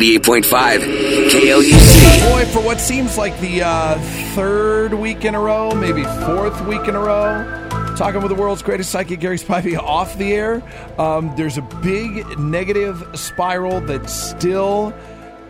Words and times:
98.5 0.00 0.80
KLUC. 1.28 2.30
Boy, 2.32 2.46
for 2.46 2.60
what 2.64 2.80
seems 2.80 3.18
like 3.18 3.38
the 3.40 3.60
uh, 3.62 3.98
third 4.34 4.94
week 4.94 5.26
in 5.26 5.34
a 5.34 5.40
row, 5.40 5.74
maybe 5.74 6.02
fourth 6.24 6.58
week 6.66 6.88
in 6.88 6.96
a 6.96 6.98
row, 6.98 7.68
talking 7.98 8.22
with 8.22 8.30
the 8.30 8.34
world's 8.34 8.62
greatest 8.62 8.90
psychic, 8.90 9.20
Gary 9.20 9.36
Spivey, 9.36 9.76
off 9.82 10.16
the 10.16 10.32
air. 10.32 10.62
Um, 10.98 11.34
there's 11.36 11.58
a 11.58 11.62
big 11.82 12.38
negative 12.38 13.06
spiral 13.14 13.82
that 13.82 14.08
still 14.08 14.94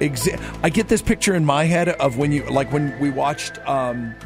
exists. 0.00 0.44
I 0.64 0.68
get 0.70 0.88
this 0.88 1.00
picture 1.00 1.36
in 1.36 1.44
my 1.44 1.62
head 1.62 1.88
of 1.88 2.18
when 2.18 2.32
you, 2.32 2.42
like 2.50 2.72
when 2.72 2.98
we 2.98 3.08
watched 3.10 3.56
um, 3.68 4.16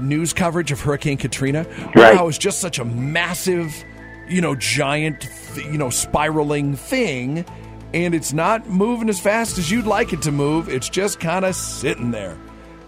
news 0.00 0.32
coverage 0.32 0.72
of 0.72 0.80
Hurricane 0.80 1.18
Katrina, 1.18 1.66
Right. 1.94 2.16
how 2.16 2.22
it 2.22 2.26
was 2.26 2.38
just 2.38 2.60
such 2.60 2.78
a 2.78 2.84
massive, 2.86 3.84
you 4.26 4.40
know, 4.40 4.54
giant, 4.54 5.28
you 5.56 5.76
know, 5.76 5.90
spiraling 5.90 6.76
thing 6.76 7.44
and 7.94 8.14
it's 8.14 8.32
not 8.32 8.68
moving 8.68 9.08
as 9.08 9.20
fast 9.20 9.58
as 9.58 9.70
you'd 9.70 9.86
like 9.86 10.12
it 10.12 10.22
to 10.22 10.32
move. 10.32 10.68
It's 10.68 10.88
just 10.88 11.20
kind 11.20 11.44
of 11.44 11.54
sitting 11.54 12.10
there, 12.10 12.36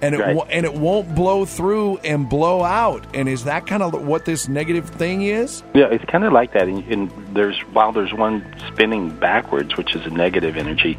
and 0.03 0.15
it 0.15 0.21
Right. 0.21 0.37
wo- 0.37 0.47
and 0.51 0.65
it 0.67 0.75
won't 0.75 1.15
blow 1.15 1.45
through 1.45 1.99
and 2.05 2.29
blow 2.29 2.63
out. 2.63 3.05
And 3.15 3.29
is 3.29 3.45
that 3.45 3.67
kind 3.67 3.83
of 3.83 4.07
what 4.07 4.25
this 4.25 4.49
negative 4.49 4.89
thing 4.91 5.23
is? 5.23 5.63
Yeah, 5.75 5.87
it's 5.91 6.05
kind 6.05 6.25
of 6.25 6.33
like 6.33 6.53
that. 6.53 6.69
And, 6.69 6.85
and 6.93 7.11
there's 7.33 7.59
while 7.73 7.93
there's 7.93 8.13
one 8.13 8.45
spinning 8.69 9.11
backwards, 9.11 9.77
which 9.77 9.95
is 9.95 10.05
a 10.07 10.11
negative 10.11 10.57
energy, 10.57 10.99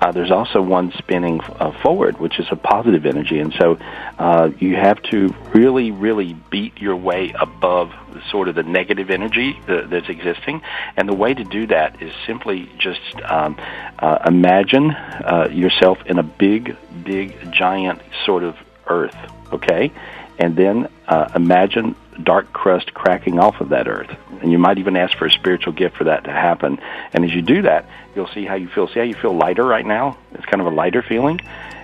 uh, 0.00 0.10
there's 0.12 0.30
also 0.30 0.62
one 0.62 0.92
spinning 0.98 1.40
uh, 1.58 1.72
forward, 1.82 2.18
which 2.18 2.38
is 2.38 2.46
a 2.50 2.56
positive 2.56 3.04
energy. 3.06 3.38
And 3.40 3.52
so 3.58 3.78
uh, 4.18 4.50
you 4.58 4.76
have 4.76 5.02
to 5.10 5.34
really, 5.52 5.90
really 5.90 6.34
beat 6.50 6.80
your 6.80 6.96
way 6.96 7.32
above 7.38 7.90
sort 8.30 8.48
of 8.48 8.54
the 8.54 8.62
negative 8.62 9.10
energy 9.10 9.58
that, 9.66 9.90
that's 9.90 10.08
existing. 10.08 10.62
And 10.96 11.08
the 11.08 11.14
way 11.14 11.34
to 11.34 11.44
do 11.44 11.66
that 11.68 12.02
is 12.02 12.12
simply 12.26 12.70
just 12.78 13.00
um, 13.24 13.56
uh, 13.98 14.18
imagine 14.26 14.90
uh, 14.90 15.48
yourself 15.50 15.98
in 16.06 16.18
a 16.18 16.22
big, 16.22 16.76
big, 17.04 17.52
giant 17.52 18.00
sort 18.24 18.42
of 18.42 18.56
earth. 18.86 19.16
Okay, 19.52 19.92
and 20.38 20.56
then 20.56 20.88
uh, 21.08 21.28
imagine 21.34 21.96
dark 22.22 22.52
crust 22.52 22.94
cracking 22.94 23.38
off 23.38 23.60
of 23.60 23.70
that 23.70 23.88
earth. 23.88 24.10
And 24.42 24.52
you 24.52 24.58
might 24.58 24.78
even 24.78 24.96
ask 24.96 25.16
for 25.16 25.26
a 25.26 25.30
spiritual 25.30 25.72
gift 25.72 25.96
for 25.96 26.04
that 26.04 26.24
to 26.24 26.30
happen. 26.30 26.78
And 27.12 27.24
as 27.24 27.32
you 27.32 27.42
do 27.42 27.62
that, 27.62 27.88
you'll 28.14 28.28
see 28.28 28.44
how 28.44 28.54
you 28.54 28.68
feel. 28.68 28.88
See 28.88 29.00
how 29.00 29.04
you 29.04 29.14
feel 29.14 29.36
lighter 29.36 29.64
right 29.64 29.84
now? 29.84 30.18
It's 30.32 30.46
kind 30.46 30.60
of 30.60 30.66
a 30.66 30.74
lighter 30.74 31.02
feeling. 31.02 31.40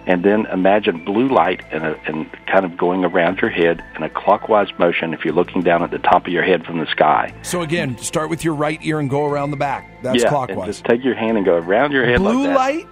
And 0.06 0.22
then 0.24 0.46
imagine 0.46 1.04
blue 1.04 1.28
light 1.28 1.62
and, 1.72 1.84
a, 1.84 2.00
and 2.06 2.30
kind 2.46 2.64
of 2.64 2.76
going 2.76 3.04
around 3.04 3.38
your 3.40 3.50
head 3.50 3.82
in 3.96 4.04
a 4.04 4.08
clockwise 4.08 4.68
motion 4.78 5.12
if 5.12 5.24
you're 5.24 5.34
looking 5.34 5.62
down 5.62 5.82
at 5.82 5.90
the 5.90 5.98
top 5.98 6.26
of 6.26 6.32
your 6.32 6.44
head 6.44 6.64
from 6.64 6.78
the 6.78 6.86
sky. 6.86 7.34
So 7.42 7.62
again, 7.62 7.98
start 7.98 8.30
with 8.30 8.44
your 8.44 8.54
right 8.54 8.78
ear 8.82 9.00
and 9.00 9.10
go 9.10 9.24
around 9.26 9.50
the 9.50 9.56
back. 9.56 10.02
That's 10.02 10.18
yeah, 10.18 10.28
and 10.28 10.30
clockwise. 10.30 10.66
just 10.68 10.84
take 10.84 11.02
your 11.02 11.14
hand 11.16 11.36
and 11.36 11.44
go 11.44 11.54
around 11.56 11.90
your 11.92 12.06
head 12.06 12.18
Blue 12.18 12.44
like 12.46 12.46
that. 12.48 12.54
light. 12.56 12.86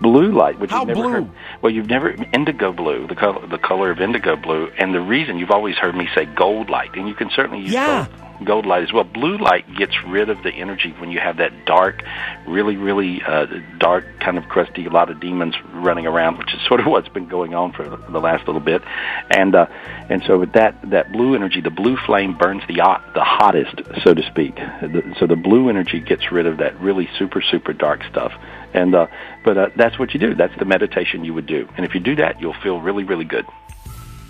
blue 0.00 0.30
light, 0.32 0.58
which 0.60 0.70
How 0.70 0.80
you've 0.80 0.88
never 0.88 1.00
blue? 1.02 1.10
heard. 1.12 1.30
Well, 1.62 1.72
you've 1.72 1.88
never 1.88 2.10
indigo 2.32 2.72
blue, 2.72 3.06
the 3.08 3.16
color, 3.16 3.44
the 3.46 3.58
color 3.58 3.90
of 3.90 4.00
indigo 4.00 4.36
blue, 4.36 4.70
and 4.78 4.94
the 4.94 5.00
reason 5.00 5.38
you've 5.38 5.50
always 5.50 5.76
heard 5.76 5.96
me 5.96 6.08
say 6.14 6.26
gold 6.26 6.70
light, 6.70 6.90
and 6.94 7.08
you 7.08 7.14
can 7.14 7.30
certainly 7.34 7.62
use 7.62 7.72
Yeah. 7.72 8.06
gold, 8.06 8.21
gold 8.44 8.66
light 8.66 8.82
as 8.82 8.92
well. 8.92 9.04
Blue 9.04 9.38
light 9.38 9.64
gets 9.76 9.94
rid 10.06 10.28
of 10.28 10.42
the 10.42 10.50
energy 10.50 10.94
when 10.98 11.10
you 11.10 11.20
have 11.20 11.38
that 11.38 11.64
dark, 11.64 12.02
really, 12.46 12.76
really 12.76 13.22
uh, 13.22 13.46
dark, 13.78 14.04
kind 14.20 14.38
of 14.38 14.44
crusty, 14.44 14.86
a 14.86 14.90
lot 14.90 15.10
of 15.10 15.20
demons 15.20 15.54
running 15.74 16.06
around, 16.06 16.38
which 16.38 16.52
is 16.54 16.60
sort 16.68 16.80
of 16.80 16.86
what's 16.86 17.08
been 17.08 17.28
going 17.28 17.54
on 17.54 17.72
for 17.72 17.84
the, 17.88 18.18
last 18.18 18.46
little 18.46 18.60
bit, 18.60 18.82
and 19.30 19.54
uh, 19.54 19.66
and 20.08 20.22
so 20.26 20.38
with 20.38 20.52
that 20.52 20.78
that 20.90 21.10
blue 21.10 21.34
energy, 21.34 21.60
the 21.60 21.70
blue 21.70 21.96
flame 22.06 22.36
burns 22.38 22.62
the 22.68 22.74
the 23.14 23.24
hottest, 23.24 23.80
so 24.02 24.14
to 24.14 24.22
speak. 24.30 24.54
The, 24.56 25.14
so 25.18 25.26
the 25.26 25.36
blue 25.36 25.68
energy 25.68 26.00
gets 26.00 26.30
rid 26.30 26.46
of 26.46 26.58
that 26.58 26.78
really 26.80 27.08
super 27.18 27.42
super 27.42 27.72
dark 27.72 28.02
stuff. 28.10 28.32
And 28.74 28.94
uh, 28.94 29.06
but 29.44 29.58
uh, 29.58 29.68
that's 29.76 29.98
what 29.98 30.14
you 30.14 30.20
do. 30.20 30.34
That's 30.34 30.56
the 30.58 30.64
meditation 30.64 31.24
you 31.24 31.34
would 31.34 31.46
do. 31.46 31.68
And 31.76 31.84
if 31.84 31.94
you 31.94 32.00
do 32.00 32.16
that, 32.16 32.40
you'll 32.40 32.56
feel 32.62 32.80
really, 32.80 33.04
really 33.04 33.24
good. 33.24 33.44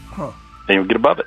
Huh. 0.07 0.33
And 0.69 0.77
you'll 0.77 0.87
get 0.87 0.97
above 0.97 1.19
it. 1.19 1.27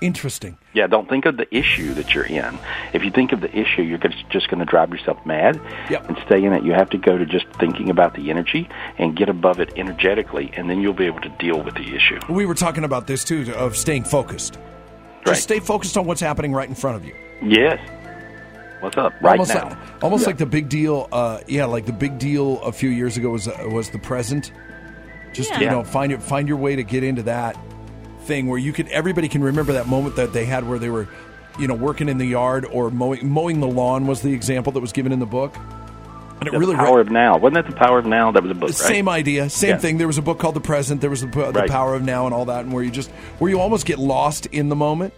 Interesting. 0.00 0.58
Yeah, 0.74 0.86
don't 0.88 1.08
think 1.08 1.24
of 1.24 1.38
the 1.38 1.52
issue 1.56 1.94
that 1.94 2.14
you're 2.14 2.26
in. 2.26 2.58
If 2.92 3.02
you 3.02 3.10
think 3.10 3.32
of 3.32 3.40
the 3.40 3.50
issue, 3.56 3.80
you're 3.82 3.98
just 4.28 4.48
going 4.48 4.58
to 4.58 4.66
drive 4.66 4.90
yourself 4.90 5.24
mad 5.24 5.58
Yep. 5.88 6.08
and 6.08 6.18
stay 6.26 6.44
in 6.44 6.52
it. 6.52 6.64
You 6.64 6.72
have 6.72 6.90
to 6.90 6.98
go 6.98 7.16
to 7.16 7.24
just 7.24 7.46
thinking 7.58 7.88
about 7.88 8.14
the 8.14 8.28
energy 8.30 8.68
and 8.98 9.16
get 9.16 9.30
above 9.30 9.58
it 9.58 9.72
energetically, 9.76 10.50
and 10.54 10.68
then 10.68 10.82
you'll 10.82 10.92
be 10.92 11.06
able 11.06 11.20
to 11.22 11.30
deal 11.38 11.62
with 11.62 11.76
the 11.76 11.94
issue. 11.94 12.20
We 12.28 12.44
were 12.44 12.54
talking 12.54 12.84
about 12.84 13.06
this 13.06 13.24
too 13.24 13.50
of 13.56 13.74
staying 13.76 14.04
focused. 14.04 14.56
Right. 14.56 15.26
Just 15.32 15.44
stay 15.44 15.60
focused 15.60 15.96
on 15.96 16.04
what's 16.06 16.20
happening 16.20 16.52
right 16.52 16.68
in 16.68 16.74
front 16.74 16.96
of 16.98 17.04
you. 17.06 17.14
Yes. 17.42 17.80
What's 18.80 18.98
up? 18.98 19.14
Right 19.22 19.32
almost 19.32 19.54
now. 19.54 19.70
like 19.70 20.04
almost 20.04 20.26
like 20.26 20.36
the 20.36 20.46
big 20.46 20.68
deal. 20.68 21.08
Uh, 21.10 21.40
yeah, 21.48 21.64
like 21.64 21.86
the 21.86 21.92
big 21.92 22.18
deal 22.18 22.60
a 22.60 22.70
few 22.70 22.90
years 22.90 23.16
ago 23.16 23.30
was 23.30 23.48
uh, 23.48 23.66
was 23.70 23.88
the 23.90 23.98
present. 23.98 24.52
Just 25.32 25.58
you 25.58 25.66
know, 25.66 25.82
find 25.82 26.12
it, 26.12 26.22
find 26.22 26.46
your 26.48 26.56
way 26.58 26.76
to 26.76 26.82
get 26.82 27.02
into 27.02 27.22
that 27.24 27.56
thing 28.26 28.46
where 28.48 28.58
you 28.58 28.72
could 28.72 28.88
everybody 28.88 29.28
can 29.28 29.42
remember 29.42 29.72
that 29.74 29.86
moment 29.86 30.16
that 30.16 30.32
they 30.32 30.44
had 30.44 30.68
where 30.68 30.78
they 30.78 30.90
were, 30.90 31.08
you 31.58 31.66
know, 31.68 31.74
working 31.74 32.08
in 32.08 32.18
the 32.18 32.26
yard 32.26 32.66
or 32.66 32.90
mowing 32.90 33.28
mowing 33.28 33.60
the 33.60 33.66
lawn 33.68 34.06
was 34.06 34.22
the 34.22 34.32
example 34.32 34.72
that 34.72 34.80
was 34.80 34.92
given 34.92 35.12
in 35.12 35.18
the 35.20 35.26
book. 35.26 35.56
And 36.38 36.48
it 36.48 36.52
the 36.52 36.58
really 36.58 36.74
power 36.76 37.00
of 37.00 37.10
now. 37.10 37.38
Wasn't 37.38 37.54
that 37.54 37.66
the 37.72 37.76
power 37.76 37.98
of 37.98 38.04
now? 38.04 38.30
That 38.30 38.42
was 38.42 38.52
a 38.52 38.54
book, 38.54 38.68
right? 38.68 38.74
same 38.74 39.08
idea, 39.08 39.48
same 39.48 39.70
Yeah. 39.70 39.78
thing. 39.78 39.96
There 39.96 40.06
was 40.06 40.18
a 40.18 40.22
book 40.22 40.38
called 40.38 40.54
The 40.54 40.60
Present. 40.60 41.00
There 41.00 41.08
was 41.08 41.22
the, 41.22 41.28
the 41.28 41.52
Right. 41.52 41.70
Power 41.70 41.94
of 41.94 42.02
Now 42.02 42.26
and 42.26 42.34
all 42.34 42.44
that, 42.44 42.64
and 42.66 42.74
where 42.74 42.84
you 42.84 42.90
just 42.90 43.10
where 43.38 43.50
you 43.50 43.58
almost 43.58 43.86
get 43.86 43.98
lost 43.98 44.44
in 44.46 44.68
the 44.68 44.76
moment. 44.76 45.14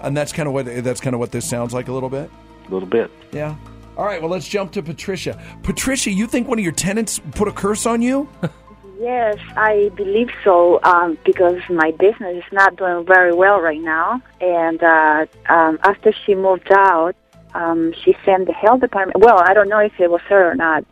And 0.00 0.16
that's 0.16 0.32
kind 0.32 0.46
of 0.46 0.52
what 0.54 0.66
that's 0.84 1.00
kind 1.00 1.14
of 1.14 1.20
what 1.20 1.32
this 1.32 1.48
sounds 1.48 1.72
like 1.74 1.88
a 1.88 1.92
little 1.92 2.10
bit. 2.10 2.30
A 2.68 2.70
little 2.72 2.88
bit. 2.88 3.10
Yeah. 3.32 3.56
All 3.96 4.04
right. 4.04 4.20
Well, 4.20 4.30
let's 4.30 4.46
jump 4.46 4.72
to 4.72 4.82
Patricia. 4.82 5.40
Patricia, 5.62 6.10
you 6.10 6.26
think 6.26 6.46
one 6.48 6.58
of 6.58 6.64
your 6.64 6.72
tenants 6.74 7.20
put 7.32 7.48
a 7.48 7.52
curse 7.52 7.86
on 7.86 8.02
you? 8.02 8.28
Yes, 9.04 9.36
I 9.54 9.90
believe 9.96 10.30
so 10.42 10.80
um, 10.82 11.18
because 11.26 11.60
my 11.68 11.90
business 11.90 12.38
is 12.38 12.52
not 12.52 12.76
doing 12.76 13.04
very 13.04 13.34
well 13.34 13.60
right 13.60 13.82
now. 13.82 14.22
And 14.40 14.82
uh, 14.82 15.26
um, 15.50 15.78
after 15.82 16.10
she 16.24 16.34
moved 16.34 16.72
out, 16.72 17.14
um, 17.52 17.92
she 18.02 18.16
sent 18.24 18.46
the 18.46 18.54
health 18.54 18.80
department. 18.80 19.20
Well, 19.20 19.42
I 19.44 19.52
don't 19.52 19.68
know 19.68 19.80
if 19.80 19.92
it 20.00 20.10
was 20.10 20.22
her 20.30 20.50
or 20.50 20.54
not. 20.54 20.86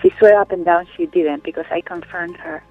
She 0.00 0.12
swear 0.16 0.40
up 0.40 0.52
and 0.52 0.64
down 0.64 0.86
she 0.96 1.06
didn't 1.06 1.42
because 1.42 1.64
I 1.68 1.80
confirmed 1.80 2.36
her. 2.36 2.62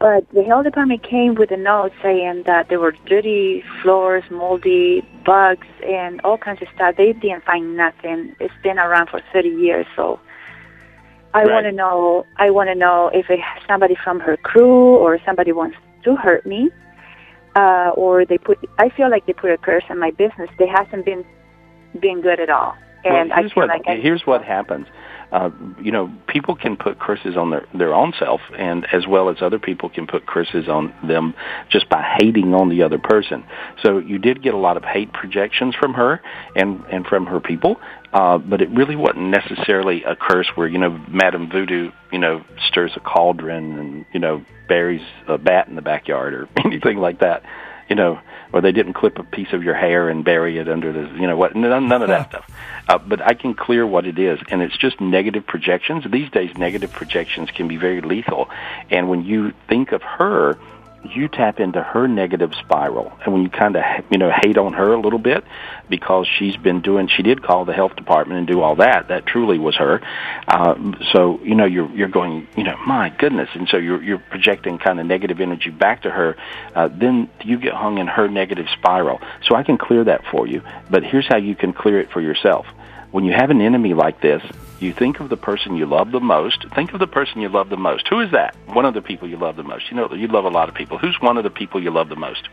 But 0.00 0.28
the 0.30 0.42
health 0.42 0.64
department 0.64 1.04
came 1.04 1.36
with 1.36 1.52
a 1.52 1.56
note 1.56 1.92
saying 2.02 2.42
that 2.46 2.68
there 2.68 2.80
were 2.80 2.96
dirty 3.06 3.62
floors, 3.82 4.24
moldy 4.32 5.06
bugs, 5.24 5.68
and 5.86 6.20
all 6.22 6.38
kinds 6.38 6.60
of 6.60 6.66
stuff. 6.74 6.96
They 6.96 7.12
didn't 7.12 7.44
find 7.44 7.76
nothing. 7.76 8.34
It's 8.40 8.54
been 8.64 8.80
around 8.80 9.10
for 9.10 9.20
30 9.32 9.48
years, 9.48 9.86
so 9.94 10.18
I 11.34 11.42
Right. 11.44 11.52
want 11.52 11.66
to 11.66 11.72
know. 11.72 12.24
I 12.36 12.50
want 12.50 12.68
to 12.70 12.74
know 12.74 13.10
if 13.12 13.28
it 13.30 13.40
has 13.40 13.62
somebody 13.66 13.94
from 13.94 14.20
her 14.20 14.36
crew 14.38 14.96
or 14.96 15.18
somebody 15.26 15.52
wants 15.52 15.76
to 16.04 16.16
hurt 16.16 16.46
me, 16.46 16.70
uh, 17.54 17.90
or 17.94 18.24
they 18.24 18.38
put. 18.38 18.58
I 18.78 18.88
feel 18.88 19.10
like 19.10 19.26
they 19.26 19.34
put 19.34 19.50
a 19.50 19.58
curse 19.58 19.84
on 19.90 19.98
my 19.98 20.10
business. 20.12 20.48
They 20.58 20.66
hasn't 20.66 21.04
been 21.04 21.24
been 22.00 22.20
good 22.20 22.40
at 22.40 22.50
all, 22.50 22.74
and 23.04 23.30
well, 23.30 23.38
I 23.38 23.40
here's 23.40 23.52
what 23.56 23.68
like 23.68 23.82
here's 23.86 24.22
what 24.26 24.44
happens. 24.44 24.86
Uh, 25.30 25.50
you 25.82 25.92
know, 25.92 26.10
people 26.26 26.56
can 26.56 26.76
put 26.76 26.98
curses 26.98 27.36
on 27.36 27.50
their 27.50 27.66
their 27.74 27.94
own 27.94 28.12
self, 28.18 28.40
and 28.56 28.86
as 28.92 29.06
well 29.06 29.28
as 29.28 29.36
other 29.42 29.58
people 29.58 29.90
can 29.90 30.06
put 30.06 30.26
curses 30.26 30.68
on 30.68 30.94
them 31.06 31.34
just 31.68 31.88
by 31.90 32.02
hating 32.18 32.54
on 32.54 32.70
the 32.70 32.82
other 32.82 32.98
person. 32.98 33.44
So 33.82 33.98
you 33.98 34.18
did 34.18 34.42
get 34.42 34.54
a 34.54 34.58
lot 34.58 34.76
of 34.78 34.84
hate 34.84 35.12
projections 35.12 35.74
from 35.74 35.94
her 35.94 36.22
and 36.56 36.82
and 36.90 37.06
from 37.06 37.26
her 37.26 37.40
people, 37.40 37.76
uh, 38.12 38.38
but 38.38 38.62
it 38.62 38.70
really 38.70 38.96
wasn't 38.96 39.28
necessarily 39.28 40.02
a 40.04 40.16
curse 40.16 40.48
where 40.54 40.66
you 40.66 40.78
know 40.78 40.98
Madame 41.08 41.50
Voodoo 41.50 41.90
you 42.10 42.18
know 42.18 42.42
stirs 42.66 42.92
a 42.96 43.00
cauldron 43.00 43.78
and 43.78 44.06
you 44.14 44.20
know 44.20 44.42
buries 44.66 45.02
a 45.26 45.36
bat 45.36 45.68
in 45.68 45.74
the 45.74 45.82
backyard 45.82 46.32
or 46.32 46.48
anything 46.64 46.96
like 46.96 47.20
that. 47.20 47.42
You 47.88 47.96
know, 47.96 48.20
or 48.52 48.60
they 48.60 48.72
didn't 48.72 48.94
clip 48.94 49.18
a 49.18 49.24
piece 49.24 49.52
of 49.52 49.62
your 49.62 49.74
hair 49.74 50.08
and 50.08 50.24
bury 50.24 50.58
it 50.58 50.68
under 50.68 50.92
the, 50.92 51.14
you 51.20 51.26
know 51.26 51.36
what, 51.36 51.54
none, 51.56 51.88
none 51.88 52.02
of 52.02 52.08
that 52.08 52.28
stuff. 52.28 52.50
Uh, 52.88 52.98
but 52.98 53.20
I 53.20 53.34
can 53.34 53.54
clear 53.54 53.86
what 53.86 54.06
it 54.06 54.18
is, 54.18 54.38
and 54.50 54.62
it's 54.62 54.76
just 54.76 55.00
negative 55.00 55.46
projections. 55.46 56.04
These 56.10 56.30
days, 56.30 56.56
negative 56.56 56.92
projections 56.92 57.50
can 57.50 57.68
be 57.68 57.76
very 57.76 58.00
lethal. 58.00 58.50
And 58.90 59.08
when 59.08 59.24
you 59.24 59.52
think 59.68 59.92
of 59.92 60.02
her 60.02 60.58
you 61.04 61.28
tap 61.28 61.60
into 61.60 61.82
her 61.82 62.08
negative 62.08 62.52
spiral. 62.58 63.12
And 63.24 63.32
when 63.32 63.42
you 63.42 63.50
kind 63.50 63.76
of 63.76 63.82
you 64.10 64.18
know 64.18 64.30
hate 64.30 64.58
on 64.58 64.72
her 64.72 64.92
a 64.92 65.00
little 65.00 65.18
bit 65.18 65.44
because 65.88 66.26
she's 66.38 66.56
been 66.56 66.80
doing 66.80 67.08
she 67.08 67.22
did 67.22 67.42
call 67.42 67.64
the 67.64 67.72
health 67.72 67.96
department 67.96 68.38
and 68.38 68.46
do 68.46 68.60
all 68.60 68.76
that 68.76 69.08
that 69.08 69.26
truly 69.26 69.58
was 69.58 69.76
her. 69.76 70.00
Uh, 70.46 70.74
so 71.12 71.40
you 71.42 71.54
know 71.54 71.64
you're 71.64 71.90
you're 71.90 72.08
going 72.08 72.46
you 72.56 72.64
know 72.64 72.76
my 72.86 73.10
goodness. 73.10 73.48
And 73.54 73.68
so 73.68 73.76
you're 73.76 74.02
you're 74.02 74.18
projecting 74.30 74.78
kind 74.78 75.00
of 75.00 75.06
negative 75.06 75.40
energy 75.40 75.70
back 75.70 76.02
to 76.02 76.10
her 76.10 76.36
uh, 76.74 76.88
then 76.88 77.30
you 77.42 77.58
get 77.58 77.74
hung 77.74 77.98
in 77.98 78.06
her 78.06 78.28
negative 78.28 78.66
spiral. 78.78 79.20
So 79.48 79.54
I 79.54 79.62
can 79.62 79.78
clear 79.78 80.04
that 80.04 80.22
for 80.30 80.46
you 80.46 80.62
but 80.90 81.04
here's 81.04 81.26
how 81.26 81.36
you 81.36 81.54
can 81.54 81.72
clear 81.72 82.00
it 82.00 82.10
for 82.10 82.20
yourself 82.20 82.66
when 83.10 83.24
you 83.24 83.32
have 83.32 83.50
an 83.50 83.60
enemy 83.60 83.94
like 83.94 84.20
this 84.20 84.42
you 84.80 84.92
think 84.92 85.18
of 85.18 85.28
the 85.28 85.36
person 85.36 85.76
you 85.76 85.86
love 85.86 86.12
the 86.12 86.20
most. 86.20 86.64
Think 86.74 86.92
of 86.92 87.00
the 87.00 87.06
person 87.06 87.40
you 87.40 87.48
love 87.48 87.68
the 87.68 87.76
most. 87.76 88.06
Who 88.08 88.20
is 88.20 88.30
that? 88.30 88.54
One 88.66 88.84
of 88.84 88.94
the 88.94 89.02
people 89.02 89.28
you 89.28 89.36
love 89.36 89.56
the 89.56 89.64
most. 89.64 89.90
You 89.90 89.96
know, 89.96 90.12
you 90.14 90.28
love 90.28 90.44
a 90.44 90.50
lot 90.50 90.68
of 90.68 90.74
people. 90.76 90.98
Who's 90.98 91.16
one 91.20 91.36
of 91.36 91.42
the 91.42 91.50
people 91.50 91.82
you 91.82 91.90
love 91.90 92.08
the 92.08 92.16
most? 92.16 92.48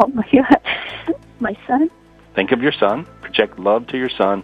Oh 0.00 0.08
my 0.08 0.26
God, 0.32 1.16
my 1.38 1.56
son. 1.66 1.88
Think 2.34 2.50
of 2.50 2.62
your 2.62 2.72
son. 2.72 3.06
Project 3.20 3.58
love 3.60 3.86
to 3.88 3.96
your 3.96 4.10
son. 4.10 4.42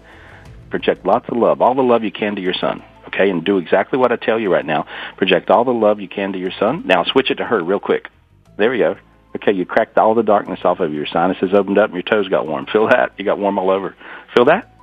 Project 0.70 1.04
lots 1.04 1.28
of 1.28 1.36
love, 1.36 1.60
all 1.60 1.74
the 1.74 1.82
love 1.82 2.04
you 2.04 2.12
can 2.12 2.36
to 2.36 2.40
your 2.40 2.54
son. 2.54 2.84
Okay, 3.08 3.28
and 3.28 3.44
do 3.44 3.58
exactly 3.58 3.98
what 3.98 4.12
I 4.12 4.16
tell 4.16 4.38
you 4.38 4.52
right 4.52 4.64
now. 4.64 4.86
Project 5.16 5.50
all 5.50 5.64
the 5.64 5.72
love 5.72 5.98
you 6.00 6.08
can 6.08 6.32
to 6.32 6.38
your 6.38 6.52
son. 6.60 6.84
Now 6.86 7.02
switch 7.02 7.32
it 7.32 7.36
to 7.36 7.44
her 7.44 7.60
real 7.60 7.80
quick. 7.80 8.08
There 8.56 8.70
we 8.70 8.78
go. 8.78 8.96
Okay, 9.34 9.52
you 9.52 9.66
cracked 9.66 9.98
all 9.98 10.14
the 10.14 10.22
darkness 10.22 10.60
off 10.62 10.78
of 10.78 10.90
you. 10.90 10.98
your 10.98 11.06
sinuses 11.06 11.50
opened 11.52 11.78
up 11.78 11.86
and 11.86 11.94
your 11.94 12.02
toes 12.02 12.28
got 12.28 12.46
warm. 12.46 12.66
Feel 12.66 12.86
that? 12.88 13.12
You 13.18 13.24
got 13.24 13.38
warm 13.38 13.58
all 13.58 13.70
over. 13.70 13.96
Feel 14.36 14.44
that? 14.44 14.79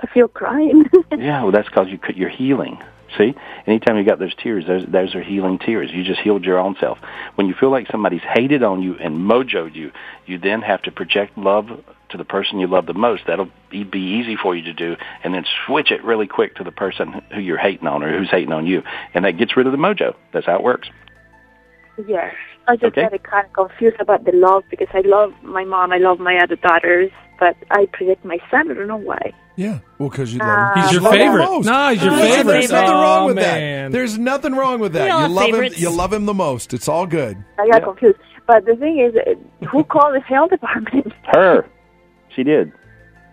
I 0.00 0.06
feel 0.06 0.28
crying. 0.28 0.84
yeah, 1.18 1.42
well, 1.42 1.52
that's 1.52 1.68
because 1.68 1.88
you, 1.88 1.98
you're 2.14 2.28
healing. 2.28 2.78
See, 3.16 3.34
anytime 3.66 3.96
you 3.96 4.04
got 4.04 4.18
those 4.18 4.34
tears, 4.34 4.66
those 4.66 4.84
those 4.88 5.14
are 5.14 5.22
healing 5.22 5.58
tears. 5.58 5.90
You 5.92 6.04
just 6.04 6.20
healed 6.20 6.44
your 6.44 6.58
own 6.58 6.76
self. 6.80 6.98
When 7.36 7.46
you 7.46 7.54
feel 7.58 7.70
like 7.70 7.86
somebody's 7.90 8.22
hated 8.22 8.62
on 8.62 8.82
you 8.82 8.96
and 8.96 9.18
mojoed 9.18 9.74
you, 9.74 9.92
you 10.26 10.38
then 10.38 10.60
have 10.62 10.82
to 10.82 10.90
project 10.90 11.38
love 11.38 11.68
to 12.10 12.16
the 12.16 12.24
person 12.24 12.58
you 12.58 12.66
love 12.66 12.86
the 12.86 12.94
most. 12.94 13.22
That'll 13.26 13.50
be 13.70 13.86
easy 13.94 14.36
for 14.36 14.54
you 14.54 14.62
to 14.64 14.72
do, 14.72 14.96
and 15.24 15.32
then 15.32 15.44
switch 15.66 15.90
it 15.90 16.04
really 16.04 16.26
quick 16.26 16.56
to 16.56 16.64
the 16.64 16.72
person 16.72 17.22
who 17.32 17.40
you're 17.40 17.56
hating 17.56 17.86
on 17.86 18.02
or 18.02 18.18
who's 18.18 18.30
hating 18.30 18.52
on 18.52 18.66
you, 18.66 18.82
and 19.14 19.24
that 19.24 19.38
gets 19.38 19.56
rid 19.56 19.66
of 19.66 19.72
the 19.72 19.78
mojo. 19.78 20.14
That's 20.32 20.46
how 20.46 20.56
it 20.56 20.62
works. 20.62 20.88
Yes, 22.06 22.34
I 22.68 22.76
just 22.76 22.96
Okay. 22.98 23.08
get 23.10 23.22
kind 23.24 23.46
of 23.46 23.52
confused 23.52 23.96
about 24.00 24.24
the 24.24 24.32
love 24.32 24.64
because 24.70 24.88
I 24.92 25.00
love 25.04 25.32
my 25.42 25.64
mom, 25.64 25.92
I 25.92 25.98
love 25.98 26.18
my 26.18 26.36
other 26.38 26.56
daughters, 26.56 27.10
but 27.40 27.56
I 27.70 27.86
project 27.92 28.24
my 28.24 28.38
son. 28.50 28.70
I 28.70 28.74
don't 28.74 28.88
know 28.88 28.96
why. 28.96 29.32
Yeah, 29.56 29.78
well, 29.98 30.10
because 30.10 30.34
you 30.34 30.40
love 30.40 30.76
him. 30.76 30.82
He's 30.82 30.92
your 30.92 31.00
love 31.00 31.14
him 31.14 31.18
favorite. 31.20 31.44
most. 31.46 31.66
No, 31.66 31.88
he's 31.90 32.02
your 32.04 32.14
There's- 32.16 32.36
favorite. 32.36 32.52
There's 32.52 32.72
nothing 32.72 32.90
Oh, 32.90 33.00
wrong 33.02 33.26
with 33.26 33.36
man. 33.36 33.90
that. 33.90 33.96
There's 33.96 34.18
nothing 34.18 34.54
wrong 34.54 34.80
with 34.80 34.92
that. 34.92 35.06
You 35.06 35.12
have 35.16 35.30
love 35.30 35.48
him. 35.54 35.72
You 35.76 35.90
love 35.90 36.12
him 36.12 36.26
the 36.26 36.34
most. 36.34 36.74
It's 36.74 36.88
all 36.88 37.06
good. 37.06 37.38
I 37.58 37.66
got 37.68 37.80
Yeah. 37.80 37.84
confused. 37.86 38.18
But 38.46 38.66
the 38.66 38.76
thing 38.76 38.98
is, 38.98 39.14
uh, 39.16 39.66
who 39.66 39.82
called 39.84 40.14
the 40.14 40.20
health 40.20 40.50
department? 40.50 41.12
Her, 41.32 41.64
she 42.28 42.42
did. 42.44 42.70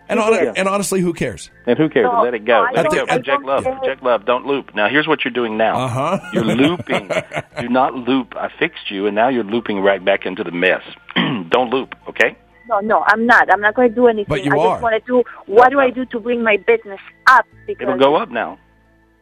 And 0.08 0.20
hon- 0.20 0.32
Yeah. 0.34 0.52
and 0.56 0.68
honestly, 0.68 1.00
who 1.00 1.12
cares? 1.14 1.50
And 1.66 1.78
who 1.78 1.88
cares? 1.88 2.04
No, 2.12 2.22
Let 2.22 2.34
it 2.34 2.44
go. 2.44 2.66
Let 2.74 2.86
it 2.86 2.92
go. 2.92 3.06
Project 3.06 3.42
love. 3.44 3.64
Project 3.64 4.02
love. 4.02 4.24
Don't 4.26 4.46
loop. 4.46 4.74
Now, 4.74 4.88
here's 4.88 5.06
what 5.08 5.24
you're 5.24 5.32
doing 5.32 5.56
now. 5.56 5.76
Uh-huh. 5.86 6.18
You're 6.32 6.44
looping. 6.44 7.10
Do 7.60 7.68
not 7.68 7.94
loop. 7.94 8.34
I 8.36 8.48
fixed 8.58 8.90
you, 8.90 9.06
and 9.06 9.14
now 9.14 9.28
you're 9.28 9.44
looping 9.44 9.80
right 9.80 10.04
back 10.04 10.26
into 10.26 10.44
the 10.44 10.50
mess. 10.50 10.82
Don't 11.48 11.70
loop, 11.70 11.94
okay? 12.08 12.36
No, 12.68 12.80
no, 12.80 13.04
I'm 13.08 13.26
not. 13.26 13.50
I'm 13.52 13.60
not 13.60 13.74
going 13.74 13.90
to 13.90 13.94
do 13.94 14.06
anything. 14.06 14.26
But 14.28 14.44
you 14.44 14.52
I 14.52 14.58
are. 14.58 14.74
just 14.74 14.82
want 14.82 14.94
to 15.04 15.06
do. 15.06 15.22
What 15.46 15.70
do 15.70 15.80
I 15.80 15.90
do 15.90 16.04
to 16.06 16.20
bring 16.20 16.42
my 16.42 16.56
business 16.56 17.00
up? 17.26 17.46
Because 17.66 17.82
It'll 17.82 17.98
go 17.98 18.16
up 18.16 18.30
now. 18.30 18.58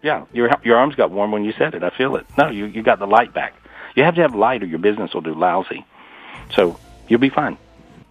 Yeah, 0.02 0.24
your 0.32 0.50
your 0.64 0.76
arms 0.78 0.96
got 0.96 1.10
warm 1.12 1.30
when 1.30 1.44
you 1.44 1.52
said 1.56 1.74
it. 1.74 1.82
I 1.84 1.90
feel 1.90 2.16
it. 2.16 2.26
No, 2.36 2.50
you 2.50 2.66
you 2.66 2.82
got 2.82 2.98
the 2.98 3.06
light 3.06 3.32
back. 3.32 3.54
You 3.94 4.02
have 4.04 4.14
to 4.16 4.22
have 4.22 4.34
light, 4.34 4.62
or 4.62 4.66
your 4.66 4.78
business 4.80 5.12
will 5.14 5.20
do 5.20 5.32
lousy. 5.34 5.84
So 6.54 6.78
you'll 7.08 7.20
be 7.20 7.28
fine. 7.30 7.56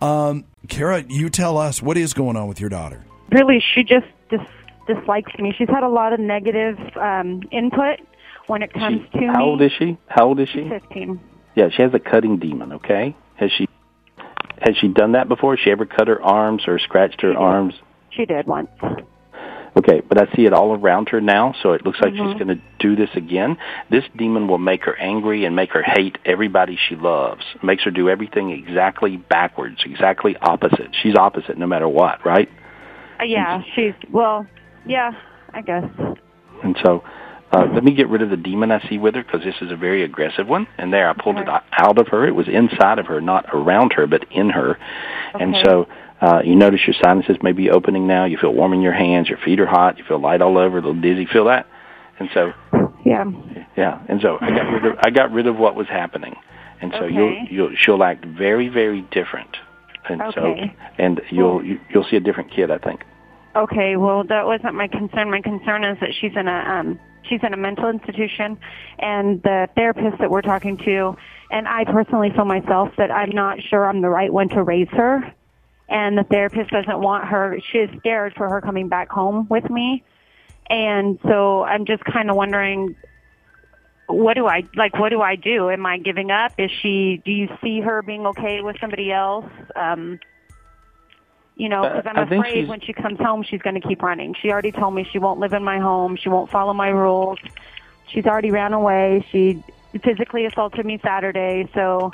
Um, 0.02 0.46
Kara, 0.68 1.04
you 1.08 1.30
tell 1.30 1.58
us 1.58 1.81
what 1.81 1.98
is 1.98 2.13
going 2.13 2.36
on 2.38 2.48
with 2.48 2.60
your 2.60 2.69
daughter. 2.69 3.04
really 3.31 3.62
she 3.74 3.84
just 3.84 4.06
dis- 4.30 4.40
dislikes 4.88 5.31
me. 5.40 5.54
She's 5.58 5.69
had 5.69 5.84
a 5.84 5.90
lot 5.90 6.13
of 6.13 6.19
negative 6.19 6.78
um, 6.98 7.42
input 7.52 8.00
when 8.48 8.62
it 8.63 8.72
comes 8.74 9.02
She, 9.13 9.19
to 9.19 9.25
how 9.28 9.40
me. 9.40 9.44
old 9.44 9.62
is 9.62 9.72
she? 9.78 9.98
How 10.08 10.28
old 10.28 10.40
is 10.40 10.50
she? 10.50 10.68
Fifteen. 10.69 11.19
Yeah, 11.56 11.69
she 11.75 11.81
has 11.84 11.94
a 11.94 12.00
cutting 12.00 12.38
demon. 12.40 12.74
Okay, 12.74 13.16
has 13.36 13.52
she 13.58 13.68
has 14.60 14.75
she 14.80 14.88
done 14.88 15.13
that 15.13 15.28
before? 15.28 15.56
Has 15.56 15.63
she 15.63 15.72
ever 15.72 15.86
cut 15.86 16.08
her 16.08 16.22
arms 16.22 16.63
or 16.68 16.78
scratched 16.80 17.22
her 17.22 17.36
arms? 17.38 17.74
She 18.12 18.25
did 18.25 18.46
once. 18.48 18.69
Okay, 19.78 20.02
but 20.02 20.18
I 20.18 20.36
see 20.36 20.46
it 20.46 20.52
all 20.54 20.76
around 20.78 21.10
her 21.10 21.22
now, 21.22 21.56
so 21.64 21.72
it 21.72 21.86
looks 21.86 22.00
like 22.02 22.14
Mm-hmm. 22.14 22.32
she's 22.32 22.44
going 22.44 22.58
to 22.58 22.62
do 22.80 22.96
this 22.98 23.10
again. 23.16 23.58
This 23.90 24.04
demon 24.18 24.48
will 24.50 24.58
make 24.58 24.84
her 24.84 24.96
angry 24.98 25.46
and 25.46 25.56
make 25.56 25.72
her 25.72 25.82
hate 25.82 26.18
everybody 26.26 26.78
she 26.90 26.96
loves. 26.98 27.44
Makes 27.64 27.84
her 27.84 27.92
do 27.92 28.10
everything 28.10 28.52
exactly 28.52 29.16
backwards, 29.16 29.82
exactly 29.86 30.36
opposite. 30.42 30.94
She's 31.02 31.16
opposite 31.16 31.58
no 31.58 31.68
matter 31.68 31.88
what, 31.88 32.26
right? 32.26 32.50
Uh, 33.20 33.24
yeah, 33.24 33.62
she's 33.76 33.94
well. 34.12 34.46
Yeah, 34.86 35.12
I 35.54 35.62
guess. 35.62 35.86
And 36.64 36.76
so, 36.84 37.04
uh, 37.54 37.68
let 37.74 37.84
me 37.84 37.94
get 37.94 38.10
rid 38.10 38.22
of 38.22 38.30
the 38.30 38.38
demon 38.38 38.72
I 38.72 38.86
see 38.90 38.98
with 38.98 39.16
her 39.16 39.24
because 39.24 39.42
this 39.44 39.56
is 39.62 39.72
a 39.72 39.76
very 39.78 40.04
aggressive 40.04 40.48
one. 40.48 40.68
And 40.78 40.92
there, 40.92 41.10
I 41.10 41.14
pulled 41.14 41.38
it 41.38 41.48
out 41.48 41.98
of 41.98 42.08
her. 42.10 42.28
It 42.28 42.36
was 42.36 42.48
inside 42.50 43.00
of 43.00 43.06
her, 43.08 43.22
not 43.22 43.46
around 43.54 43.94
her, 43.94 44.06
but 44.08 44.26
in 44.32 44.50
her. 44.50 44.78
And 45.34 45.56
so, 45.64 45.88
uh, 46.22 46.42
you 46.46 46.56
notice 46.56 46.82
your 46.86 46.96
sinuses 47.02 47.38
may 47.42 47.52
be 47.52 47.72
opening 47.72 48.06
now. 48.08 48.26
You 48.26 48.38
feel 48.38 48.54
warm 48.54 48.74
in 48.74 48.82
your 48.82 48.94
hands. 48.94 49.28
Your 49.28 49.40
feet 49.40 49.60
are 49.60 49.66
hot. 49.66 49.98
You 49.98 50.04
feel 50.04 50.20
light 50.20 50.42
all 50.42 50.58
over, 50.58 50.78
a 50.78 50.82
little 50.82 51.02
dizzy. 51.02 51.26
Feel 51.26 51.46
that? 51.46 51.66
And 52.20 52.30
so, 52.34 52.54
Yeah. 53.04 53.26
yeah. 53.76 54.00
And 54.08 54.22
so, 54.22 54.38
I 54.40 54.50
got 54.52 54.72
rid 54.72 54.86
of 54.86 55.00
I 55.04 55.10
got 55.10 55.32
rid 55.32 55.48
of 55.48 55.58
what 55.58 55.76
was 55.76 55.88
happening. 55.88 56.36
And 56.80 56.94
so, 56.94 57.06
you'll 57.06 57.36
you'll 57.50 57.76
she'll 57.76 58.04
act 58.04 58.26
very 58.26 58.68
very 58.70 59.02
different. 59.12 59.58
And 60.08 60.22
so, 60.34 60.56
and 60.98 61.22
you'll 61.30 61.64
you, 61.64 61.80
you'll 61.90 62.06
see 62.06 62.18
a 62.18 62.20
different 62.20 62.52
kid. 62.52 62.70
I 62.70 62.78
think. 62.78 63.04
Okay. 63.56 63.96
Well, 63.98 64.24
that 64.26 64.46
wasn't 64.46 64.76
my 64.76 64.88
concern. 64.88 65.32
My 65.32 65.42
concern 65.42 65.84
is 65.84 66.00
that 66.02 66.10
she's 66.20 66.36
in 66.36 66.48
a 66.48 66.52
um, 66.52 67.00
she's 67.24 67.40
in 67.44 67.54
a 67.54 67.58
mental 67.58 67.90
institution, 67.90 68.60
and 69.00 69.42
the 69.44 69.68
therapist 69.76 70.20
that 70.20 70.30
we're 70.30 70.42
talking 70.42 70.78
to, 70.78 71.16
and 71.50 71.68
I 71.68 71.86
personally 71.86 72.30
feel 72.36 72.46
myself 72.46 72.90
that 72.98 73.12
I'm 73.12 73.32
not 73.32 73.62
sure 73.62 73.88
I'm 73.88 74.02
the 74.02 74.10
right 74.10 74.32
one 74.32 74.50
to 74.50 74.64
raise 74.64 74.90
her, 74.90 75.34
and 75.92 76.18
the 76.18 76.24
therapist 76.24 76.72
doesn't 76.72 77.00
want 77.00 77.26
her. 77.26 77.60
She 77.72 77.78
is 77.80 77.90
scared 78.00 78.34
for 78.36 78.50
her 78.50 78.62
coming 78.62 78.88
back 78.88 79.10
home 79.10 79.46
with 79.50 79.70
me, 79.70 80.04
and 80.70 81.20
so 81.24 81.64
I'm 81.64 81.86
just 81.86 82.04
kind 82.06 82.32
of 82.32 82.36
wondering. 82.36 82.96
What 84.08 84.34
do 84.34 84.46
I 84.46 84.64
like? 84.76 84.98
What 85.00 85.10
do 85.10 85.22
I 85.22 85.38
do? 85.38 85.70
Am 85.70 85.86
I 85.86 85.98
giving 85.98 86.32
up? 86.32 86.52
Is 86.58 86.70
she? 86.82 87.22
Do 87.24 87.32
you 87.32 87.48
see 87.64 87.80
her 87.80 88.02
being 88.02 88.25
okay 88.27 88.62
with 88.62 88.75
somebody 88.82 89.10
else? 89.10 89.46
Um, 89.74 90.20
you 91.56 91.70
know, 91.70 91.84
because 91.84 92.06
I'm 92.06 92.18
Uh, 92.18 92.22
I 92.22 92.36
afraid 92.36 92.68
when 92.68 92.82
she 92.82 92.92
comes 92.92 93.20
home, 93.20 93.44
she's 93.44 93.62
going 93.62 93.80
to 93.80 93.88
keep 93.88 94.01
running. 94.01 94.36
She 94.42 94.51
already 94.51 94.72
told 94.72 94.96
me 94.96 95.08
she 95.13 95.20
won't 95.20 95.39
live 95.39 95.54
in 95.54 95.63
my 95.63 95.80
home. 95.80 96.18
She 96.18 96.27
won't 96.27 96.50
follow 96.50 96.74
my 96.74 96.89
rules. 96.89 97.39
She's 98.08 98.25
already 98.25 98.51
ran 98.51 98.74
away. 98.74 99.25
She 99.32 99.63
physically 100.04 100.46
assaulted 100.46 100.86
me 100.86 101.00
Saturday. 101.01 101.70
So, 101.74 102.12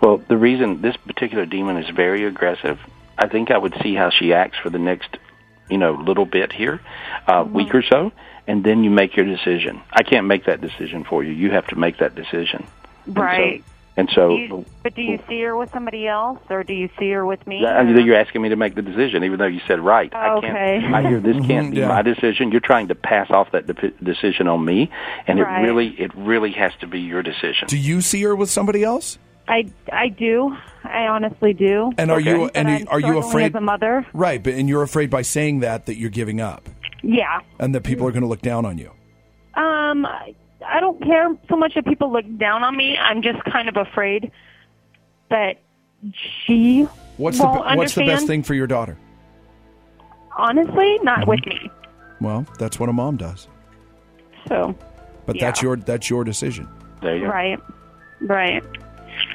Well, 0.00 0.18
the 0.28 0.36
reason 0.36 0.80
this 0.82 0.96
particular 0.96 1.46
demon 1.46 1.76
is 1.76 1.88
very 1.90 2.24
aggressive, 2.24 2.78
I 3.16 3.26
think 3.28 3.50
I 3.50 3.58
would 3.58 3.74
see 3.82 3.94
how 3.94 4.10
she 4.10 4.32
acts 4.32 4.58
for 4.58 4.70
the 4.70 4.78
next, 4.78 5.16
you 5.68 5.78
know, 5.78 5.92
little 5.92 6.26
bit 6.26 6.52
here, 6.52 6.80
uh, 7.26 7.44
week 7.50 7.74
or 7.74 7.82
so, 7.82 8.12
and 8.46 8.62
then 8.64 8.84
you 8.84 8.90
make 8.90 9.16
your 9.16 9.26
decision. 9.26 9.80
I 9.92 10.02
can't 10.04 10.26
make 10.26 10.44
that 10.46 10.60
decision 10.60 11.04
for 11.04 11.24
you. 11.24 11.32
You 11.32 11.50
have 11.50 11.66
to 11.68 11.76
make 11.76 11.98
that 11.98 12.14
decision. 12.14 12.66
And 13.06 13.14
so- 13.16 13.20
right. 13.22 13.64
And 13.96 14.08
so, 14.14 14.28
Do 14.28 14.34
you, 14.36 14.64
but 14.84 14.94
do 14.94 15.02
you 15.02 15.18
see 15.28 15.42
her 15.42 15.56
with 15.56 15.72
somebody 15.72 16.06
else, 16.06 16.38
or 16.50 16.62
do 16.62 16.72
you 16.72 16.88
see 17.00 17.10
her 17.10 17.26
with 17.26 17.44
me? 17.48 17.66
I 17.66 17.80
or- 17.82 17.98
you're 17.98 18.14
asking 18.14 18.42
me 18.42 18.50
to 18.50 18.54
make 18.54 18.76
the 18.76 18.82
decision, 18.82 19.24
even 19.24 19.40
though 19.40 19.46
you 19.46 19.58
said 19.66 19.80
right. 19.80 20.14
I 20.14 20.34
Okay. 20.36 20.46
can't. 20.82 20.94
I 20.94 21.02
hear 21.08 21.18
this 21.18 21.44
can't 21.44 21.70
be 21.74 21.78
yeah. 21.80 21.88
my 21.88 22.02
decision. 22.02 22.52
You're 22.52 22.60
trying 22.60 22.86
to 22.88 22.94
pass 22.94 23.28
off 23.32 23.50
that 23.50 23.66
de- 23.66 23.90
decision 24.00 24.46
on 24.46 24.64
me, 24.64 24.88
and 25.26 25.40
Right. 25.40 25.64
it 25.64 25.66
really, 25.66 25.88
it 25.88 26.14
really 26.14 26.52
has 26.52 26.70
to 26.76 26.86
be 26.86 27.00
your 27.00 27.24
decision. 27.24 27.66
Do 27.66 27.76
you 27.76 28.00
see 28.00 28.22
her 28.22 28.36
with 28.36 28.50
somebody 28.50 28.84
else? 28.84 29.18
I 29.48 29.64
I 29.92 30.08
do. 30.08 30.54
I 30.84 31.06
honestly 31.08 31.52
do. 31.54 31.90
And 31.98 32.10
are 32.10 32.20
you 32.20 32.44
But 32.46 32.56
and 32.56 32.68
I'm 32.68 32.88
are 32.88 33.00
you 33.00 33.18
afraid? 33.18 33.46
as 33.46 33.54
a 33.54 33.60
mother? 33.60 34.06
Right, 34.12 34.42
but 34.42 34.54
and 34.54 34.68
you're 34.68 34.82
afraid 34.82 35.10
by 35.10 35.22
saying 35.22 35.60
that 35.60 35.86
that 35.86 35.96
you're 35.96 36.10
giving 36.10 36.40
up 36.40 36.68
Yeah. 37.02 37.40
and 37.58 37.74
that 37.74 37.82
people 37.82 38.06
are 38.06 38.10
going 38.12 38.22
to 38.22 38.28
look 38.28 38.42
down 38.42 38.64
on 38.66 38.78
you. 38.78 38.90
Um, 39.54 40.06
I, 40.06 40.34
I 40.66 40.80
don't 40.80 41.02
care 41.02 41.34
so 41.48 41.56
much 41.56 41.72
if 41.76 41.84
people 41.84 42.12
look 42.12 42.24
down 42.38 42.62
on 42.62 42.76
me. 42.76 42.96
I'm 42.98 43.22
just 43.22 43.42
kind 43.44 43.68
of 43.68 43.76
afraid 43.76 44.30
that 45.30 45.56
she 46.44 46.86
What's 47.16 47.38
the 47.38 47.44
won't 47.46 47.68
be- 47.70 47.76
what's 47.76 47.94
the 47.94 48.06
best 48.06 48.26
thing 48.26 48.42
for 48.42 48.54
your 48.54 48.66
daughter? 48.68 48.96
Honestly, 50.36 50.98
not 51.02 51.26
with 51.26 51.44
me. 51.46 51.70
Well, 52.20 52.46
that's 52.58 52.78
what 52.78 52.88
a 52.88 52.92
mom 52.92 53.16
does. 53.16 53.48
So 54.48 54.74
But 55.26 55.38
that's 55.40 55.60
Yeah. 55.62 55.68
your 55.68 55.76
that's 55.76 56.08
your 56.08 56.24
decision. 56.24 56.68
there 57.02 57.16
you 57.16 57.24
go. 57.26 57.30
right, 57.32 57.58
right. 58.20 58.62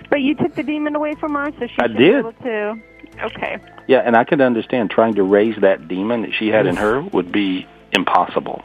But 0.09 0.21
you 0.21 0.35
took 0.35 0.55
the 0.55 0.63
demon 0.63 0.95
away 0.95 1.13
from 1.15 1.33
her, 1.33 1.51
so 1.59 1.67
she 1.67 1.75
I 1.79 1.87
should 1.87 1.97
did. 1.97 1.99
be 1.99 2.05
able 2.19 2.33
to. 2.33 2.79
Okay. 3.25 3.57
Yeah, 3.87 3.99
and 3.99 4.15
I 4.15 4.23
could 4.23 4.41
understand 4.41 4.89
trying 4.91 5.15
to 5.15 5.23
raise 5.23 5.55
that 5.61 5.87
demon 5.87 6.21
that 6.23 6.31
she 6.37 6.47
had 6.47 6.65
in 6.65 6.75
her 6.77 7.01
would 7.01 7.31
be 7.31 7.67
impossible. 7.91 8.63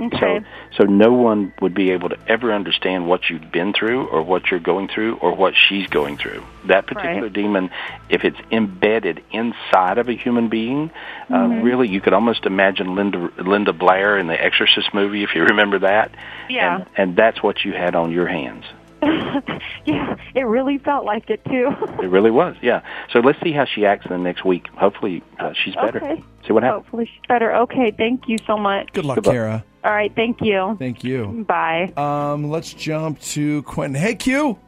Okay. 0.00 0.40
So, 0.76 0.84
so 0.84 0.84
no 0.84 1.12
one 1.12 1.52
would 1.60 1.74
be 1.74 1.90
able 1.90 2.08
to 2.10 2.16
ever 2.28 2.52
understand 2.52 3.08
what 3.08 3.28
you've 3.30 3.50
been 3.50 3.72
through, 3.72 4.06
or 4.06 4.22
what 4.22 4.48
you're 4.50 4.60
going 4.60 4.86
through, 4.86 5.16
or 5.16 5.34
what 5.34 5.54
she's 5.56 5.88
going 5.88 6.18
through. 6.18 6.44
That 6.66 6.86
particular 6.86 7.22
Right. 7.22 7.32
demon, 7.32 7.70
if 8.08 8.22
it's 8.24 8.36
embedded 8.52 9.24
inside 9.32 9.98
of 9.98 10.08
a 10.08 10.12
human 10.14 10.48
being, 10.48 10.90
uh, 11.30 11.34
Mm-hmm. 11.34 11.62
really, 11.62 11.88
you 11.88 12.00
could 12.00 12.12
almost 12.12 12.46
imagine 12.46 12.94
Linda 12.94 13.28
Linda 13.38 13.72
Blair 13.72 14.18
in 14.18 14.28
the 14.28 14.40
Exorcist 14.40 14.94
movie, 14.94 15.24
if 15.24 15.30
you 15.34 15.42
remember 15.48 15.80
that. 15.80 16.12
Yeah. 16.48 16.76
And, 16.76 16.86
and 16.96 17.16
that's 17.16 17.42
what 17.42 17.64
you 17.64 17.72
had 17.72 17.96
on 17.96 18.12
your 18.12 18.28
hands. 18.28 18.64
yeah, 19.84 20.16
it 20.34 20.42
really 20.42 20.78
felt 20.78 21.04
like 21.04 21.30
it 21.30 21.44
too. 21.44 21.70
It 22.02 22.08
really 22.08 22.30
was, 22.30 22.56
yeah. 22.62 22.82
So 23.12 23.20
let's 23.20 23.40
see 23.42 23.52
how 23.52 23.64
she 23.64 23.86
acts 23.86 24.06
in 24.06 24.12
the 24.12 24.18
next 24.18 24.44
week. 24.44 24.66
Hopefully, 24.76 25.22
uh, 25.38 25.52
she's 25.52 25.74
better. 25.74 25.98
Okay. 26.02 26.22
See 26.46 26.52
what 26.52 26.62
happens. 26.62 26.84
Hopefully 26.84 27.06
she's 27.06 27.22
better. 27.28 27.54
Okay, 27.54 27.90
thank 27.90 28.28
you 28.28 28.36
so 28.46 28.56
much. 28.56 28.92
Good 28.92 29.04
luck, 29.04 29.16
Good 29.16 29.26
luck. 29.26 29.34
Kara. 29.34 29.64
All 29.84 29.92
right, 29.92 30.12
thank 30.14 30.40
you. 30.40 30.76
Thank 30.78 31.04
you. 31.04 31.44
Bye. 31.46 31.92
Um, 31.96 32.50
let's 32.50 32.74
jump 32.74 33.20
to 33.20 33.62
Quentin. 33.62 34.00
Hey, 34.00 34.14
Q. 34.14 34.58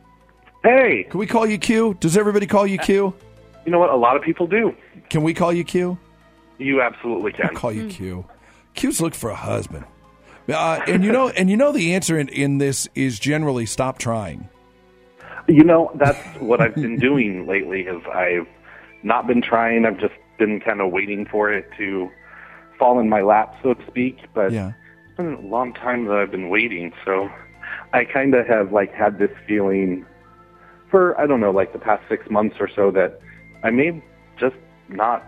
Hey, 0.62 1.04
Can 1.04 1.18
we 1.18 1.26
call 1.26 1.46
you 1.46 1.58
Q? 1.58 1.96
Does 2.00 2.16
everybody 2.16 2.46
call 2.46 2.66
you 2.66 2.78
Q? 2.78 3.14
you 3.64 3.72
know 3.72 3.78
what? 3.78 3.90
A 3.90 3.96
lot 3.96 4.16
of 4.16 4.22
people 4.22 4.46
do. 4.46 4.74
Can 5.08 5.22
we 5.22 5.34
call 5.34 5.52
you 5.52 5.64
Q? 5.64 5.98
You 6.58 6.82
absolutely 6.82 7.32
I'll 7.42 7.48
can. 7.48 7.56
call 7.56 7.72
you 7.72 7.88
Q. 7.88 8.24
Q's 8.74 9.00
look 9.00 9.14
for 9.14 9.30
a 9.30 9.34
husband. 9.34 9.84
Uh, 10.48 10.80
and 10.86 11.04
you 11.04 11.12
know, 11.12 11.28
and 11.28 11.48
you 11.50 11.56
know, 11.56 11.72
the 11.72 11.94
answer 11.94 12.18
in, 12.18 12.28
in 12.28 12.58
this 12.58 12.88
is 12.94 13.18
generally 13.18 13.66
stop 13.66 13.98
trying. 13.98 14.48
You 15.48 15.64
know, 15.64 15.90
that's 15.94 16.18
what 16.40 16.60
I've 16.60 16.74
been 16.74 16.98
doing 16.98 17.46
lately. 17.48 17.82
Is 17.82 18.02
I've 18.12 18.46
not 19.02 19.26
been 19.26 19.42
trying. 19.42 19.84
I've 19.84 19.98
just 19.98 20.14
been 20.38 20.60
kind 20.60 20.80
of 20.80 20.90
waiting 20.90 21.26
for 21.26 21.52
it 21.52 21.68
to 21.78 22.10
fall 22.78 22.98
in 22.98 23.08
my 23.08 23.20
lap, 23.20 23.54
so 23.62 23.74
to 23.74 23.86
speak. 23.86 24.18
But 24.34 24.52
Yeah. 24.52 24.72
it's 25.06 25.16
been 25.16 25.34
a 25.34 25.40
long 25.40 25.72
time 25.74 26.06
that 26.06 26.16
I've 26.16 26.30
been 26.30 26.48
waiting. 26.48 26.92
So 27.04 27.28
I 27.92 28.04
kind 28.04 28.34
of 28.34 28.46
have 28.46 28.72
like 28.72 28.92
had 28.92 29.18
this 29.18 29.30
feeling 29.46 30.04
for 30.90 31.18
I 31.20 31.26
don't 31.26 31.40
know, 31.40 31.50
like 31.52 31.72
the 31.72 31.78
past 31.78 32.02
six 32.08 32.28
months 32.30 32.56
or 32.58 32.68
so 32.74 32.90
that 32.92 33.20
I 33.62 33.70
may 33.70 34.02
just 34.38 34.56
not 34.88 35.24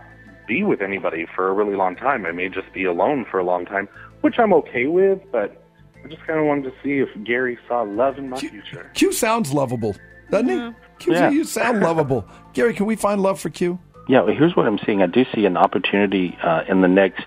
be 0.47 0.63
with 0.63 0.81
anybody 0.81 1.25
for 1.35 1.47
a 1.47 1.53
really 1.53 1.75
long 1.75 1.95
time. 1.95 2.25
I 2.25 2.31
may 2.33 2.49
just 2.49 2.71
be 2.73 2.83
alone 2.83 3.25
for 3.29 3.39
a 3.39 3.43
long 3.45 3.65
time, 3.65 3.87
which 4.23 4.39
I'm 4.39 4.53
okay 4.53 4.87
with. 4.87 5.19
But 5.31 5.63
I 6.03 6.07
just 6.07 6.25
kind 6.25 6.39
of 6.39 6.45
wanted 6.45 6.63
to 6.63 6.73
see 6.83 6.99
if 6.99 7.09
Gary 7.23 7.57
saw 7.67 7.81
love 7.81 8.17
in 8.17 8.29
my 8.29 8.37
Q, 8.39 8.49
future. 8.49 8.89
Q 8.93 9.11
sounds 9.13 9.53
lovable, 9.53 9.95
doesn't 10.31 10.49
he? 10.49 10.71
Q, 10.99 11.13
Yeah. 11.13 11.29
you 11.29 11.43
sound 11.43 11.81
lovable. 11.81 12.25
Gary, 12.53 12.73
can 12.73 12.85
we 12.85 12.95
find 12.95 13.21
love 13.21 13.39
for 13.39 13.49
Q? 13.49 13.79
Yeah, 14.07 14.21
well, 14.21 14.35
here's 14.35 14.55
what 14.55 14.65
I'm 14.67 14.79
seeing. 14.85 15.01
I 15.01 15.07
do 15.07 15.23
see 15.33 15.45
an 15.45 15.55
opportunity 15.55 16.37
uh, 16.43 16.63
in 16.67 16.81
the 16.81 16.87
next 16.89 17.25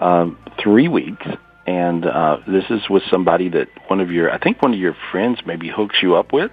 um, 0.00 0.36
three 0.60 0.88
weeks, 0.88 1.24
and 1.66 2.04
uh, 2.04 2.38
this 2.46 2.64
is 2.70 2.88
with 2.90 3.02
somebody 3.10 3.48
that 3.50 3.68
one 3.88 4.00
of 4.00 4.10
your, 4.10 4.30
I 4.32 4.38
think 4.38 4.60
one 4.62 4.72
of 4.74 4.80
your 4.80 4.96
friends 5.12 5.38
maybe 5.46 5.68
hooks 5.68 5.96
you 6.02 6.16
up 6.16 6.32
with, 6.32 6.50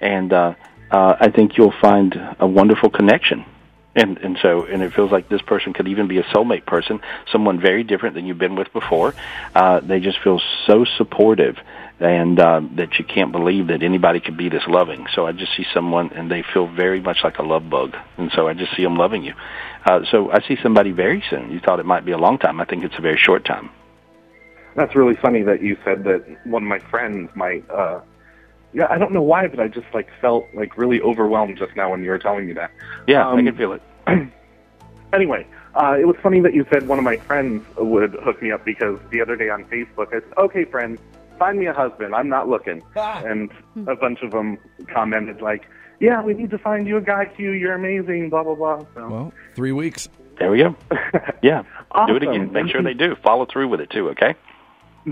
and 0.00 0.32
uh, 0.32 0.54
uh, 0.90 1.14
I 1.18 1.30
think 1.30 1.56
you'll 1.56 1.74
find 1.80 2.14
a 2.38 2.46
wonderful 2.46 2.90
connection. 2.90 3.44
And 3.96 4.18
and 4.18 4.36
so 4.42 4.64
and 4.64 4.82
it 4.82 4.92
feels 4.92 5.12
like 5.12 5.28
this 5.28 5.42
person 5.42 5.72
could 5.72 5.86
even 5.86 6.08
be 6.08 6.18
a 6.18 6.24
soulmate 6.24 6.66
person, 6.66 7.00
someone 7.30 7.60
very 7.60 7.84
different 7.84 8.16
than 8.16 8.26
you've 8.26 8.38
been 8.38 8.56
with 8.56 8.72
before. 8.72 9.14
Uh, 9.54 9.80
they 9.80 10.00
just 10.00 10.18
feel 10.20 10.40
so 10.66 10.84
supportive, 10.96 11.56
and 12.00 12.40
uh, 12.40 12.60
that 12.74 12.98
you 12.98 13.04
can't 13.04 13.30
believe 13.30 13.68
that 13.68 13.84
anybody 13.84 14.18
could 14.18 14.36
be 14.36 14.48
this 14.48 14.64
loving. 14.66 15.06
So 15.14 15.26
I 15.26 15.32
just 15.32 15.56
see 15.56 15.64
someone, 15.72 16.12
and 16.12 16.28
they 16.28 16.42
feel 16.42 16.66
very 16.66 17.00
much 17.00 17.18
like 17.22 17.38
a 17.38 17.44
love 17.44 17.70
bug, 17.70 17.96
and 18.18 18.32
so 18.34 18.48
I 18.48 18.54
just 18.54 18.74
see 18.76 18.82
them 18.82 18.96
loving 18.96 19.22
you. 19.22 19.34
Uh, 19.86 20.00
so 20.10 20.30
I 20.32 20.40
see 20.48 20.56
somebody 20.60 20.90
very 20.90 21.22
soon. 21.30 21.52
You 21.52 21.60
thought 21.60 21.78
it 21.78 21.86
might 21.86 22.04
be 22.04 22.12
a 22.12 22.18
long 22.18 22.38
time. 22.38 22.60
I 22.60 22.64
think 22.64 22.82
it's 22.82 22.98
a 22.98 23.02
very 23.02 23.18
short 23.18 23.44
time. 23.44 23.70
That's 24.74 24.96
really 24.96 25.14
funny 25.14 25.42
that 25.42 25.62
you 25.62 25.76
said 25.84 26.02
that 26.02 26.24
one 26.44 26.64
of 26.64 26.68
my 26.68 26.80
friends 26.80 27.30
might. 27.36 27.68
uh 27.70 28.00
Yeah, 28.74 28.86
I 28.90 28.98
don't 28.98 29.12
know 29.12 29.22
why, 29.22 29.46
but 29.46 29.60
I 29.60 29.68
just 29.68 29.86
like 29.94 30.08
felt 30.20 30.46
like 30.52 30.76
really 30.76 31.00
overwhelmed 31.00 31.56
just 31.56 31.74
now 31.76 31.90
when 31.92 32.02
you 32.02 32.10
were 32.10 32.18
telling 32.18 32.46
me 32.46 32.52
that. 32.54 32.70
Yeah, 33.06 33.26
I 33.26 33.32
Um, 33.32 33.44
can 33.44 33.56
feel 33.56 33.72
it. 33.72 33.82
Anyway, 35.12 35.46
uh, 35.76 35.96
it 35.96 36.06
was 36.06 36.16
funny 36.22 36.40
that 36.40 36.54
you 36.54 36.66
said 36.72 36.88
one 36.88 36.98
of 36.98 37.04
my 37.04 37.16
friends 37.18 37.64
would 37.78 38.14
hook 38.24 38.42
me 38.42 38.50
up 38.50 38.64
because 38.64 38.98
the 39.10 39.20
other 39.20 39.36
day 39.36 39.48
on 39.48 39.64
Facebook 39.66 40.08
I 40.08 40.14
said, 40.14 40.24
"Okay, 40.38 40.64
friends, 40.64 40.98
find 41.38 41.56
me 41.56 41.66
a 41.66 41.72
husband. 41.72 42.16
I'm 42.16 42.28
not 42.28 42.48
looking," 42.48 42.82
and 42.96 43.48
a 43.86 43.94
bunch 43.94 44.22
of 44.22 44.32
them 44.32 44.58
commented 44.92 45.40
like, 45.40 45.66
"Yeah, 46.00 46.20
we 46.20 46.34
need 46.34 46.50
to 46.50 46.58
find 46.58 46.88
you 46.88 46.96
a 46.96 47.00
guy, 47.00 47.26
Q. 47.26 47.52
You're 47.52 47.74
amazing." 47.74 48.28
Blah 48.30 48.42
blah 48.42 48.56
blah. 48.56 48.80
So. 48.96 49.08
Well, 49.08 49.32
three 49.54 49.70
weeks. 49.70 50.08
There 50.40 50.50
we 50.50 50.58
go. 50.58 50.74
Yeah, 51.42 51.62
do 52.08 52.16
it 52.16 52.22
again. 52.24 52.50
Make 52.52 52.68
sure 52.68 52.82
they 52.82 52.94
do. 52.94 53.14
Follow 53.22 53.46
through 53.46 53.68
with 53.68 53.80
it 53.80 53.90
too. 53.90 54.08
Okay. 54.10 54.34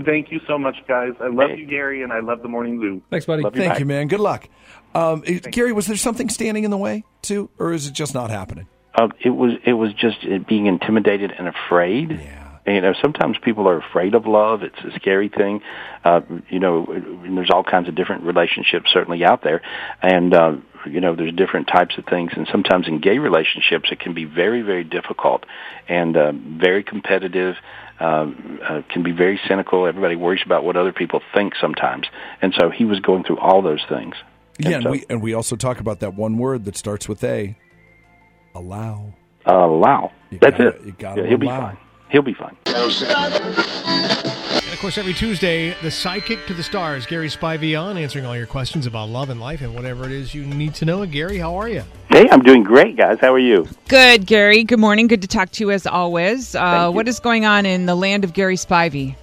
Thank 0.05 0.31
you 0.31 0.39
so 0.47 0.57
much, 0.57 0.75
guys. 0.87 1.11
I 1.21 1.27
love 1.27 1.51
Hey. 1.51 1.57
you, 1.57 1.65
Gary, 1.67 2.01
and 2.03 2.11
I 2.11 2.19
love 2.19 2.41
the 2.41 2.47
Morning 2.47 2.79
Zoo. 2.79 3.01
Thanks, 3.11 3.25
buddy. 3.25 3.43
Love 3.43 3.55
you 3.55 3.61
Thank 3.61 3.73
back. 3.73 3.79
you, 3.79 3.85
man. 3.85 4.07
Good 4.07 4.19
luck. 4.19 4.49
Um, 4.95 5.23
is- 5.25 5.41
Gary, 5.41 5.71
was 5.71 5.85
there 5.87 5.95
something 5.97 6.29
standing 6.29 6.63
in 6.63 6.71
the 6.71 6.77
way 6.77 7.03
too, 7.21 7.49
or 7.59 7.73
is 7.73 7.87
it 7.87 7.93
just 7.93 8.13
not 8.13 8.29
happening? 8.31 8.67
Uh, 8.95 9.09
it 9.23 9.29
was 9.31 9.53
it 9.65 9.73
was 9.73 9.93
just 9.93 10.17
uh, 10.23 10.37
being 10.47 10.65
intimidated 10.67 11.31
and 11.37 11.47
afraid. 11.47 12.11
Yeah. 12.11 12.39
And, 12.65 12.75
you 12.75 12.81
know, 12.81 12.93
sometimes 13.01 13.37
people 13.39 13.67
are 13.67 13.77
afraid 13.77 14.13
of 14.15 14.25
love. 14.25 14.63
It's 14.63 14.79
a 14.85 14.91
scary 14.97 15.27
thing. 15.29 15.61
Uh, 16.05 16.21
you 16.49 16.59
know, 16.59 16.85
and 16.85 17.35
there's 17.37 17.49
all 17.51 17.63
kinds 17.63 17.89
of 17.89 17.95
different 17.95 18.23
relationships 18.23 18.89
certainly 18.93 19.23
out 19.25 19.41
there, 19.43 19.61
and 20.01 20.33
uh, 20.33 20.53
you 20.85 21.01
know, 21.01 21.15
there's 21.15 21.33
different 21.33 21.67
types 21.67 21.97
of 21.97 22.05
things. 22.05 22.31
And 22.35 22.47
sometimes 22.51 22.87
in 22.87 22.99
gay 22.99 23.17
relationships, 23.17 23.89
it 23.91 23.99
can 23.99 24.13
be 24.13 24.25
very 24.25 24.61
very 24.61 24.83
difficult 24.83 25.45
and 25.89 26.15
uh, 26.15 26.31
very 26.33 26.83
competitive. 26.83 27.55
Um, 28.03 28.59
uh, 28.67 28.81
can 28.89 29.01
be 29.01 29.11
very 29.13 29.39
cynical. 29.47 29.87
Everybody 29.87 30.17
worries 30.17 30.41
about 30.45 30.65
what 30.65 30.75
other 30.75 30.91
people 30.91 31.21
think 31.33 31.53
sometimes, 31.61 32.05
and 32.41 32.53
so 32.59 32.69
he 32.69 32.83
was 32.83 32.99
going 32.99 33.23
through 33.23 33.39
all 33.39 33.61
those 33.61 33.81
things. 33.87 34.15
Yeah, 34.59 34.71
and 34.71 34.83
so- 34.83 34.91
we 34.91 35.05
and 35.09 35.21
we 35.21 35.33
also 35.33 35.55
talk 35.55 35.79
about 35.79 36.01
that 36.01 36.13
one 36.13 36.37
word 36.37 36.65
that 36.65 36.75
starts 36.75 37.07
with 37.07 37.23
A. 37.23 37.55
Allow. 38.55 39.13
Allow. 39.45 40.11
You 40.31 40.39
That's 40.41 40.57
gotta- 40.57 40.69
it. 40.75 40.81
you 40.85 40.91
gotta 40.99 41.21
Yeah, 41.21 41.27
he'll 41.29 41.37
be 41.37 41.47
fine. 41.47 41.77
He'll 42.09 42.21
be 42.21 42.33
fine. 42.33 42.55
And 44.83 44.89
of 44.89 44.95
course, 44.95 44.97
every 44.97 45.13
Tuesday, 45.13 45.73
the 45.81 45.89
Psychic 45.89 46.45
to 46.47 46.53
the 46.53 46.61
Stars, 46.61 47.05
Gary 47.05 47.29
Spivey 47.29 47.81
on, 47.81 47.95
answering 47.95 48.25
all 48.25 48.35
your 48.35 48.45
questions 48.45 48.85
about 48.85 49.07
love 49.07 49.29
and 49.29 49.39
life 49.39 49.61
and 49.61 49.73
whatever 49.73 50.03
it 50.03 50.11
is 50.11 50.35
you 50.35 50.45
need 50.45 50.75
to 50.75 50.83
know. 50.83 51.05
Gary, 51.05 51.37
how 51.37 51.55
are 51.55 51.69
you? 51.69 51.83
Hey, 52.09 52.27
I'm 52.29 52.41
doing 52.41 52.63
great, 52.63 52.97
guys. 52.97 53.17
How 53.21 53.33
are 53.33 53.39
you? 53.39 53.65
Good, 53.87 54.25
Gary. 54.25 54.65
Good 54.65 54.81
morning. 54.81 55.07
Good 55.07 55.21
to 55.21 55.27
talk 55.29 55.51
to 55.51 55.63
you 55.63 55.71
as 55.71 55.87
always. 55.87 56.53
Uh, 56.53 56.59
Thank 56.59 56.91
you. 56.91 56.95
what 56.97 57.07
is 57.07 57.21
going 57.21 57.45
on 57.45 57.65
in 57.65 57.85
the 57.85 57.95
land 57.95 58.25
of 58.25 58.33
Gary 58.33 58.57
Spivey? 58.57 59.15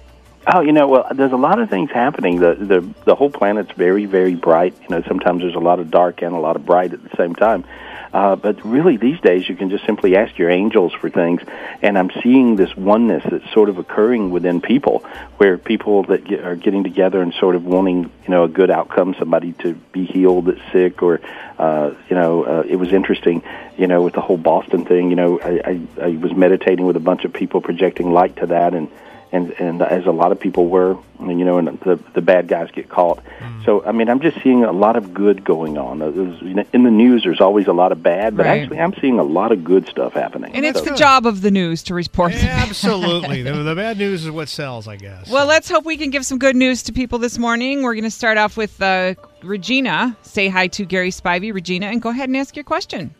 Oh, 0.51 0.61
you 0.61 0.71
know, 0.71 0.87
well, 0.87 1.05
there's 1.13 1.31
a 1.31 1.37
lot 1.37 1.59
of 1.59 1.69
things 1.69 1.91
happening. 1.91 2.39
The 2.39 2.55
the 2.55 2.93
the 3.05 3.13
whole 3.13 3.29
planet's 3.29 3.71
very, 3.73 4.07
very 4.07 4.33
bright. 4.33 4.75
You 4.81 4.87
know, 4.89 5.03
sometimes 5.07 5.43
there's 5.43 5.53
a 5.53 5.59
lot 5.59 5.79
of 5.79 5.91
dark 5.91 6.23
and 6.23 6.33
a 6.33 6.39
lot 6.39 6.55
of 6.55 6.65
bright 6.65 6.91
at 6.91 7.03
the 7.03 7.15
same 7.15 7.35
time. 7.35 7.65
Uh, 8.13 8.35
but 8.35 8.63
really, 8.65 8.97
these 8.97 9.19
days, 9.21 9.47
you 9.47 9.55
can 9.55 9.69
just 9.69 9.85
simply 9.85 10.17
ask 10.17 10.37
your 10.37 10.49
angels 10.49 10.93
for 10.93 11.09
things, 11.09 11.41
and 11.81 11.97
I'm 11.97 12.11
seeing 12.21 12.57
this 12.57 12.75
oneness 12.75 13.23
that's 13.29 13.49
sort 13.53 13.69
of 13.69 13.77
occurring 13.77 14.31
within 14.31 14.59
people, 14.59 14.99
where 15.37 15.57
people 15.57 16.03
that 16.03 16.25
get, 16.25 16.43
are 16.43 16.57
getting 16.57 16.83
together 16.83 17.21
and 17.21 17.33
sort 17.33 17.55
of 17.55 17.65
wanting, 17.65 18.03
you 18.03 18.29
know, 18.29 18.43
a 18.43 18.49
good 18.49 18.69
outcome, 18.69 19.15
somebody 19.17 19.53
to 19.53 19.75
be 19.93 20.05
healed 20.05 20.47
that's 20.47 20.71
sick, 20.73 21.01
or, 21.01 21.21
uh, 21.57 21.91
you 22.09 22.15
know, 22.15 22.43
uh, 22.43 22.63
it 22.67 22.75
was 22.75 22.91
interesting, 22.91 23.43
you 23.77 23.87
know, 23.87 24.01
with 24.01 24.13
the 24.13 24.21
whole 24.21 24.37
Boston 24.37 24.83
thing. 24.83 25.09
You 25.09 25.15
know, 25.15 25.39
I, 25.39 25.61
I, 25.65 25.81
I 26.01 26.09
was 26.17 26.33
meditating 26.33 26.85
with 26.85 26.97
a 26.97 27.01
bunch 27.01 27.23
of 27.23 27.31
people 27.31 27.61
projecting 27.61 28.11
light 28.11 28.35
to 28.37 28.47
that, 28.47 28.73
and 28.73 28.89
and 29.31 29.51
and 29.59 29.81
as 29.81 30.05
a 30.05 30.11
lot 30.11 30.31
of 30.31 30.39
people 30.39 30.67
were, 30.67 30.97
and, 31.19 31.39
you 31.39 31.45
know, 31.45 31.57
and 31.57 31.67
the 31.81 31.99
the 32.13 32.21
bad 32.21 32.47
guys 32.47 32.69
get 32.71 32.89
caught. 32.89 33.23
So 33.65 33.83
I 33.85 33.91
mean, 33.91 34.09
I'm 34.09 34.19
just 34.19 34.41
seeing 34.41 34.63
a 34.63 34.71
lot 34.71 34.95
of 34.95 35.13
good 35.13 35.43
going 35.43 35.77
on. 35.77 36.01
Uh, 36.01 36.07
you 36.09 36.53
know, 36.55 36.63
In 36.73 36.83
the 36.83 36.91
news, 36.91 37.23
there's 37.23 37.39
always 37.41 37.67
a 37.67 37.73
lot 37.73 37.91
of 37.91 38.01
bad, 38.03 38.35
but 38.35 38.45
Right. 38.45 38.61
actually, 38.61 38.79
I'm 38.79 38.93
seeing 38.99 39.19
a 39.19 39.23
lot 39.23 39.51
of 39.51 39.63
good 39.63 39.87
stuff 39.87 40.13
happening. 40.13 40.51
And 40.55 40.65
it's 40.65 40.79
So- 40.79 40.85
the 40.85 40.95
job 40.95 41.25
of 41.25 41.41
the 41.41 41.51
news 41.51 41.83
to 41.83 41.93
report. 41.93 42.33
the 42.33 42.39
bad. 42.39 42.67
Absolutely. 42.69 43.41
the, 43.43 43.53
the 43.53 43.75
bad 43.75 43.97
news 43.97 44.25
is 44.25 44.31
what 44.31 44.49
sells, 44.49 44.87
I 44.87 44.95
guess. 44.95 45.29
Well, 45.29 45.45
let's 45.45 45.69
hope 45.69 45.85
we 45.85 45.95
can 45.97 46.09
give 46.09 46.25
some 46.25 46.39
good 46.39 46.55
news 46.55 46.83
to 46.83 46.91
people 46.91 47.19
this 47.19 47.37
morning. 47.37 47.83
We're 47.83 47.93
going 47.93 48.03
to 48.03 48.11
start 48.11 48.37
off 48.37 48.57
with 48.57 48.81
uh, 48.81 49.13
Regina. 49.43 50.17
Say 50.23 50.47
hi 50.49 50.67
to 50.67 50.85
Gary 50.85 51.11
Spivey, 51.11 51.53
Regina, 51.53 51.85
and 51.87 52.01
go 52.01 52.09
ahead 52.09 52.29
and 52.29 52.37
ask 52.37 52.55
your 52.55 52.63
question. 52.65 53.13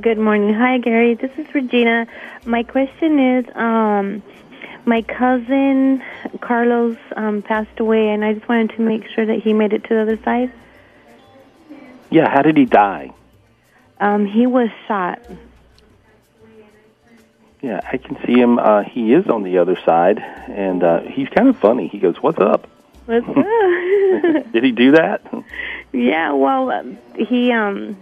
Good 0.00 0.18
morning. 0.18 0.54
Hi, 0.54 0.78
Gary. 0.78 1.14
This 1.14 1.30
is 1.36 1.46
Regina. 1.54 2.06
My 2.46 2.62
question 2.62 3.18
is 3.18 3.44
um, 3.54 4.22
my 4.86 5.02
cousin 5.02 6.02
Carlos 6.40 6.96
um, 7.16 7.42
passed 7.42 7.80
away, 7.80 8.10
and 8.10 8.24
I 8.24 8.34
just 8.34 8.48
wanted 8.48 8.70
to 8.76 8.82
make 8.82 9.08
sure 9.08 9.26
that 9.26 9.40
he 9.40 9.52
made 9.52 9.72
it 9.72 9.84
to 9.84 9.88
the 9.94 10.02
other 10.02 10.18
side. 10.22 10.52
yeah, 12.10 12.28
how 12.28 12.42
did 12.42 12.56
he 12.56 12.64
die? 12.64 13.10
Um, 14.00 14.26
he 14.26 14.46
was 14.46 14.68
shot. 14.86 15.20
Yeah, 17.62 17.80
I 17.90 17.96
can 17.96 18.18
see 18.26 18.34
him. 18.34 18.58
Uh, 18.58 18.82
he 18.82 19.14
is 19.14 19.26
on 19.28 19.42
the 19.42 19.56
other 19.58 19.76
side, 19.86 20.18
and 20.18 20.82
uh, 20.82 21.00
he's 21.00 21.28
kind 21.30 21.48
of 21.48 21.56
funny. 21.58 21.88
He 21.88 21.98
goes, 21.98 22.16
"What's 22.22 22.38
up?" 22.38 22.68
What's 23.06 23.26
up? 23.28 24.52
Did 24.52 24.64
he 24.64 24.72
do 24.72 24.92
that? 24.92 25.22
yeah, 25.92 26.32
well, 26.32 26.70
um, 26.70 26.98
he 27.16 27.52
um, 27.52 27.96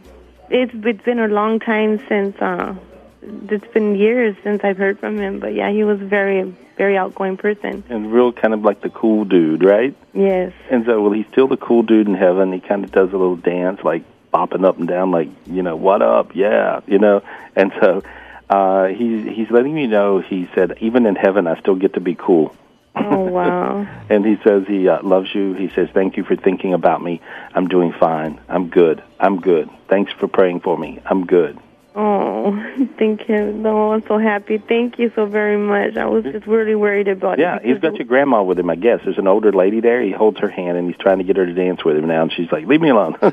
it's 0.50 0.72
it's 0.74 1.02
been 1.04 1.20
a 1.20 1.28
long 1.28 1.60
time 1.60 2.00
since 2.08 2.36
uh, 2.40 2.74
it's 3.22 3.72
been 3.72 3.94
years 3.94 4.36
since 4.42 4.62
I've 4.64 4.76
heard 4.76 4.98
from 4.98 5.18
him, 5.18 5.38
but 5.38 5.54
yeah, 5.54 5.70
he 5.70 5.84
was 5.84 6.00
a 6.00 6.04
very, 6.04 6.42
very 6.76 6.96
outgoing 6.96 7.36
person. 7.36 7.84
And 7.88 8.12
real 8.12 8.32
kind 8.32 8.54
of 8.54 8.62
like 8.62 8.80
the 8.80 8.90
cool 8.90 9.24
dude, 9.24 9.62
right? 9.62 9.94
Yes. 10.12 10.52
And 10.70 10.84
so, 10.84 11.00
well, 11.02 11.12
he's 11.12 11.26
still 11.30 11.48
the 11.48 11.56
cool 11.56 11.82
dude 11.82 12.08
in 12.08 12.14
heaven. 12.14 12.52
He 12.52 12.60
kind 12.60 12.84
of 12.84 12.90
does 12.90 13.10
a 13.10 13.16
little 13.16 13.36
dance, 13.36 13.80
like 13.84 14.02
bopping 14.32 14.64
up 14.64 14.78
and 14.78 14.88
down, 14.88 15.10
like 15.10 15.28
you 15.46 15.62
know, 15.62 15.76
what 15.76 16.02
up, 16.02 16.34
yeah, 16.34 16.80
you 16.86 16.98
know. 16.98 17.22
And 17.54 17.72
so, 17.80 18.02
uh, 18.50 18.88
he's 18.88 19.24
he's 19.26 19.50
letting 19.50 19.74
me 19.74 19.86
know. 19.86 20.20
He 20.20 20.48
said, 20.54 20.78
even 20.80 21.06
in 21.06 21.14
heaven, 21.14 21.46
I 21.46 21.58
still 21.60 21.76
get 21.76 21.94
to 21.94 22.00
be 22.00 22.14
cool. 22.14 22.54
Oh 22.94 23.24
wow. 23.24 23.86
And 24.10 24.26
he 24.26 24.36
says 24.44 24.64
he 24.66 24.88
uh, 24.88 25.02
loves 25.02 25.34
you. 25.34 25.54
He 25.54 25.70
says, 25.70 25.88
thank 25.94 26.18
you 26.18 26.24
for 26.24 26.36
thinking 26.36 26.74
about 26.74 27.02
me. 27.02 27.22
I'm 27.54 27.66
doing 27.66 27.92
fine. 27.92 28.38
I'm 28.46 28.68
good. 28.68 29.02
I'm 29.18 29.40
good. 29.40 29.70
Thanks 29.88 30.12
for 30.12 30.28
praying 30.28 30.60
for 30.60 30.76
me. 30.76 31.00
I'm 31.06 31.24
good. 31.24 31.58
Oh, 31.94 32.52
thank 32.99 33.28
you. 33.28 33.52
No, 33.52 33.92
I'm 33.92 34.02
so 34.06 34.18
happy. 34.18 34.58
Thank 34.58 34.99
you 34.99 35.12
so 35.14 35.26
very 35.26 35.58
much. 35.58 35.96
I 35.96 36.06
was 36.06 36.25
just 36.25 36.46
really 36.46 36.75
worried 36.75 37.08
about 37.08 37.38
Yeah, 37.38 37.56
it. 37.56 37.64
he's 37.66 37.78
got 37.78 37.96
your 37.96 38.06
grandma 38.06 38.42
with 38.42 38.58
him, 38.58 38.70
I 38.70 38.76
guess. 38.76 39.00
There's 39.04 39.18
an 39.18 39.26
older 39.28 39.52
lady 39.52 39.80
there. 39.80 40.00
He 40.02 40.11
holds 40.11 40.38
her 40.40 40.49
hand 40.49 40.78
and 40.78 40.87
he's 40.88 40.96
trying 40.99 41.18
to 41.18 41.25
get 41.25 41.37
her 41.37 41.44
to 41.46 41.52
dance 41.54 41.84
with 41.84 41.96
him 41.96 42.06
now, 42.06 42.22
and 42.22 42.32
she's 42.32 42.50
like, 42.50 42.66
"Leave 42.66 42.80
me 42.80 42.88
alone." 42.90 43.16
Oh. 43.22 43.30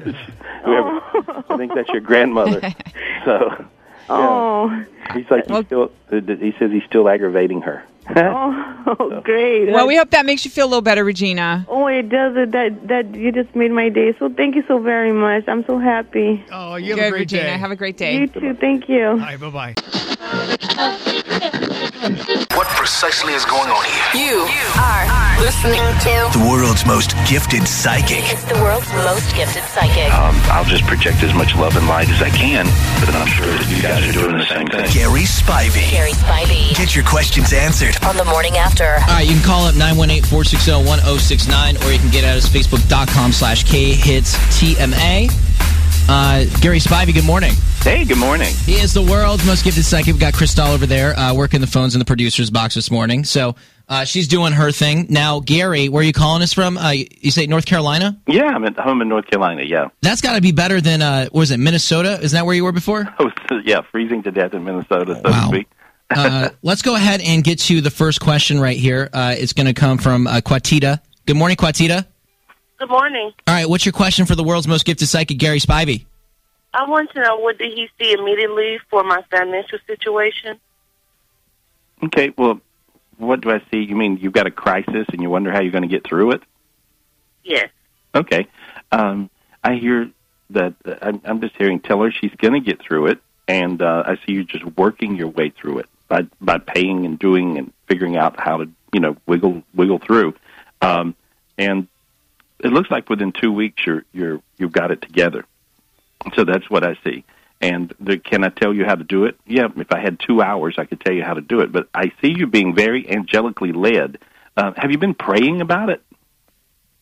Whoever, 0.66 1.44
I 1.50 1.58
think 1.58 1.74
that's 1.74 1.88
your 1.90 2.02
grandmother. 2.02 2.62
so, 3.26 3.66
Oh, 4.10 4.84
he's 5.14 5.30
like, 5.32 5.48
he's 5.48 5.66
still. 5.68 5.92
He 6.10 6.54
says 6.60 6.72
he's 6.72 6.84
still 6.84 7.08
aggravating 7.08 7.62
her. 7.62 7.84
oh, 8.16 9.22
great. 9.24 9.72
Well, 9.72 9.88
we 9.88 9.96
hope 9.96 10.10
that 10.12 10.26
makes 10.26 10.44
you 10.44 10.52
feel 10.52 10.66
a 10.66 10.70
little 10.70 10.82
better, 10.82 11.04
Regina. 11.04 11.66
Oh, 11.70 11.88
it 11.88 12.10
does. 12.10 12.36
It 12.36 12.52
that 12.52 12.88
that 12.88 13.16
you 13.16 13.32
just 13.32 13.56
made 13.56 13.72
my 13.72 13.90
day. 13.90 14.16
So 14.18 14.30
thank 14.30 14.56
you 14.56 14.64
so 14.68 14.80
very 14.80 15.12
much. 15.12 15.44
I'm 15.48 15.64
so 15.66 15.78
happy. 15.78 16.44
Oh, 16.52 16.76
you 16.76 16.96
have 16.96 17.06
a 17.06 17.10
great 17.10 17.20
Regina. 17.32 17.44
day. 17.44 17.58
Have 17.58 17.72
a 17.72 17.76
great 17.76 17.98
day. 17.98 18.18
You 18.18 18.28
too. 18.28 18.56
Thank 18.60 18.90
you. 18.90 19.18
Bye. 19.20 19.38
Bye. 19.38 19.76
Bye. 21.40 21.66
What 22.00 22.64
precisely 22.80 23.34
is 23.34 23.44
going 23.44 23.68
on 23.68 23.84
here? 23.84 24.24
You 24.24 24.48
are 24.80 25.04
listening 25.44 25.84
to 26.08 26.32
The 26.32 26.40
world's 26.50 26.86
most 26.86 27.12
gifted 27.28 27.68
psychic. 27.68 28.24
It's 28.24 28.46
the 28.46 28.56
world's 28.64 28.88
most 29.04 29.36
gifted 29.36 29.66
psychic. 29.66 30.08
Um, 30.14 30.34
I'll 30.48 30.64
just 30.64 30.86
project 30.86 31.22
as 31.24 31.34
much 31.34 31.58
love 31.58 31.76
and 31.76 31.86
light 31.90 32.08
as 32.08 32.22
I 32.22 32.30
can, 32.30 32.68
but 33.04 33.14
I'm 33.14 33.28
sure 33.28 33.48
that 33.52 33.68
you 33.68 33.82
guys 33.84 34.08
are 34.08 34.14
doing 34.14 34.38
the 34.38 34.46
same 34.46 34.68
thing. 34.68 34.88
Gary 34.96 35.24
Spivey. 35.28 35.92
Gary 35.92 36.14
Spivey. 36.14 36.74
Get 36.74 36.96
your 36.96 37.04
questions 37.04 37.52
answered. 37.52 38.02
On 38.06 38.16
the 38.16 38.24
morning 38.24 38.56
after. 38.56 38.94
All 39.04 39.20
right, 39.20 39.28
you 39.28 39.34
can 39.36 39.44
call 39.44 39.66
up 39.66 39.76
918-460-1069, 39.76 41.86
or 41.86 41.92
you 41.92 42.00
can 42.00 42.12
get 42.12 42.24
at 42.24 42.38
us 42.38 42.48
facebook.com 42.48 43.34
slash 43.34 43.66
khitstma. 43.66 45.30
Uh, 46.12 46.46
Gary 46.60 46.80
Spivey, 46.80 47.14
good 47.14 47.24
morning. 47.24 47.54
Hey, 47.82 48.04
good 48.04 48.18
morning. 48.18 48.52
He 48.66 48.74
is 48.74 48.96
the 48.96 49.02
world's 49.04 49.46
most 49.46 49.64
gifted 49.64 49.86
psychic. 49.86 50.08
We've 50.08 50.20
got 50.20 50.34
Crystal 50.34 50.66
over 50.66 50.88
there 50.88 51.16
uh, 51.16 51.36
working 51.36 51.62
the 51.62 51.68
phones 51.68 51.94
in 51.94 52.00
the 52.00 52.06
producer's 52.06 52.50
box 52.50 52.74
this 52.74 52.90
morning. 52.90 53.24
So 53.24 53.54
uh, 53.88 54.06
she's 54.06 54.28
doing 54.28 54.54
her 54.54 54.72
thing. 54.72 55.06
Now, 55.12 55.40
Gary, 55.40 55.88
where 55.88 56.02
are 56.02 56.04
you 56.04 56.12
calling 56.12 56.42
us 56.42 56.52
from? 56.52 56.80
Uh, 56.80 56.94
you 56.94 57.30
say 57.30 57.46
North 57.46 57.68
Carolina? 57.68 58.20
Yeah, 58.26 58.46
I'm 58.46 58.66
at 58.66 58.76
home 58.80 59.04
in 59.04 59.08
North 59.08 59.28
Carolina. 59.28 59.62
Yeah. 59.62 59.90
That's 60.02 60.22
got 60.22 60.34
to 60.34 60.42
be 60.42 60.52
better 60.52 60.82
than, 60.82 61.04
uh, 61.04 61.26
what 61.26 61.42
was 61.42 61.52
it, 61.52 61.60
Minnesota? 61.60 62.20
Is 62.20 62.32
that 62.32 62.44
where 62.44 62.56
you 62.56 62.64
were 62.64 62.72
before? 62.72 63.08
Oh, 63.52 63.60
yeah, 63.64 63.82
freezing 63.92 64.24
to 64.24 64.32
death 64.32 64.56
in 64.56 64.64
Minnesota, 64.64 65.14
so 65.16 65.22
to 65.22 65.44
speak. 65.48 65.68
uh, 66.10 66.50
let's 66.64 66.82
go 66.82 66.96
ahead 66.96 67.22
and 67.22 67.44
get 67.44 67.60
to 67.60 67.82
the 67.82 67.92
first 67.92 68.20
question 68.20 68.60
right 68.60 68.78
here. 68.78 69.10
Uh, 69.14 69.36
it's 69.38 69.54
going 69.54 69.68
to 69.68 69.74
come 69.74 70.00
from 70.00 70.26
uh, 70.26 70.42
Quatita. 70.42 71.00
Good 71.28 71.38
morning, 71.38 71.58
Quatita. 71.58 72.08
Good 72.80 72.90
morning. 72.90 73.34
All 73.46 73.54
right, 73.54 73.68
what's 73.68 73.86
your 73.86 73.92
question 73.92 74.26
for 74.26 74.36
the 74.36 74.44
world's 74.44 74.68
most 74.68 74.86
gifted 74.86 75.10
psychic, 75.10 75.38
Gary 75.38 75.60
Spivey? 75.60 76.06
I 76.74 76.88
want 76.88 77.12
to 77.12 77.22
know 77.22 77.38
what 77.38 77.58
did 77.58 77.74
he 77.74 77.90
see 78.00 78.14
immediately 78.14 78.80
for 78.90 79.04
my 79.04 79.22
financial 79.30 79.80
situation? 79.86 80.58
Okay, 82.04 82.32
well, 82.38 82.62
what 83.18 83.42
do 83.42 83.52
I 83.52 83.62
see? 83.70 83.80
You 83.80 83.98
mean 83.98 84.18
you've 84.22 84.32
got 84.32 84.48
a 84.48 84.52
crisis 84.52 85.06
and 85.12 85.22
you 85.22 85.30
wonder 85.30 85.52
how 85.52 85.60
you're 85.60 85.74
going 85.74 85.82
to 85.82 85.90
get 85.90 86.08
through 86.08 86.32
it? 86.32 86.42
Yes. 87.44 87.70
Okay. 88.16 88.48
Um, 88.94 89.30
I 89.62 89.76
hear 89.76 90.10
that 90.52 90.74
uh, 90.86 90.96
I'm, 91.02 91.22
I'm 91.26 91.42
just 91.42 91.58
hearing 91.58 91.82
tell 91.82 92.02
her 92.02 92.12
she's 92.12 92.34
going 92.38 92.54
to 92.54 92.62
get 92.62 92.82
through 92.82 93.08
it, 93.08 93.20
and 93.50 93.82
uh, 93.82 94.04
I 94.06 94.16
see 94.26 94.32
you 94.32 94.46
just 94.46 94.66
working 94.78 95.18
your 95.18 95.28
way 95.28 95.50
through 95.50 95.80
it 95.80 95.90
by 96.08 96.28
by 96.40 96.60
paying 96.60 97.06
and 97.06 97.20
doing 97.20 97.58
and 97.58 97.74
figuring 97.88 98.16
out 98.16 98.40
how 98.40 98.58
to 98.58 98.70
you 98.94 99.02
know 99.02 99.18
wiggle 99.26 99.64
wiggle 99.76 100.00
through. 100.00 100.34
Um, 100.82 101.14
and 101.58 101.90
it 102.60 102.72
looks 102.72 102.92
like 102.92 103.10
within 103.10 103.32
two 103.32 103.52
weeks 103.52 103.86
you're 103.86 104.04
you're 104.12 104.42
you've 104.58 104.72
got 104.72 104.92
it 104.92 105.02
together. 105.02 105.46
So 106.36 106.44
that's 106.44 106.70
what 106.70 106.84
I 106.84 106.98
see. 107.04 107.24
And 107.62 107.94
the, 108.00 108.18
can 108.18 108.44
I 108.44 108.50
tell 108.50 108.74
you 108.74 108.86
how 108.86 108.96
to 108.96 109.04
do 109.04 109.26
it? 109.26 109.38
Yeah, 109.46 109.68
if 109.76 109.92
I 109.92 110.00
had 110.00 110.20
two 110.20 110.42
hours, 110.42 110.76
I 110.78 110.86
could 110.86 111.02
tell 111.02 111.14
you 111.14 111.24
how 111.24 111.34
to 111.34 111.42
do 111.42 111.60
it. 111.60 111.72
But 111.72 111.90
I 111.94 112.12
see 112.22 112.34
you 112.36 112.48
being 112.48 112.74
very 112.74 113.04
angelically 113.04 113.76
led. 113.76 114.20
Uh, 114.56 114.74
have 114.78 114.92
you 114.92 114.98
been 114.98 115.14
praying 115.14 115.62
about 115.62 115.90
it? 115.90 116.02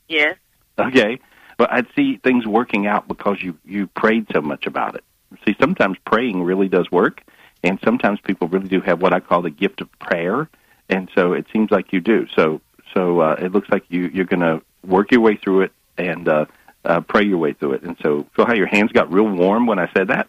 Yes. 0.08 0.38
Okay. 0.80 1.20
But 1.58 1.72
I'd 1.72 1.88
see 1.96 2.18
things 2.18 2.46
working 2.46 2.88
out 2.88 3.08
because 3.08 3.42
you 3.42 3.58
you 3.66 3.88
prayed 3.88 4.28
so 4.34 4.42
much 4.42 4.68
about 4.68 4.96
it. 4.96 5.04
See, 5.46 5.56
sometimes 5.60 5.98
praying 6.06 6.44
really 6.44 6.70
does 6.70 6.90
work, 6.92 7.24
and 7.64 7.80
sometimes 7.84 8.20
people 8.22 8.48
really 8.48 8.68
do 8.68 8.82
have 8.82 9.02
what 9.02 9.14
I 9.14 9.20
call 9.20 9.42
the 9.42 9.50
gift 9.50 9.82
of 9.82 9.92
prayer, 10.00 10.48
and 10.90 11.10
so 11.16 11.34
it 11.34 11.48
seems 11.52 11.72
like 11.72 11.92
you 11.92 12.00
do. 12.00 12.28
So 12.36 12.62
so 12.94 13.20
uh, 13.22 13.36
it 13.40 13.52
looks 13.52 13.70
like 13.70 13.86
you 13.90 14.10
you're 14.14 14.26
going 14.26 14.42
to 14.42 14.62
work 14.88 15.12
your 15.12 15.22
way 15.22 15.36
through 15.36 15.62
it 15.62 15.72
and 15.98 16.28
uh, 16.28 16.46
uh, 16.86 17.02
pray 17.02 17.24
your 17.24 17.38
way 17.38 17.54
through 17.54 17.74
it. 17.74 17.84
And 17.84 17.98
so 18.02 18.26
feel 18.36 18.46
how 18.46 18.54
your 18.54 18.68
hands 18.68 18.92
got 18.92 19.12
real 19.12 19.28
warm 19.28 19.68
when 19.68 19.80
I 19.80 19.92
said 19.94 20.08
that. 20.08 20.28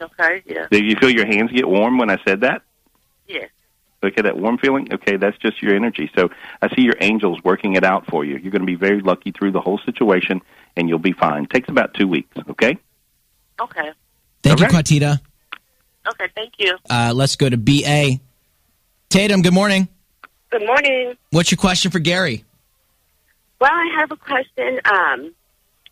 Okay. 0.00 0.42
Yeah. 0.44 0.66
Did 0.70 0.84
you 0.84 0.96
feel 0.96 1.10
your 1.10 1.26
hands 1.26 1.52
get 1.52 1.68
warm 1.68 1.98
when 1.98 2.10
I 2.10 2.18
said 2.26 2.40
that? 2.40 2.62
Yes. 3.26 3.48
Okay, 4.02 4.20
that 4.20 4.36
warm 4.36 4.58
feeling. 4.58 4.92
Okay, 4.92 5.16
that's 5.16 5.38
just 5.38 5.62
your 5.62 5.74
energy. 5.74 6.10
So 6.14 6.28
I 6.60 6.68
see 6.74 6.82
your 6.82 6.96
angels 7.00 7.38
working 7.42 7.74
it 7.74 7.84
out 7.84 8.06
for 8.06 8.22
you. 8.24 8.36
You're 8.36 8.52
going 8.52 8.60
to 8.60 8.66
be 8.66 8.74
very 8.74 9.00
lucky 9.00 9.32
through 9.32 9.52
the 9.52 9.62
whole 9.62 9.78
situation, 9.78 10.42
and 10.76 10.88
you'll 10.88 10.98
be 10.98 11.12
fine. 11.12 11.46
takes 11.46 11.70
about 11.70 11.94
two 11.94 12.06
weeks. 12.06 12.36
Okay. 12.50 12.76
Okay. 13.58 13.90
Thank 14.42 14.60
you, 14.60 14.66
Quatita. 14.66 15.20
Okay. 16.06 16.26
Thank 16.34 16.54
you. 16.58 16.76
Uh, 16.90 17.12
let's 17.14 17.36
go 17.36 17.48
to 17.48 17.56
BA. 17.56 18.20
Tatum, 19.08 19.40
good 19.40 19.54
morning. 19.54 19.88
Good 20.50 20.66
morning. 20.66 21.14
What's 21.30 21.50
your 21.50 21.58
question 21.58 21.90
for 21.90 21.98
Gary? 21.98 22.44
Well, 23.60 23.72
I 23.72 23.96
have 23.98 24.10
a 24.10 24.16
question. 24.16 24.80
Um, 24.84 25.34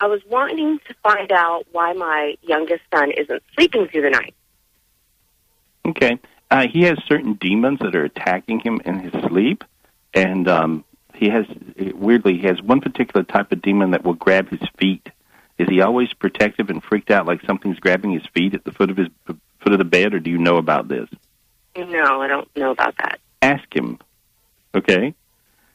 I 0.01 0.07
was 0.07 0.21
wanting 0.29 0.81
to 0.89 0.95
find 1.03 1.31
out 1.31 1.65
why 1.73 1.93
my 1.93 2.35
youngest 2.43 2.83
son 2.93 3.13
isn't 3.13 3.43
sleeping 3.55 3.87
through 3.87 4.03
the 4.03 4.11
night. 4.11 4.35
Okay. 5.87 6.19
Uh, 6.51 6.67
he 6.67 6.83
has 6.83 6.99
certain 7.07 7.35
demons 7.35 7.79
that 7.81 7.95
are 7.95 8.05
attacking 8.05 8.61
him 8.61 8.81
in 8.85 8.99
his 8.99 9.13
sleep, 9.29 9.65
and 10.13 10.49
um, 10.49 10.85
he 11.15 11.29
has 11.29 11.47
weirdly 11.95 12.39
he 12.39 12.47
has 12.47 12.61
one 12.61 12.81
particular 12.81 13.25
type 13.25 13.53
of 13.53 13.63
demon 13.63 13.93
that 13.93 14.05
will 14.05 14.15
grab 14.15 14.49
his 14.49 14.61
feet. 14.79 15.09
Is 15.59 15.69
he 15.69 15.81
always 15.81 16.13
protective 16.13 16.69
and 16.69 16.83
freaked 16.83 17.11
out 17.11 17.27
like 17.27 17.41
something's 17.47 17.79
grabbing 17.79 18.11
his 18.11 18.27
feet 18.35 18.55
at 18.55 18.65
the 18.65 18.73
foot 18.73 18.91
of 18.91 18.97
his 18.97 19.09
foot 19.27 19.73
of 19.73 19.79
the 19.79 19.85
bed, 19.85 20.15
or 20.15 20.21
do 20.21 20.31
you 20.31 20.39
know 20.39 20.57
about 20.57 20.89
this? 20.89 21.09
No, 21.77 22.21
I 22.21 22.27
don't 22.27 22.55
know 22.57 22.73
about 22.73 22.97
that. 22.99 23.21
Ask 23.41 23.75
him. 23.75 23.99
Okay. 24.75 25.15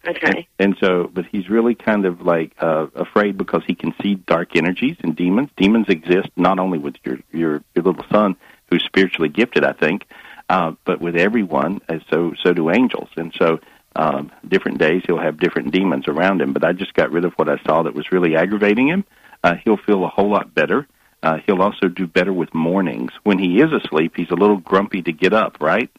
Okay. 0.06 0.48
And 0.60 0.78
so, 0.80 1.10
but 1.14 1.26
he's 1.26 1.50
really 1.50 1.76
kind 1.76 2.06
of 2.06 2.22
like 2.22 2.54
uh, 2.60 2.88
afraid 2.96 3.38
because 3.38 3.64
he 3.68 3.76
can 3.76 3.94
see 4.02 4.16
dark 4.16 4.56
energies 4.56 4.96
and 5.02 5.16
demons. 5.16 5.50
Demons 5.58 5.88
exist 5.90 6.30
not 6.36 6.60
only 6.60 6.78
with 6.78 6.96
your 7.04 7.20
your, 7.32 7.64
your 7.76 7.84
little 7.84 8.06
son, 8.12 8.36
who's 8.70 8.84
spiritually 8.84 9.30
gifted, 9.30 9.64
I 9.64 9.74
think, 9.74 10.06
uh, 10.50 10.74
but 10.86 11.02
with 11.02 11.16
everyone. 11.16 11.82
And 11.90 12.04
so 12.10 12.34
so 12.42 12.54
do 12.54 12.70
angels. 12.72 13.10
And 13.18 13.34
so, 13.38 13.60
um, 13.96 14.32
different 14.48 14.78
days 14.78 15.04
he'll 15.06 15.20
have 15.20 15.40
different 15.40 15.72
demons 15.72 16.08
around 16.08 16.42
him. 16.42 16.54
But 16.54 16.64
I 16.64 16.74
just 16.74 16.94
got 16.94 17.12
rid 17.12 17.26
of 17.26 17.34
what 17.34 17.50
I 17.50 17.58
saw 17.66 17.84
that 17.84 17.94
was 17.94 18.12
really 18.12 18.36
aggravating 18.36 18.88
him. 18.88 19.04
Uh, 19.44 19.56
he'll 19.64 19.78
feel 19.78 20.04
a 20.06 20.10
whole 20.10 20.30
lot 20.30 20.54
better. 20.54 20.88
Uh, 21.24 21.40
he'll 21.46 21.62
also 21.62 21.88
do 21.88 22.08
better 22.08 22.32
with 22.32 22.54
mornings. 22.54 23.12
When 23.24 23.40
he 23.40 23.60
is 23.60 23.74
asleep, 23.74 24.14
he's 24.16 24.30
a 24.30 24.36
little 24.36 24.58
grumpy 24.58 25.02
to 25.02 25.12
get 25.12 25.34
up. 25.34 25.58
Right? 25.60 25.90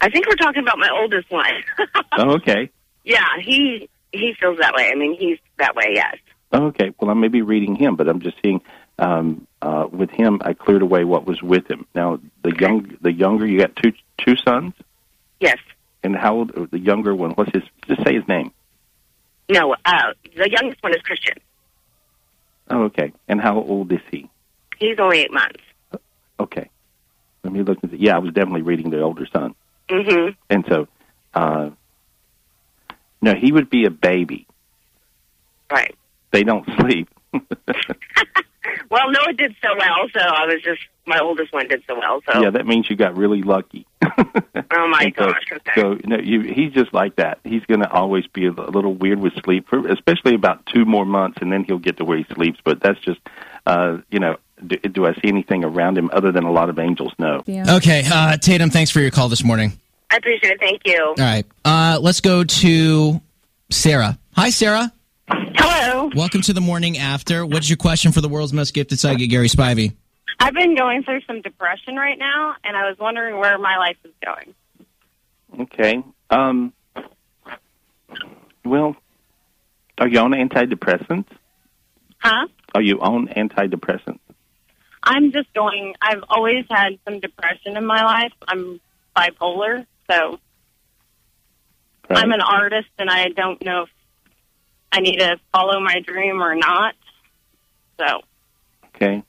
I 0.00 0.08
think 0.08 0.26
we're 0.26 0.36
talking 0.36 0.62
about 0.62 0.78
my 0.78 0.88
oldest 0.90 1.30
one. 1.30 1.52
oh, 2.18 2.30
okay. 2.36 2.70
Yeah, 3.04 3.26
he 3.40 3.88
he 4.12 4.34
feels 4.38 4.58
that 4.60 4.74
way. 4.74 4.90
I 4.92 4.94
mean, 4.96 5.16
he's 5.18 5.38
that 5.58 5.74
way. 5.74 5.92
Yes. 5.94 6.16
Okay. 6.52 6.92
Well, 7.00 7.10
I 7.10 7.14
may 7.14 7.28
be 7.28 7.42
reading 7.42 7.74
him, 7.76 7.96
but 7.96 8.08
I'm 8.08 8.20
just 8.20 8.36
seeing 8.42 8.60
um, 8.98 9.46
uh, 9.62 9.86
with 9.90 10.10
him. 10.10 10.40
I 10.44 10.52
cleared 10.52 10.82
away 10.82 11.04
what 11.04 11.26
was 11.26 11.42
with 11.42 11.70
him. 11.70 11.86
Now, 11.94 12.20
the 12.42 12.54
young, 12.58 12.96
the 13.00 13.12
younger, 13.12 13.46
you 13.46 13.58
got 13.58 13.74
two 13.76 13.92
two 14.18 14.36
sons, 14.36 14.74
Yes. 15.40 15.56
and 16.02 16.14
how 16.14 16.34
old? 16.36 16.70
The 16.70 16.78
younger 16.78 17.14
one. 17.14 17.30
What's 17.32 17.52
his? 17.52 17.62
Just 17.88 18.04
say 18.06 18.14
his 18.14 18.28
name. 18.28 18.52
No. 19.48 19.74
Uh, 19.84 20.12
the 20.36 20.50
youngest 20.50 20.82
one 20.82 20.94
is 20.94 21.00
Christian. 21.02 21.36
Oh, 22.70 22.84
okay. 22.84 23.12
And 23.28 23.40
how 23.40 23.58
old 23.60 23.90
is 23.92 24.00
he? 24.10 24.28
He's 24.78 24.98
only 24.98 25.20
eight 25.20 25.32
months. 25.32 25.60
Okay. 26.38 26.68
Let 27.44 27.52
me 27.52 27.62
look. 27.62 27.78
And 27.82 27.90
see. 27.92 27.98
Yeah, 27.98 28.16
I 28.16 28.18
was 28.18 28.32
definitely 28.32 28.62
reading 28.62 28.90
the 28.90 29.00
older 29.00 29.26
son, 29.32 29.54
Mm-hmm. 29.88 30.30
and 30.48 30.64
so, 30.68 30.86
uh, 31.34 31.70
no, 33.22 33.34
he 33.34 33.52
would 33.52 33.70
be 33.70 33.86
a 33.86 33.90
baby. 33.90 34.46
Right. 35.70 35.94
They 36.32 36.42
don't 36.44 36.68
sleep. 36.78 37.08
Well, 38.92 39.10
Noah 39.10 39.32
did 39.32 39.54
so 39.62 39.70
well, 39.78 40.06
so 40.12 40.20
I 40.20 40.44
was 40.44 40.62
just 40.62 40.80
my 41.06 41.18
oldest 41.18 41.50
one 41.50 41.66
did 41.66 41.82
so 41.88 41.98
well. 41.98 42.20
So 42.30 42.42
Yeah, 42.42 42.50
that 42.50 42.66
means 42.66 42.90
you 42.90 42.96
got 42.96 43.16
really 43.16 43.42
lucky. 43.42 43.86
oh 44.02 44.88
my 44.88 45.04
And 45.04 45.14
so, 45.18 45.26
gosh, 45.26 45.42
okay. 45.50 45.72
so 45.74 45.92
you 45.92 46.08
know, 46.08 46.18
you, 46.18 46.40
he's 46.42 46.72
just 46.72 46.92
like 46.92 47.16
that. 47.16 47.38
He's 47.42 47.64
going 47.64 47.80
to 47.80 47.90
always 47.90 48.26
be 48.26 48.46
a 48.46 48.52
little 48.52 48.92
weird 48.92 49.18
with 49.18 49.32
sleep, 49.44 49.66
for, 49.68 49.88
especially 49.88 50.34
about 50.34 50.66
two 50.66 50.84
more 50.84 51.06
months, 51.06 51.38
and 51.40 51.50
then 51.50 51.64
he'll 51.64 51.78
get 51.78 51.96
to 51.96 52.04
where 52.04 52.18
he 52.18 52.26
sleeps. 52.34 52.58
But 52.62 52.82
that's 52.82 53.00
just, 53.00 53.20
uh, 53.64 53.98
you 54.10 54.20
know, 54.20 54.36
do, 54.64 54.76
do 54.76 55.06
I 55.06 55.14
see 55.14 55.28
anything 55.28 55.64
around 55.64 55.96
him 55.96 56.10
other 56.12 56.30
than 56.30 56.44
a 56.44 56.52
lot 56.52 56.68
of 56.68 56.78
angels? 56.78 57.12
No. 57.18 57.42
Okay, 57.48 58.04
uh, 58.12 58.36
Tatum, 58.36 58.68
thanks 58.68 58.90
for 58.90 59.00
your 59.00 59.10
call 59.10 59.30
this 59.30 59.42
morning. 59.42 59.72
I 60.12 60.16
appreciate 60.16 60.52
it. 60.52 60.60
Thank 60.60 60.82
you. 60.84 61.02
All 61.02 61.14
right. 61.16 61.46
Uh, 61.64 61.98
let's 62.00 62.20
go 62.20 62.44
to 62.44 63.20
Sarah. 63.70 64.18
Hi, 64.36 64.50
Sarah. 64.50 64.92
Hello. 65.26 66.10
Welcome 66.14 66.42
to 66.42 66.52
the 66.52 66.60
morning 66.60 66.98
after. 66.98 67.46
What's 67.46 67.70
your 67.70 67.78
question 67.78 68.12
for 68.12 68.20
the 68.20 68.28
world's 68.28 68.52
most 68.52 68.74
gifted 68.74 69.00
psychic, 69.00 69.30
Gary 69.30 69.48
Spivey? 69.48 69.94
I've 70.38 70.52
been 70.52 70.76
going 70.76 71.02
through 71.02 71.22
some 71.26 71.40
depression 71.40 71.96
right 71.96 72.18
now, 72.18 72.56
and 72.62 72.76
I 72.76 72.90
was 72.90 72.98
wondering 72.98 73.38
where 73.38 73.56
my 73.58 73.78
life 73.78 73.96
is 74.04 74.12
going. 74.22 74.54
Okay. 75.60 76.02
Um. 76.28 76.74
Well, 78.66 78.96
are 79.96 80.08
you 80.08 80.18
on 80.18 80.32
antidepressants? 80.32 81.26
Huh? 82.18 82.48
Are 82.74 82.82
you 82.82 83.00
on 83.00 83.28
antidepressants? 83.28 84.18
I'm 85.02 85.32
just 85.32 85.50
going. 85.54 85.94
I've 86.02 86.22
always 86.28 86.66
had 86.70 86.98
some 87.06 87.18
depression 87.18 87.78
in 87.78 87.86
my 87.86 88.04
life. 88.04 88.32
I'm 88.46 88.78
bipolar, 89.16 89.86
so 90.10 90.38
Right. 92.10 92.18
I'm 92.18 92.32
an 92.32 92.40
artist, 92.40 92.88
and 92.98 93.08
I 93.08 93.28
don't 93.28 93.64
know 93.64 93.82
if 93.84 93.88
I 94.90 95.00
need 95.00 95.18
to 95.20 95.38
follow 95.52 95.80
my 95.80 96.00
dream 96.00 96.42
or 96.42 96.54
not. 96.54 96.94
So 97.98 98.20
Okay. 98.94 99.22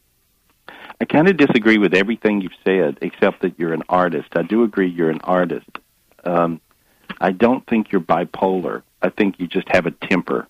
I 0.99 1.05
kind 1.05 1.27
of 1.29 1.37
disagree 1.37 1.77
with 1.77 1.93
everything 1.93 2.41
you've 2.41 2.51
said, 2.65 2.97
except 3.01 3.41
that 3.41 3.57
you're 3.57 3.73
an 3.73 3.83
artist. 3.89 4.29
I 4.35 4.41
do 4.43 4.63
agree 4.63 4.89
you're 4.89 5.09
an 5.11 5.21
artist. 5.21 5.69
Um, 6.25 6.59
I 7.21 7.31
don't 7.31 7.65
think 7.67 7.91
you're 7.91 8.01
bipolar. 8.01 8.83
I 9.01 9.09
think 9.09 9.39
you 9.39 9.47
just 9.47 9.67
have 9.69 9.85
a 9.85 9.91
temper. 9.91 10.47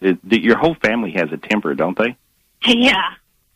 It, 0.00 0.18
the, 0.28 0.40
your 0.42 0.56
whole 0.58 0.74
family 0.74 1.12
has 1.12 1.30
a 1.32 1.36
temper, 1.36 1.74
don't 1.74 1.96
they? 1.96 2.16
yeah, 2.66 3.12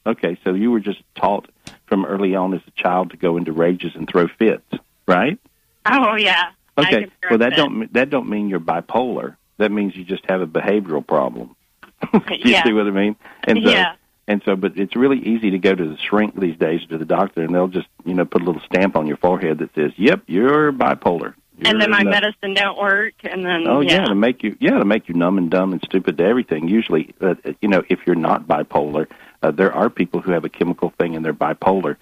Okay, 0.07 0.39
so 0.45 0.55
you 0.55 0.71
were 0.71 0.81
just 0.81 1.03
taught 1.15 1.49
from 1.87 2.05
early 2.07 2.35
on 2.35 2.55
as 2.55 2.61
a 2.67 2.71
child 2.73 3.11
to 3.11 3.17
go 3.17 3.37
into 3.37 3.53
rages 3.53 3.93
and 3.95 4.09
throw 4.09 4.29
fits, 4.29 4.65
right? 5.07 5.39
oh 5.87 6.15
yeah. 6.17 6.51
Okay. 6.79 7.07
Well, 7.29 7.39
that 7.39 7.55
don't 7.57 7.93
that 7.93 8.11
don't 8.11 8.29
mean 8.29 8.49
you're 8.49 8.61
bipolar. 8.61 9.37
That 9.59 9.71
means 9.71 9.95
you 9.97 10.05
just 10.05 10.25
have 10.29 10.41
a 10.41 10.47
behavioral 10.47 11.07
problem. 11.07 11.55
Do 12.13 12.21
you 12.31 12.53
Yeah. 12.53 12.65
see 12.65 12.73
what 12.73 12.87
I 12.87 12.91
mean? 12.91 13.17
And 13.45 13.59
so, 13.63 13.71
Yeah. 13.71 13.95
And 14.29 14.41
so, 14.45 14.55
but 14.57 14.79
it's 14.79 14.95
really 14.95 15.19
easy 15.19 15.51
to 15.51 15.59
go 15.59 15.75
to 15.75 15.85
the 15.85 15.97
shrink 15.99 16.39
these 16.39 16.57
days 16.57 16.81
to 16.89 16.97
the 16.99 17.05
doctor, 17.05 17.43
and 17.43 17.53
they'll 17.55 17.67
just 17.69 17.89
you 18.05 18.15
know 18.15 18.25
put 18.25 18.43
a 18.43 18.45
little 18.45 18.63
stamp 18.63 18.97
on 18.97 19.07
your 19.07 19.17
forehead 19.17 19.59
that 19.59 19.75
says, 19.75 19.93
"Yep, 19.97 20.23
you're 20.27 20.73
bipolar." 20.73 21.35
and 21.63 21.79
then 21.81 21.91
my 21.91 22.01
nuts." 22.03 22.23
medicine 22.23 22.55
don't 22.55 22.79
work, 22.79 23.13
and 23.25 23.45
then 23.45 23.67
Oh 23.67 23.81
yeah. 23.81 23.95
yeah. 23.97 24.05
to 24.07 24.15
make 24.15 24.43
you 24.45 24.57
yeah 24.61 24.79
to 24.79 24.85
make 24.85 25.09
you 25.09 25.15
numb 25.15 25.37
and 25.37 25.51
dumb 25.51 25.73
and 25.73 25.83
stupid 25.83 26.17
to 26.19 26.25
everything. 26.25 26.69
Usually, 26.69 27.13
uh, 27.21 27.35
you 27.61 27.69
know, 27.69 27.83
if 27.89 28.07
you're 28.07 28.15
not 28.17 28.47
bipolar, 28.47 29.09
uh, 29.43 29.51
there 29.51 29.73
are 29.73 29.91
people 29.91 30.21
who 30.21 30.31
have 30.33 30.45
a 30.45 30.49
chemical 30.49 30.91
thing 30.97 31.17
and 31.17 31.25
they're 31.25 31.35
bipolar. 31.35 31.97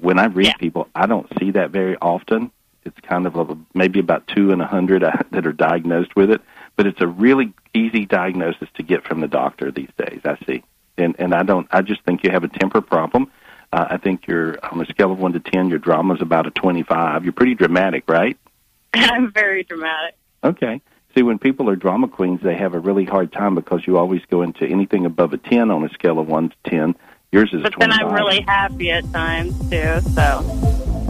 When 0.00 0.18
I 0.18 0.26
read 0.26 0.54
people, 0.58 0.88
I 0.94 1.06
don't 1.06 1.28
see 1.38 1.50
that 1.50 1.70
very 1.70 1.96
often. 2.00 2.50
It's 2.88 3.06
kind 3.06 3.26
of 3.26 3.36
a, 3.36 3.56
maybe 3.74 4.00
about 4.00 4.26
two 4.26 4.50
in 4.50 4.60
a 4.60 4.66
hundred 4.66 5.04
uh, 5.04 5.12
that 5.30 5.46
are 5.46 5.52
diagnosed 5.52 6.16
with 6.16 6.30
it, 6.30 6.40
but 6.76 6.86
it's 6.86 7.00
a 7.00 7.06
really 7.06 7.52
easy 7.74 8.06
diagnosis 8.06 8.68
to 8.74 8.82
get 8.82 9.04
from 9.04 9.20
the 9.20 9.28
doctor 9.28 9.70
these 9.70 9.90
days. 9.96 10.20
I 10.24 10.38
see, 10.46 10.64
and 10.96 11.14
and 11.18 11.34
I 11.34 11.42
don't. 11.42 11.68
I 11.70 11.82
just 11.82 12.02
think 12.04 12.24
you 12.24 12.30
have 12.30 12.44
a 12.44 12.48
temper 12.48 12.80
problem. 12.80 13.30
Uh, 13.72 13.86
I 13.90 13.96
think 13.98 14.26
you're 14.26 14.58
on 14.64 14.80
a 14.80 14.86
scale 14.86 15.12
of 15.12 15.18
one 15.18 15.34
to 15.34 15.40
ten. 15.40 15.68
Your 15.68 15.78
drama 15.78 16.14
is 16.14 16.22
about 16.22 16.46
a 16.46 16.50
twenty-five. 16.50 17.24
You're 17.24 17.32
pretty 17.32 17.54
dramatic, 17.54 18.04
right? 18.08 18.36
I'm 18.94 19.32
very 19.32 19.64
dramatic. 19.64 20.16
Okay. 20.42 20.80
See, 21.16 21.22
when 21.22 21.38
people 21.38 21.68
are 21.68 21.76
drama 21.76 22.08
queens, 22.08 22.40
they 22.42 22.54
have 22.54 22.74
a 22.74 22.78
really 22.78 23.04
hard 23.04 23.32
time 23.32 23.54
because 23.54 23.86
you 23.86 23.96
always 23.96 24.22
go 24.30 24.42
into 24.42 24.66
anything 24.66 25.04
above 25.06 25.32
a 25.32 25.38
10 25.38 25.70
on 25.70 25.82
a 25.82 25.88
scale 25.88 26.18
of 26.18 26.28
1 26.28 26.50
to 26.50 26.56
10. 26.70 26.94
Yours 27.32 27.50
is 27.52 27.60
a 27.60 27.62
But 27.64 27.74
then 27.78 27.92
I'm 27.92 28.12
really 28.12 28.42
happy 28.42 28.90
at 28.90 29.10
times 29.12 29.58
too. 29.70 30.00
So 30.14 30.42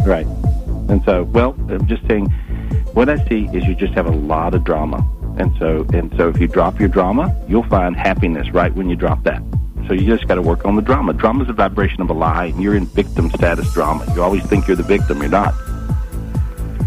Right. 0.05 0.27
And 0.89 1.05
so, 1.05 1.25
well, 1.25 1.55
I'm 1.69 1.87
just 1.87 2.07
saying, 2.07 2.27
what 2.95 3.09
I 3.09 3.17
see 3.29 3.49
is 3.53 3.65
you 3.65 3.75
just 3.75 3.93
have 3.95 4.07
a 4.07 4.17
lot 4.17 4.55
of 4.55 4.65
drama. 4.65 5.07
And 5.39 5.55
so, 5.59 5.87
and 5.93 6.13
so 6.17 6.29
if 6.29 6.41
you 6.41 6.49
drop 6.49 6.81
your 6.81 6.89
drama, 6.89 7.35
you'll 7.47 7.69
find 7.69 7.97
happiness 7.97 8.51
right 8.51 8.75
when 8.75 8.89
you 8.89 8.97
drop 8.97 9.23
that. 9.25 9.43
So 9.87 9.95
you 9.95 10.07
just 10.07 10.29
got 10.29 10.35
to 10.35 10.43
work 10.43 10.65
on 10.65 10.77
the 10.77 10.83
drama. 10.83 11.13
Drama 11.13 11.45
is 11.45 11.51
a 11.51 11.53
vibration 11.53 12.03
of 12.03 12.11
a 12.11 12.13
lie, 12.13 12.47
and 12.47 12.63
you're 12.63 12.77
in 12.77 12.87
victim 12.87 13.31
status 13.31 13.73
drama. 13.73 14.05
You 14.15 14.23
always 14.23 14.45
think 14.45 14.67
you're 14.67 14.77
the 14.77 14.83
victim. 14.83 15.21
You're 15.21 15.31
not. 15.31 15.55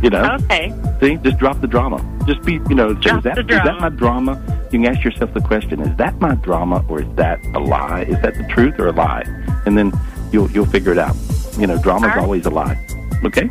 You 0.04 0.10
know? 0.10 0.38
okay. 0.42 0.74
See, 1.00 1.18
just 1.18 1.38
drop 1.38 1.62
the 1.62 1.68
drama. 1.68 2.04
Just 2.28 2.44
be, 2.44 2.54
you 2.70 2.76
know, 2.76 2.94
Drop 2.94 3.18
is 3.18 3.24
that 3.24 3.36
the 3.36 3.42
is 3.42 3.48
that 3.48 3.80
my 3.80 3.90
drama? 3.90 4.42
You 4.72 4.80
can 4.80 4.86
ask 4.86 5.04
yourself 5.04 5.34
the 5.34 5.42
question: 5.42 5.82
Is 5.82 5.96
that 5.98 6.20
my 6.20 6.36
drama, 6.36 6.86
or 6.90 7.02
is 7.02 7.16
that 7.16 7.44
a 7.56 7.60
lie? 7.60 8.04
Is 8.04 8.22
that 8.22 8.36
the 8.36 8.44
truth 8.50 8.80
or 8.80 8.88
a 8.88 8.92
lie? 8.92 9.24
And 9.66 9.78
then 9.78 9.92
you'll 10.32 10.50
you'll 10.52 10.66
figure 10.66 10.92
it 10.92 11.00
out. 11.00 11.16
You 11.58 11.68
know, 11.68 11.78
drama's 11.80 12.10
right. 12.10 12.20
always 12.20 12.46
a 12.46 12.52
lie. 12.52 12.78
Okay. 13.24 13.50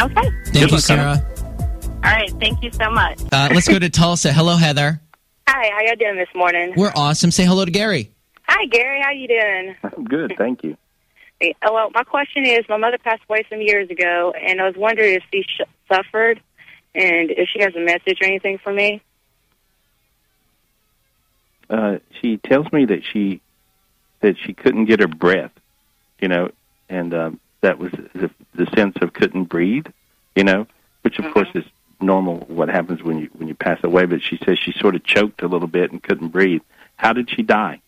Okay. 0.00 0.30
Thank 0.46 0.70
you, 0.72 0.78
Sarah. 0.78 1.24
All 2.04 2.12
right. 2.12 2.30
Thank 2.38 2.62
you 2.62 2.70
so 2.72 2.90
much. 2.90 3.18
Uh, 3.32 3.48
let's 3.52 3.68
go 3.68 3.78
to 3.78 3.88
Tulsa. 3.90 4.32
Hello, 4.32 4.56
Heather. 4.56 5.00
Hi, 5.48 5.70
how 5.72 5.80
y'all 5.82 5.96
doing 5.96 6.16
this 6.16 6.28
morning? 6.34 6.74
We're 6.76 6.92
awesome. 6.94 7.30
Say 7.30 7.44
hello 7.44 7.64
to 7.64 7.70
Gary. 7.70 8.10
Hi, 8.48 8.66
Gary. 8.66 9.00
How 9.02 9.12
you 9.12 9.28
doing? 9.28 9.74
I'm 9.82 10.04
good, 10.04 10.34
thank 10.36 10.62
you. 10.64 10.76
Hey, 11.40 11.54
uh, 11.62 11.70
Well, 11.72 11.90
my 11.94 12.02
question 12.04 12.44
is, 12.44 12.64
my 12.68 12.76
mother 12.76 12.98
passed 12.98 13.22
away 13.28 13.44
some 13.48 13.60
years 13.60 13.88
ago, 13.90 14.32
and 14.38 14.60
I 14.60 14.66
was 14.66 14.76
wondering 14.76 15.14
if 15.14 15.22
she 15.32 15.42
sh- 15.42 15.62
suffered, 15.90 16.40
and 16.94 17.30
if 17.30 17.48
she 17.52 17.62
has 17.62 17.74
a 17.74 17.80
message 17.80 18.18
or 18.20 18.26
anything 18.26 18.58
for 18.58 18.72
me. 18.72 19.02
Uh, 21.68 21.98
she 22.20 22.36
tells 22.38 22.70
me 22.72 22.86
that 22.86 23.02
she 23.12 23.40
that 24.20 24.36
she 24.44 24.52
couldn't 24.54 24.86
get 24.86 25.00
her 25.00 25.08
breath, 25.08 25.50
you 26.20 26.28
know, 26.28 26.50
and 26.88 27.12
um, 27.12 27.40
that 27.60 27.78
was 27.78 27.92
the, 28.14 28.30
the 28.54 28.66
sense 28.74 28.96
of 29.00 29.12
couldn't 29.12 29.44
breathe, 29.44 29.86
you 30.34 30.44
know, 30.44 30.66
which 31.02 31.18
of 31.18 31.24
mm-hmm. 31.24 31.34
course 31.34 31.48
is 31.54 31.64
normal. 32.00 32.38
What 32.48 32.68
happens 32.68 33.02
when 33.02 33.18
you 33.18 33.30
when 33.34 33.48
you 33.48 33.54
pass 33.54 33.82
away? 33.82 34.06
But 34.06 34.22
she 34.22 34.38
says 34.44 34.58
she 34.58 34.72
sort 34.72 34.94
of 34.94 35.04
choked 35.04 35.42
a 35.42 35.48
little 35.48 35.68
bit 35.68 35.92
and 35.92 36.02
couldn't 36.02 36.28
breathe. 36.28 36.62
How 36.96 37.12
did 37.12 37.30
she 37.30 37.42
die? 37.42 37.80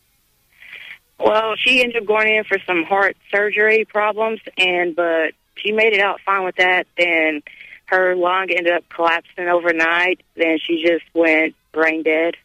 Well, 1.19 1.55
she 1.57 1.83
ended 1.83 2.03
up 2.03 2.07
going 2.07 2.29
in 2.29 2.45
for 2.45 2.59
some 2.67 2.85
heart 2.85 3.17
surgery 3.31 3.85
problems, 3.85 4.41
and 4.57 4.95
but 4.95 5.33
she 5.57 5.73
made 5.73 5.93
it 5.93 6.01
out 6.01 6.21
fine 6.25 6.45
with 6.45 6.57
that. 6.57 6.87
Then 6.97 7.43
her 7.87 8.15
lung 8.15 8.51
ended 8.51 8.73
up 8.73 8.85
collapsing 8.89 9.49
overnight. 9.49 10.23
Then 10.37 10.59
she 10.65 10.85
just 10.87 11.05
went 11.15 11.55
brain 11.73 12.03
dead. 12.03 12.37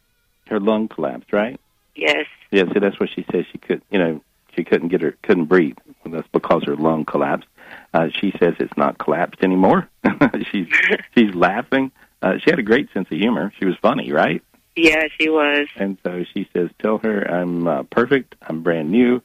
Her 0.47 0.59
lung 0.59 0.88
collapsed, 0.88 1.31
right? 1.31 1.59
Yes. 1.95 2.25
Yeah, 2.51 2.63
see, 2.71 2.79
that's 2.79 2.99
what 2.99 3.09
she 3.09 3.25
says. 3.31 3.45
She 3.51 3.57
could, 3.57 3.81
you 3.91 3.99
know, 3.99 4.21
she 4.55 4.63
couldn't 4.63 4.89
get 4.89 5.01
her, 5.01 5.15
couldn't 5.21 5.45
breathe. 5.45 5.77
That's 6.05 6.27
because 6.31 6.63
her 6.65 6.75
lung 6.75 7.05
collapsed. 7.05 7.47
Uh, 7.93 8.09
she 8.19 8.31
says 8.39 8.55
it's 8.59 8.75
not 8.77 8.97
collapsed 8.97 9.43
anymore. 9.43 9.89
she's 10.51 10.67
she's 11.15 11.33
laughing. 11.33 11.91
Uh, 12.21 12.37
she 12.37 12.49
had 12.49 12.59
a 12.59 12.63
great 12.63 12.91
sense 12.93 13.07
of 13.11 13.17
humor. 13.17 13.51
She 13.59 13.65
was 13.65 13.75
funny, 13.81 14.11
right? 14.11 14.41
Yeah, 14.75 15.03
she 15.19 15.29
was. 15.29 15.67
And 15.75 15.97
so 16.03 16.23
she 16.33 16.49
says, 16.53 16.69
"Tell 16.79 16.97
her 16.99 17.21
I'm 17.23 17.67
uh, 17.67 17.83
perfect. 17.83 18.35
I'm 18.41 18.63
brand 18.63 18.91
new." 18.91 19.21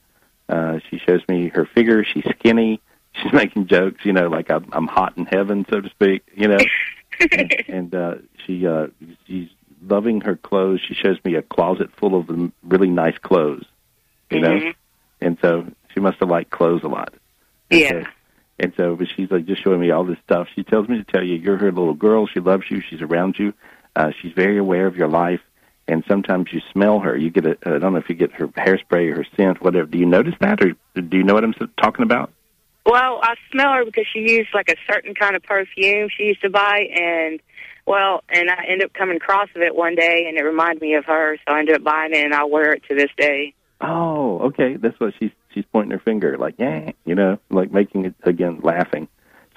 Uh, 0.49 0.79
she 0.89 0.99
shows 0.99 1.21
me 1.29 1.49
her 1.55 1.67
figure. 1.67 2.05
She's 2.05 2.25
skinny. 2.39 2.81
She's 3.23 3.33
making 3.33 3.67
jokes, 3.67 4.05
you 4.05 4.13
know, 4.13 4.29
like 4.29 4.49
I'm, 4.49 4.69
I'm 4.71 4.87
hot 4.87 5.15
in 5.17 5.27
heaven, 5.27 5.67
so 5.69 5.81
to 5.81 5.89
speak, 5.89 6.23
you 6.37 6.47
know. 6.47 6.59
and 7.33 7.65
and 7.67 7.95
uh, 7.95 8.15
she 8.47 8.65
uh, 8.65 8.89
she's 9.27 9.49
loving 9.83 10.21
her 10.21 10.37
clothes. 10.37 10.81
She 10.87 10.95
shows 10.95 11.17
me 11.25 11.35
a 11.35 11.43
closet 11.43 11.91
full 11.97 12.15
of 12.15 12.53
really 12.63 12.91
nice 12.91 13.19
clothes, 13.19 13.65
you 14.31 14.41
know. 14.41 14.57
Mhm. 14.57 14.75
And 15.21 15.39
so 15.43 15.67
she 15.99 16.03
must 16.03 16.21
have 16.21 16.29
liked 16.29 16.51
clothes 16.51 16.83
a 16.85 16.89
lot. 16.89 17.13
Yeah. 17.71 18.05
And 18.61 18.73
so, 18.77 18.95
but 18.95 19.09
she's 19.17 19.31
like 19.31 19.47
just 19.47 19.65
showing 19.65 19.81
me 19.81 19.91
all 19.91 20.05
this 20.05 20.19
stuff. 20.25 20.47
She 20.55 20.63
tells 20.63 20.89
me 20.89 20.99
to 20.99 21.05
tell 21.05 21.25
you 21.25 21.35
you're 21.35 21.57
her 21.57 21.73
little 21.73 21.95
girl. 21.95 22.29
She 22.29 22.39
loves 22.39 22.65
you. 22.71 22.83
She's 22.89 23.03
around 23.03 23.37
you. 23.39 23.53
Uh, 23.97 24.13
she's 24.21 24.33
very 24.33 24.59
aware 24.59 24.87
of 24.87 24.97
your 24.97 25.09
life. 25.09 25.41
And 25.89 26.05
sometimes 26.07 26.53
you 26.53 26.61
smell 26.73 27.01
her. 27.01 27.17
You 27.17 27.31
get 27.31 27.47
a, 27.47 27.57
I 27.65 27.79
don't 27.79 27.95
know 27.95 27.99
if 27.99 28.09
you 28.09 28.15
get 28.15 28.33
her 28.33 28.47
hairspray 28.49 29.11
or 29.11 29.17
her 29.17 29.27
scent, 29.37 29.61
whatever. 29.61 29.87
Do 29.87 29.99
you 29.99 30.07
notice 30.07 30.35
that, 30.41 30.63
or 30.63 30.75
do 31.01 31.17
you 31.17 31.25
know 31.25 31.35
what 31.35 31.45
I'm 31.45 31.55
talking 31.83 32.05
about? 32.05 32.31
Well, 32.87 33.21
I 33.23 33.35
smell 33.51 33.73
her 33.73 33.85
because 33.85 34.07
she 34.13 34.21
used 34.21 34.51
like 34.55 34.69
a 34.69 34.77
certain 34.93 35.15
kind 35.15 35.35
of 35.35 35.43
perfume 35.43 36.11
she 36.17 36.25
used 36.25 36.43
to 36.43 36.51
buy, 36.51 36.89
and 36.95 37.41
well, 37.87 38.23
and 38.29 38.51
I 38.51 38.67
ended 38.69 38.85
up 38.85 38.93
coming 38.93 39.17
across 39.17 39.49
of 39.57 39.63
it 39.63 39.75
one 39.75 39.95
day, 39.95 40.27
and 40.29 40.37
it 40.37 40.43
reminded 40.43 40.83
me 40.83 40.95
of 40.95 41.07
her, 41.07 41.39
so 41.39 41.55
I 41.55 41.61
ended 41.61 41.77
up 41.77 41.83
buying 41.83 42.13
it, 42.13 42.23
and 42.25 42.35
I 42.35 42.45
wear 42.45 42.73
it 42.75 42.83
to 42.89 42.95
this 42.95 43.11
day. 43.17 43.55
Oh, 43.81 44.41
okay. 44.49 44.77
That's 44.77 44.99
what 45.01 45.15
she's 45.19 45.31
she's 45.53 45.65
pointing 45.73 45.91
her 45.93 45.99
finger, 45.99 46.37
like 46.39 46.55
yeah, 46.59 46.93
you 47.05 47.15
know, 47.15 47.39
like 47.51 47.73
making 47.73 48.05
it 48.07 48.15
again, 48.23 48.61
laughing. 48.63 49.09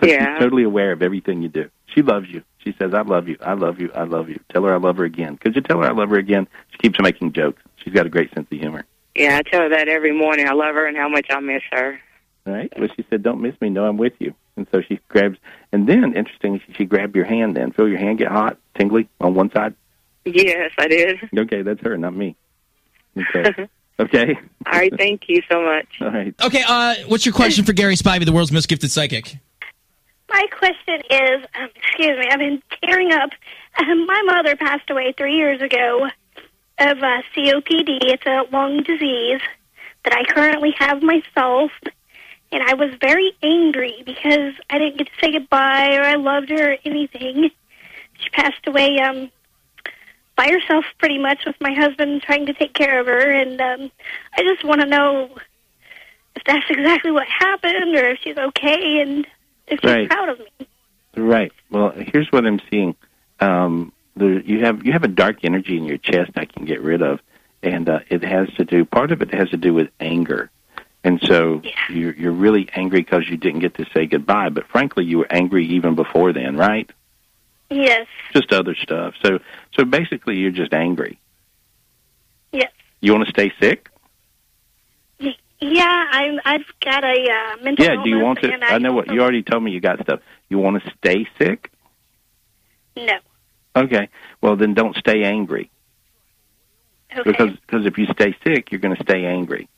So 0.02 0.08
Yeah. 0.08 0.34
she's 0.36 0.40
totally 0.44 0.64
aware 0.64 0.92
of 0.92 1.02
everything 1.02 1.42
you 1.42 1.50
do. 1.50 1.70
She 1.94 2.02
loves 2.02 2.30
you. 2.30 2.44
She 2.60 2.74
says, 2.80 2.94
"I 2.94 3.02
love 3.02 3.28
you. 3.28 3.38
I 3.42 3.54
love 3.54 3.80
you. 3.82 3.92
I 3.94 4.04
love 4.04 4.30
you." 4.30 4.40
Tell 4.50 4.64
her 4.64 4.74
I 4.74 4.78
love 4.78 4.98
her 4.98 5.04
again. 5.06 5.38
Could 5.38 5.56
you 5.56 5.62
tell 5.62 5.80
her 5.82 5.86
I 5.88 5.92
love 5.92 6.10
her 6.10 6.18
again? 6.18 6.48
She 6.72 6.78
keeps 6.78 7.00
making 7.02 7.34
jokes. 7.34 7.62
She's 7.78 7.94
got 7.94 8.06
a 8.06 8.10
great 8.10 8.34
sense 8.34 8.48
of 8.52 8.58
humor. 8.60 8.86
Yeah, 9.16 9.38
I 9.38 9.42
tell 9.42 9.62
her 9.62 9.70
that 9.70 9.88
every 9.90 10.14
morning. 10.14 10.48
I 10.48 10.54
love 10.54 10.76
her 10.76 10.86
and 10.88 10.96
how 10.96 11.10
much 11.10 11.28
I 11.30 11.40
miss 11.40 11.62
her. 11.72 12.00
right 12.46 12.72
Well, 12.78 12.90
she 12.96 13.06
said, 13.10 13.24
"Don't 13.24 13.42
miss 13.42 13.60
me. 13.62 13.70
No, 13.70 13.86
I'm 13.86 13.98
with 13.98 14.14
you." 14.20 14.34
And 14.58 14.68
so 14.72 14.82
she 14.82 15.00
grabs, 15.10 15.38
and 15.72 15.88
then 15.88 16.14
interesting, 16.14 16.60
she, 16.66 16.74
she 16.74 16.86
grabbed 16.86 17.16
your 17.16 17.26
hand. 17.26 17.56
Then 17.56 17.72
feel 17.72 17.88
your 17.88 18.00
hand 18.00 18.18
get 18.20 18.30
hot, 18.30 18.58
tingly 18.76 19.08
on 19.20 19.34
one 19.34 19.52
side. 19.52 19.74
Yes, 20.26 20.72
I 20.78 20.88
did. 20.88 21.18
Okay, 21.36 21.62
that's 21.62 21.82
her, 21.82 21.98
not 21.98 22.14
me. 22.16 22.36
Okay. 23.18 23.68
okay. 24.02 24.38
All 24.66 24.80
right, 24.80 24.92
thank 24.98 25.24
you 25.28 25.42
so 25.50 25.62
much. 25.62 25.88
All 26.02 26.12
right. 26.12 26.34
Okay, 26.44 26.64
uh, 26.68 26.96
what's 27.08 27.26
your 27.26 27.34
question 27.34 27.66
for 27.66 27.74
Gary 27.74 27.96
Spivey, 27.96 28.26
the 28.26 28.32
world's 28.32 28.52
most 28.52 28.68
gifted 28.68 28.92
psychic? 28.92 29.38
My 30.30 30.46
question 30.58 31.02
is, 31.10 31.46
um, 31.60 31.70
excuse 31.76 32.18
me, 32.18 32.26
I've 32.32 32.40
been 32.40 32.62
tearing 32.84 33.12
up. 33.12 33.32
Um, 33.80 34.06
my 34.06 34.22
mother 34.26 34.56
passed 34.56 34.90
away 34.90 35.14
three 35.18 35.36
years 35.36 35.62
ago 35.62 36.08
of 36.80 36.98
uh, 36.98 37.22
COPD. 37.36 38.00
It's 38.04 38.26
a 38.26 38.44
lung 38.52 38.84
disease 38.84 39.42
that 40.04 40.14
I 40.14 40.24
currently 40.32 40.74
have 40.80 41.02
myself. 41.02 41.72
And 42.54 42.64
I 42.64 42.74
was 42.74 42.94
very 43.00 43.32
angry 43.44 44.04
because 44.06 44.54
I 44.70 44.78
didn't 44.78 44.98
get 44.98 45.08
to 45.08 45.14
say 45.22 45.32
goodbye 45.32 45.96
or 45.96 46.04
I 46.04 46.16
loved 46.16 46.50
her 46.50 46.74
or 46.74 46.78
anything. 46.86 47.50
She 48.20 48.30
passed 48.30 48.68
away 48.68 49.00
um, 49.00 49.32
by 50.42 50.52
herself 50.52 50.86
pretty 50.98 51.20
much 51.20 51.46
with 51.46 51.56
my 51.62 51.72
husband 51.72 52.22
trying 52.24 52.48
to 52.48 52.54
take 52.54 52.74
care 52.74 53.00
of 53.00 53.06
her. 53.06 53.30
And 53.32 53.62
um, 53.62 53.92
I 54.36 54.42
just 54.42 54.64
want 54.64 54.82
to 54.82 54.88
know 54.88 55.30
if 56.36 56.44
that's 56.46 56.66
exactly 56.70 57.12
what 57.12 57.28
happened 57.28 57.96
or 57.96 58.06
if 58.06 58.20
she's 58.24 58.38
okay 58.38 59.02
and 59.02 59.28
if 59.68 59.80
she's 59.82 59.90
Right. 59.90 60.10
proud 60.10 60.30
of 60.30 60.40
me. 60.40 60.68
Right. 61.16 61.52
Well, 61.70 61.92
here's 61.92 62.32
what 62.32 62.46
I'm 62.46 62.60
seeing. 62.72 62.96
Um, 63.40 63.94
there, 64.16 64.40
you 64.40 64.66
have 64.66 64.84
you 64.86 64.94
have 64.94 65.04
a 65.04 65.08
dark 65.10 65.44
energy 65.44 65.78
in 65.78 65.84
your 65.84 65.98
chest. 65.98 66.32
I 66.36 66.46
can 66.46 66.66
get 66.66 66.82
rid 66.82 67.02
of, 67.02 67.20
and 67.62 67.88
uh, 67.88 68.00
it 68.10 68.24
has 68.24 68.48
to 68.56 68.66
do. 68.66 68.86
Part 68.86 69.12
of 69.12 69.22
it 69.22 69.34
has 69.34 69.50
to 69.50 69.58
do 69.58 69.74
with 69.74 69.90
anger, 70.00 70.50
and 71.04 71.20
so 71.22 71.62
you're 71.90 72.14
you're 72.14 72.32
really 72.32 72.70
angry 72.76 73.02
because 73.02 73.28
you 73.30 73.36
didn't 73.38 73.60
get 73.60 73.76
to 73.76 73.86
say 73.94 74.06
goodbye. 74.06 74.50
But 74.50 74.68
frankly, 74.68 75.04
you 75.06 75.18
were 75.20 75.32
angry 75.32 75.66
even 75.68 75.96
before 75.96 76.32
then, 76.34 76.56
right? 76.56 76.90
Yes, 77.72 78.06
Just 78.34 78.52
other 78.52 78.76
stuff. 78.76 79.14
So 79.24 79.40
so 79.74 79.86
basically, 79.86 80.38
you're 80.38 80.52
just 80.52 80.74
angry. 80.74 81.20
yes. 82.52 82.72
You 83.00 83.14
want 83.14 83.26
to 83.26 83.32
stay 83.32 83.52
sick? 83.60 83.88
Yeah, 85.64 86.06
I'm, 86.12 86.40
I've 86.44 86.66
got 86.84 87.04
a 87.04 87.08
uh, 87.08 87.64
mental 87.64 87.86
yeah. 87.86 88.04
Do 88.04 88.10
you 88.10 88.20
want 88.20 88.40
to? 88.40 88.52
and 88.52 88.64
I 88.64 88.80
know 88.80 88.94
what 88.94 89.12
you 89.12 89.22
already 89.22 89.44
told 89.44 89.64
me. 89.64 89.72
You 89.72 89.80
got 89.80 90.02
stuff. 90.02 90.20
You 90.50 90.58
want 90.58 90.84
to 90.84 90.92
stay 90.98 91.28
sick? 91.38 91.72
No. 92.98 93.14
Okay. 93.76 94.10
Well, 94.42 94.56
then 94.56 94.74
don't 94.74 94.96
stay 94.98 95.24
angry. 95.24 95.70
Okay. 97.12 97.30
Because 97.30 97.52
because 97.52 97.86
if 97.86 98.00
you 98.00 98.08
stay 98.08 98.36
sick, 98.44 98.72
you're 98.72 98.82
going 98.82 98.96
to 98.96 99.04
stay 99.04 99.26
angry. 99.26 99.70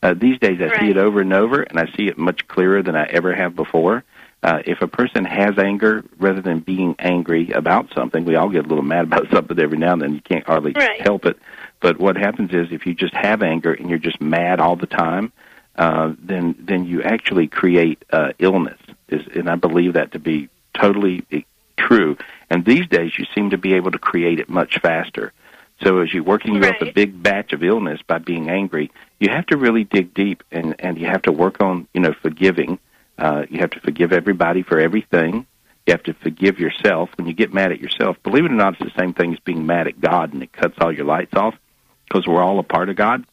Uh, 0.00 0.14
these 0.14 0.38
days, 0.38 0.60
I 0.60 0.80
see 0.80 0.90
it 0.90 0.96
over 0.96 1.20
and 1.20 1.32
over, 1.32 1.62
and 1.62 1.78
I 1.78 1.86
see 1.96 2.06
it 2.06 2.18
much 2.18 2.46
clearer 2.46 2.82
than 2.82 2.96
I 2.96 3.06
ever 3.06 3.34
have 3.34 3.56
before. 3.56 4.04
Uh, 4.42 4.60
if 4.66 4.82
a 4.82 4.88
person 4.88 5.24
has 5.24 5.56
anger, 5.56 6.04
rather 6.18 6.40
than 6.42 6.58
being 6.58 6.96
angry 6.98 7.52
about 7.52 7.92
something, 7.94 8.24
we 8.24 8.34
all 8.34 8.48
get 8.48 8.64
a 8.64 8.68
little 8.68 8.84
mad 8.84 9.04
about 9.04 9.30
something 9.32 9.58
every 9.58 9.78
now 9.78 9.92
and 9.92 10.02
then. 10.02 10.14
You 10.14 10.20
can't 10.20 10.44
hardly 10.44 10.72
Right. 10.72 11.00
help 11.00 11.26
it. 11.26 11.38
But 11.80 11.98
what 11.98 12.16
happens 12.16 12.52
is, 12.52 12.72
if 12.72 12.86
you 12.86 12.94
just 12.94 13.14
have 13.14 13.42
anger 13.42 13.72
and 13.72 13.88
you're 13.88 13.98
just 13.98 14.20
mad 14.20 14.60
all 14.60 14.76
the 14.76 14.86
time, 14.86 15.32
uh, 15.76 16.12
then 16.18 16.54
then 16.58 16.84
you 16.84 17.02
actually 17.02 17.46
create 17.48 18.04
uh, 18.10 18.32
illness. 18.38 18.78
Is, 19.08 19.26
and 19.34 19.48
I 19.48 19.56
believe 19.56 19.94
that 19.94 20.12
to 20.12 20.18
be 20.18 20.48
totally 20.74 21.24
eh, 21.30 21.42
true. 21.76 22.16
And 22.50 22.64
these 22.64 22.86
days, 22.86 23.12
you 23.18 23.24
seem 23.34 23.50
to 23.50 23.58
be 23.58 23.74
able 23.74 23.90
to 23.92 23.98
create 23.98 24.38
it 24.40 24.48
much 24.48 24.78
faster. 24.80 25.32
So 25.82 25.98
as 25.98 26.12
you're 26.12 26.22
working 26.22 26.54
you 26.56 26.62
up 26.64 26.80
a 26.80 26.92
big 26.92 27.22
batch 27.22 27.52
of 27.52 27.64
illness 27.64 28.00
by 28.06 28.18
being 28.18 28.48
angry, 28.48 28.90
you 29.18 29.28
have 29.30 29.46
to 29.46 29.56
really 29.56 29.84
dig 29.84 30.14
deep 30.14 30.42
and 30.50 30.74
and 30.78 30.98
you 30.98 31.06
have 31.06 31.22
to 31.22 31.32
work 31.32 31.60
on 31.60 31.86
you 31.94 32.00
know 32.00 32.12
forgiving. 32.22 32.78
Uh, 33.18 33.44
you 33.50 33.60
have 33.60 33.70
to 33.70 33.80
forgive 33.80 34.12
everybody 34.12 34.62
for 34.62 34.80
everything. 34.80 35.46
You 35.86 35.92
have 35.92 36.02
to 36.04 36.14
forgive 36.14 36.58
yourself 36.58 37.10
when 37.16 37.26
you 37.26 37.34
get 37.34 37.52
mad 37.52 37.72
at 37.72 37.80
yourself. 37.80 38.16
Believe 38.22 38.44
it 38.44 38.52
or 38.52 38.54
not, 38.54 38.74
it's 38.80 38.92
the 38.94 39.00
same 39.00 39.14
thing 39.14 39.32
as 39.32 39.40
being 39.40 39.66
mad 39.66 39.88
at 39.88 40.00
God, 40.00 40.32
and 40.32 40.42
it 40.42 40.52
cuts 40.52 40.76
all 40.80 40.92
your 40.92 41.04
lights 41.04 41.34
off 41.34 41.54
because 42.08 42.26
we're 42.26 42.42
all 42.42 42.58
a 42.58 42.62
part 42.62 42.88
of 42.88 42.96
God. 42.96 43.24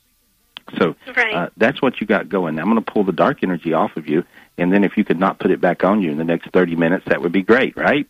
So 0.78 0.96
Right. 1.16 1.34
uh, 1.34 1.50
that's 1.58 1.82
what 1.82 2.00
you 2.00 2.08
got 2.08 2.30
going. 2.30 2.56
Now, 2.56 2.64
I'm 2.64 2.70
going 2.70 2.84
to 2.84 2.92
pull 2.92 3.04
the 3.04 3.12
dark 3.12 3.44
energy 3.44 3.74
off 3.74 3.98
of 3.98 4.08
you, 4.08 4.24
and 4.58 4.72
then 4.72 4.84
if 4.84 4.98
you 4.98 5.04
could 5.04 5.20
not 5.20 5.40
put 5.40 5.52
it 5.52 5.62
back 5.62 5.84
on 5.84 6.02
you 6.02 6.12
in 6.12 6.18
the 6.18 6.24
next 6.24 6.50
30 6.52 6.76
minutes, 6.76 7.06
that 7.08 7.22
would 7.22 7.32
be 7.32 7.42
great, 7.44 7.76
right? 7.78 8.08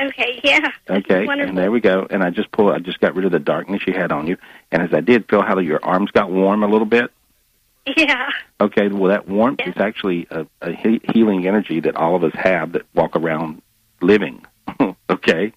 Okay, 0.00 0.40
yeah. 0.44 0.70
Okay, 0.88 1.26
and 1.26 1.56
there 1.56 1.70
we 1.70 1.80
go. 1.80 2.06
And 2.08 2.22
I 2.22 2.30
just 2.30 2.50
pull. 2.52 2.72
I 2.72 2.78
just 2.78 3.00
got 3.00 3.14
rid 3.14 3.26
of 3.26 3.32
the 3.32 3.38
darkness 3.38 3.82
you 3.86 3.92
had 3.92 4.12
on 4.12 4.26
you, 4.26 4.36
and 4.72 4.82
as 4.82 4.94
I 4.94 5.00
did, 5.00 5.28
feel 5.28 5.42
how 5.42 5.58
your 5.58 5.84
arms 5.84 6.10
got 6.10 6.30
warm 6.30 6.62
a 6.62 6.68
little 6.68 6.86
bit. 6.86 7.10
Yeah. 7.96 8.28
Okay, 8.60 8.88
well, 8.88 9.10
that 9.10 9.28
warmth 9.28 9.60
is 9.66 9.74
actually 9.78 10.26
a, 10.30 10.46
a 10.60 10.72
he- 10.72 11.00
healing 11.12 11.46
energy 11.46 11.80
that 11.80 11.96
all 11.96 12.14
of 12.16 12.24
us 12.24 12.32
have 12.34 12.72
that 12.72 12.82
walk 12.94 13.16
around 13.16 13.62
living. 14.02 14.44
okay, 15.10 15.52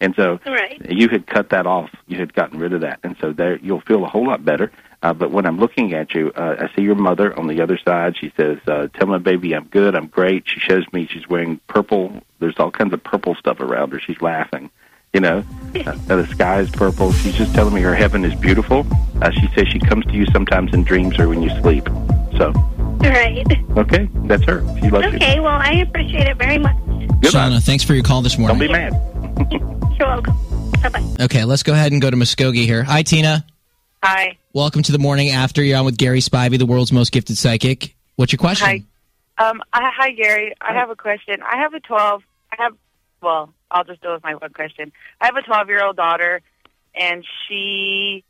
and 0.00 0.14
so 0.16 0.38
Right. 0.46 0.80
you 0.90 1.08
had 1.08 1.26
cut 1.26 1.50
that 1.50 1.66
off. 1.66 1.90
You 2.06 2.18
had 2.18 2.34
gotten 2.34 2.58
rid 2.58 2.72
of 2.72 2.80
that, 2.82 3.00
and 3.02 3.16
so 3.20 3.32
there 3.32 3.58
you'll 3.58 3.80
feel 3.82 4.04
a 4.04 4.08
whole 4.08 4.26
lot 4.26 4.44
better. 4.44 4.70
Uh, 5.00 5.12
but 5.12 5.30
when 5.30 5.46
I'm 5.46 5.58
looking 5.58 5.94
at 5.94 6.12
you, 6.14 6.32
uh, 6.34 6.56
I 6.58 6.74
see 6.74 6.82
your 6.82 6.96
mother 6.96 7.36
on 7.38 7.46
the 7.46 7.60
other 7.60 7.78
side. 7.84 8.16
She 8.18 8.32
says, 8.36 8.58
uh, 8.66 8.88
"Tell 8.94 9.06
my 9.06 9.18
baby 9.18 9.54
I'm 9.54 9.66
good. 9.68 9.94
I'm 9.94 10.08
great." 10.08 10.42
She 10.48 10.58
shows 10.58 10.84
me 10.92 11.06
she's 11.06 11.28
wearing 11.28 11.60
purple. 11.68 12.20
There's 12.40 12.56
all 12.58 12.72
kinds 12.72 12.92
of 12.92 13.02
purple 13.04 13.36
stuff 13.36 13.60
around 13.60 13.92
her. 13.92 14.00
She's 14.00 14.20
laughing. 14.20 14.70
You 15.14 15.20
know, 15.20 15.38
uh, 15.74 15.92
the 16.16 16.26
sky 16.30 16.60
is 16.60 16.70
purple. 16.70 17.12
She's 17.12 17.34
just 17.34 17.54
telling 17.54 17.74
me 17.74 17.80
her 17.80 17.94
heaven 17.94 18.24
is 18.24 18.34
beautiful. 18.34 18.86
Uh, 19.22 19.30
she 19.30 19.48
says 19.54 19.66
she 19.68 19.78
comes 19.78 20.04
to 20.06 20.12
you 20.12 20.26
sometimes 20.26 20.72
in 20.74 20.84
dreams 20.84 21.18
or 21.18 21.28
when 21.28 21.42
you 21.42 21.48
sleep. 21.60 21.86
So, 22.36 22.52
Right. 23.00 23.44
okay, 23.78 24.08
that's 24.26 24.44
her. 24.44 24.60
She 24.80 24.90
loves 24.90 25.06
you. 25.06 25.16
Okay, 25.16 25.40
well, 25.40 25.58
I 25.58 25.72
appreciate 25.86 26.26
it 26.28 26.36
very 26.36 26.58
much. 26.58 26.76
Shauna, 27.22 27.62
thanks 27.62 27.84
for 27.84 27.94
your 27.94 28.02
call 28.04 28.20
this 28.22 28.38
morning. 28.38 28.58
Don't 28.58 28.66
be 28.68 28.72
mad. 28.72 28.92
You're 29.98 30.08
welcome. 30.08 30.36
Bye-bye. 30.82 31.24
Okay, 31.24 31.44
let's 31.44 31.62
go 31.62 31.72
ahead 31.72 31.90
and 31.92 32.02
go 32.02 32.10
to 32.10 32.16
Muskogee 32.16 32.64
here. 32.66 32.82
Hi, 32.84 33.02
Tina. 33.02 33.44
Hi. 34.02 34.36
Welcome 34.52 34.82
to 34.84 34.92
the 34.92 34.98
morning 34.98 35.30
after. 35.30 35.62
You're 35.62 35.78
on 35.78 35.84
with 35.86 35.96
Gary 35.96 36.20
Spivey, 36.20 36.58
the 36.58 36.66
world's 36.66 36.92
most 36.92 37.12
gifted 37.12 37.36
psychic. 37.38 37.96
What's 38.16 38.32
your 38.32 38.38
question? 38.38 38.66
Hi. 38.66 38.82
Um, 39.38 39.62
I, 39.72 39.90
hi, 39.96 40.10
Gary. 40.12 40.54
I 40.60 40.74
have 40.74 40.90
a 40.90 40.96
question. 40.96 41.40
I 41.42 41.56
have 41.58 41.72
a 41.74 41.80
12. 41.80 42.22
I 42.52 42.62
have, 42.62 42.74
well, 43.20 43.52
I'll 43.70 43.84
just 43.84 44.00
go 44.00 44.14
with 44.14 44.22
my 44.22 44.34
one 44.34 44.52
question. 44.52 44.92
I 45.20 45.26
have 45.26 45.36
a 45.36 45.42
12 45.42 45.68
year 45.68 45.84
old 45.84 45.96
daughter, 45.96 46.40
and 46.94 47.24
she 47.46 48.24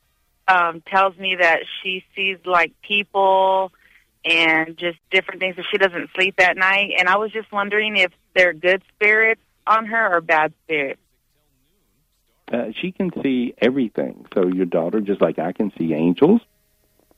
um, 0.46 0.82
tells 0.86 1.16
me 1.16 1.36
that 1.40 1.60
she 1.82 2.04
sees 2.16 2.38
like 2.44 2.72
people 2.82 3.72
and 4.24 4.76
just 4.76 4.98
different 5.10 5.40
things 5.40 5.56
that 5.56 5.64
she 5.70 5.78
doesn't 5.78 6.10
sleep 6.14 6.34
at 6.38 6.56
night. 6.56 6.92
And 6.98 7.08
I 7.08 7.16
was 7.16 7.32
just 7.32 7.50
wondering 7.52 7.96
if 7.96 8.12
they're 8.34 8.52
good 8.52 8.82
spirits 8.94 9.40
on 9.66 9.86
her 9.86 10.16
or 10.16 10.20
bad 10.20 10.52
spirits. 10.64 11.00
Uh, 12.50 12.72
she 12.80 12.92
can 12.92 13.10
see 13.22 13.54
everything. 13.58 14.26
So 14.34 14.46
your 14.46 14.66
daughter, 14.66 15.00
just 15.00 15.20
like 15.20 15.38
I 15.38 15.52
can 15.52 15.70
see 15.78 15.92
angels, 15.92 16.40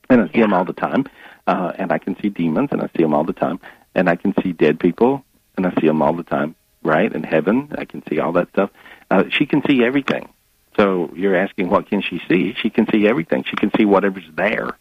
and 0.09 0.21
I 0.21 0.27
see 0.33 0.41
them 0.41 0.53
all 0.53 0.65
the 0.65 0.73
time, 0.73 1.05
uh, 1.47 1.71
and 1.75 1.91
I 1.91 1.97
can 1.97 2.17
see 2.21 2.27
demons, 2.27 2.69
and 2.71 2.81
I 2.81 2.89
see 2.95 3.03
them 3.03 3.13
all 3.13 3.23
the 3.23 3.31
time, 3.31 3.59
and 3.95 4.09
I 4.09 4.17
can 4.17 4.33
see 4.43 4.51
dead 4.51 4.77
people, 4.79 5.23
and 5.55 5.65
I 5.65 5.73
see 5.79 5.87
them 5.87 6.01
all 6.01 6.13
the 6.13 6.23
time, 6.23 6.55
right? 6.83 7.11
In 7.13 7.23
heaven, 7.23 7.69
I 7.77 7.85
can 7.85 8.03
see 8.09 8.19
all 8.19 8.33
that 8.33 8.49
stuff. 8.49 8.71
Uh, 9.09 9.25
she 9.29 9.45
can 9.45 9.61
see 9.67 9.83
everything. 9.83 10.29
So 10.77 11.11
you're 11.15 11.35
asking, 11.35 11.69
what 11.69 11.89
can 11.89 12.01
she 12.01 12.21
see? 12.29 12.55
She 12.61 12.69
can 12.69 12.87
see 12.91 13.07
everything. 13.07 13.43
She 13.43 13.55
can 13.55 13.71
see 13.77 13.85
whatever's 13.85 14.29
there, 14.35 14.77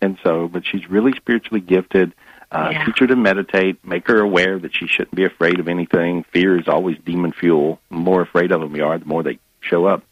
and 0.00 0.18
so, 0.22 0.48
but 0.48 0.64
she's 0.66 0.88
really 0.88 1.12
spiritually 1.12 1.60
gifted. 1.60 2.12
Uh, 2.52 2.84
Teach 2.84 2.98
her 2.98 3.06
to 3.06 3.16
meditate. 3.16 3.84
Make 3.84 4.08
her 4.08 4.20
aware 4.20 4.58
that 4.58 4.74
she 4.74 4.86
shouldn't 4.86 5.14
be 5.14 5.24
afraid 5.24 5.60
of 5.60 5.68
anything. 5.68 6.24
Fear 6.32 6.58
is 6.58 6.68
always 6.68 6.98
demon 7.04 7.32
fuel. 7.32 7.80
The 7.90 7.96
more 7.96 8.22
afraid 8.22 8.50
of 8.50 8.60
them 8.60 8.72
we 8.72 8.80
are, 8.80 8.98
the 8.98 9.04
more 9.04 9.22
they 9.22 9.38
show 9.60 9.86
up. 9.86 10.02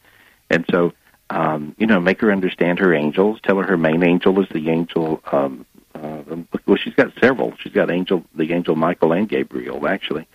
And 0.49 0.65
so, 0.71 0.93
um, 1.31 1.75
you 1.79 1.87
know, 1.87 2.01
make 2.01 2.21
her 2.21 2.31
understand 2.31 2.79
her 2.79 2.95
angels. 2.95 3.41
Tell 3.43 3.57
her 3.57 3.65
her 3.65 3.77
main 3.77 4.03
angel 4.05 4.41
is 4.41 4.49
the 4.51 4.71
angel. 4.71 5.21
Um, 5.31 5.67
uh, 5.95 6.23
well, 6.67 6.77
she's 6.77 6.95
got 6.95 7.13
several. 7.21 7.55
She's 7.59 7.73
got 7.73 7.91
angel, 7.91 8.25
the 8.35 8.53
angel 8.53 8.77
Michael 8.77 9.13
and 9.13 9.29
Gabriel, 9.29 9.87
actually. 9.89 10.27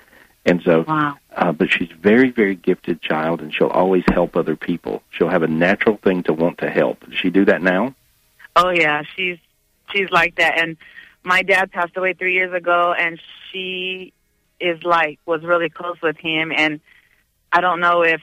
And 0.45 0.61
so, 0.63 0.83
uh, 0.87 1.51
but 1.53 1.71
she's 1.71 1.89
very, 2.01 2.29
very 2.29 2.55
gifted 2.55 3.01
child, 3.01 3.41
and 3.41 3.53
she'll 3.53 3.67
always 3.67 4.03
help 4.11 4.35
other 4.35 4.57
people. 4.57 5.01
She'll 5.11 5.29
have 5.29 5.43
a 5.43 5.47
natural 5.47 5.97
thing 5.97 6.23
to 6.23 6.33
want 6.33 6.57
to 6.57 6.69
help. 6.69 6.99
Does 7.05 7.17
she 7.17 7.29
do 7.29 7.45
that 7.45 7.61
now? 7.61 7.95
Oh 8.55 8.69
yeah, 8.69 9.03
she's 9.15 9.37
she's 9.91 10.09
like 10.11 10.35
that. 10.35 10.59
And 10.59 10.75
my 11.23 11.43
dad 11.43 11.71
passed 11.71 11.95
away 11.95 12.13
three 12.13 12.33
years 12.33 12.53
ago, 12.53 12.93
and 12.97 13.21
she 13.51 14.11
is 14.59 14.83
like 14.83 15.19
was 15.25 15.43
really 15.43 15.69
close 15.69 16.01
with 16.01 16.17
him. 16.17 16.51
And 16.55 16.81
I 17.51 17.61
don't 17.61 17.79
know 17.79 18.01
if 18.03 18.21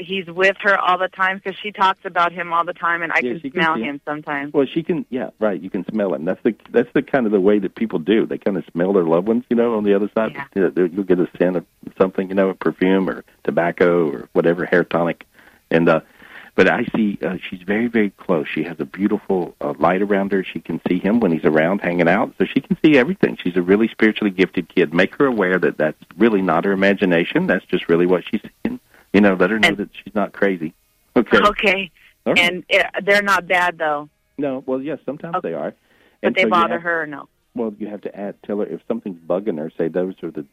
he's 0.00 0.26
with 0.26 0.56
her 0.60 0.78
all 0.78 0.98
the 0.98 1.08
time 1.08 1.40
because 1.42 1.58
she 1.60 1.72
talks 1.72 2.00
about 2.04 2.32
him 2.32 2.52
all 2.52 2.64
the 2.64 2.72
time, 2.72 3.02
and 3.02 3.12
I 3.12 3.16
Yeah, 3.16 3.32
can 3.32 3.40
she 3.40 3.50
can 3.50 3.62
smell 3.62 3.74
him 3.76 4.00
sometimes. 4.04 4.52
Well, 4.52 4.66
she 4.66 4.82
can. 4.82 5.06
Yeah, 5.10 5.30
right. 5.38 5.60
You 5.60 5.70
can 5.70 5.84
smell 5.86 6.14
him. 6.14 6.24
That's 6.24 6.42
the 6.42 6.54
that's 6.70 6.92
the 6.92 7.02
kind 7.02 7.26
of 7.26 7.32
the 7.32 7.40
way 7.40 7.58
that 7.58 7.74
people 7.74 7.98
do. 7.98 8.26
They 8.26 8.38
kind 8.38 8.56
of 8.56 8.64
smell 8.72 8.92
their 8.92 9.04
loved 9.04 9.28
ones. 9.28 9.44
You 9.50 9.56
know, 9.56 9.76
on 9.76 9.84
the 9.84 9.94
other 9.94 10.10
side, 10.14 10.36
You 10.54 10.62
know, 10.62 10.88
you'll 10.92 11.04
get 11.04 11.20
a 11.20 11.28
scent 11.38 11.56
of 11.56 11.64
something. 11.98 12.28
You 12.28 12.34
know, 12.34 12.50
a 12.50 12.54
perfume 12.54 13.08
or 13.08 13.24
tobacco 13.44 14.10
or 14.10 14.28
whatever, 14.32 14.64
hair 14.64 14.84
tonic, 14.84 15.26
and 15.70 15.88
uh, 15.88 16.00
but 16.54 16.68
I 16.68 16.84
see 16.94 17.18
uh, 17.22 17.36
she's 17.48 17.62
very, 17.62 17.86
very 17.86 18.10
close. 18.10 18.46
She 18.48 18.64
has 18.64 18.76
a 18.80 18.84
beautiful 18.84 19.54
uh, 19.60 19.74
light 19.78 20.02
around 20.02 20.32
her. 20.32 20.44
She 20.44 20.60
can 20.60 20.80
see 20.88 20.98
him 20.98 21.20
when 21.20 21.32
he's 21.32 21.44
around, 21.44 21.80
hanging 21.80 22.08
out, 22.08 22.34
so 22.38 22.44
she 22.44 22.60
can 22.60 22.76
see 22.84 22.98
everything. 22.98 23.38
She's 23.42 23.56
a 23.56 23.62
really 23.62 23.88
spiritually 23.88 24.30
gifted 24.30 24.68
kid. 24.68 24.92
Make 24.92 25.14
her 25.16 25.26
aware 25.26 25.58
that 25.58 25.78
that's 25.78 25.96
really 26.18 26.42
not 26.42 26.64
her 26.64 26.72
imagination. 26.72 27.46
That's 27.46 27.64
just 27.66 27.88
really 27.88 28.06
what 28.06 28.24
she's 28.28 28.42
seeing. 28.62 28.80
You 29.12 29.20
know, 29.20 29.34
let 29.34 29.50
her 29.50 29.58
know 29.58 29.72
that 29.74 29.90
she's 29.92 30.14
not 30.14 30.32
crazy. 30.32 30.72
Okay. 31.16 31.38
Okay. 31.38 31.90
All 32.26 32.34
right. 32.34 32.38
And 32.38 32.64
uh, 32.72 33.00
they're 33.02 33.22
not 33.22 33.46
bad 33.48 33.78
though, 33.78 34.08
No, 34.38 34.62
well, 34.66 34.80
yes, 34.80 34.98
sometimes 35.04 35.36
they 35.42 35.54
are. 35.54 35.74
but 36.22 36.34
they 36.34 36.42
so 36.42 36.48
bother 36.50 36.74
have- 36.74 36.82
her 36.82 37.02
or 37.02 37.06
no? 37.06 37.28
Well, 37.54 37.74
you 37.78 37.88
have 37.88 38.02
to 38.02 38.16
add, 38.16 38.36
tell 38.44 38.58
her 38.58 38.66
if 38.66 38.80
something's 38.86 39.18
bugging 39.18 39.58
her, 39.58 39.72
say 39.76 39.88
those 39.88 40.14
are 40.22 40.30
the 40.30 40.46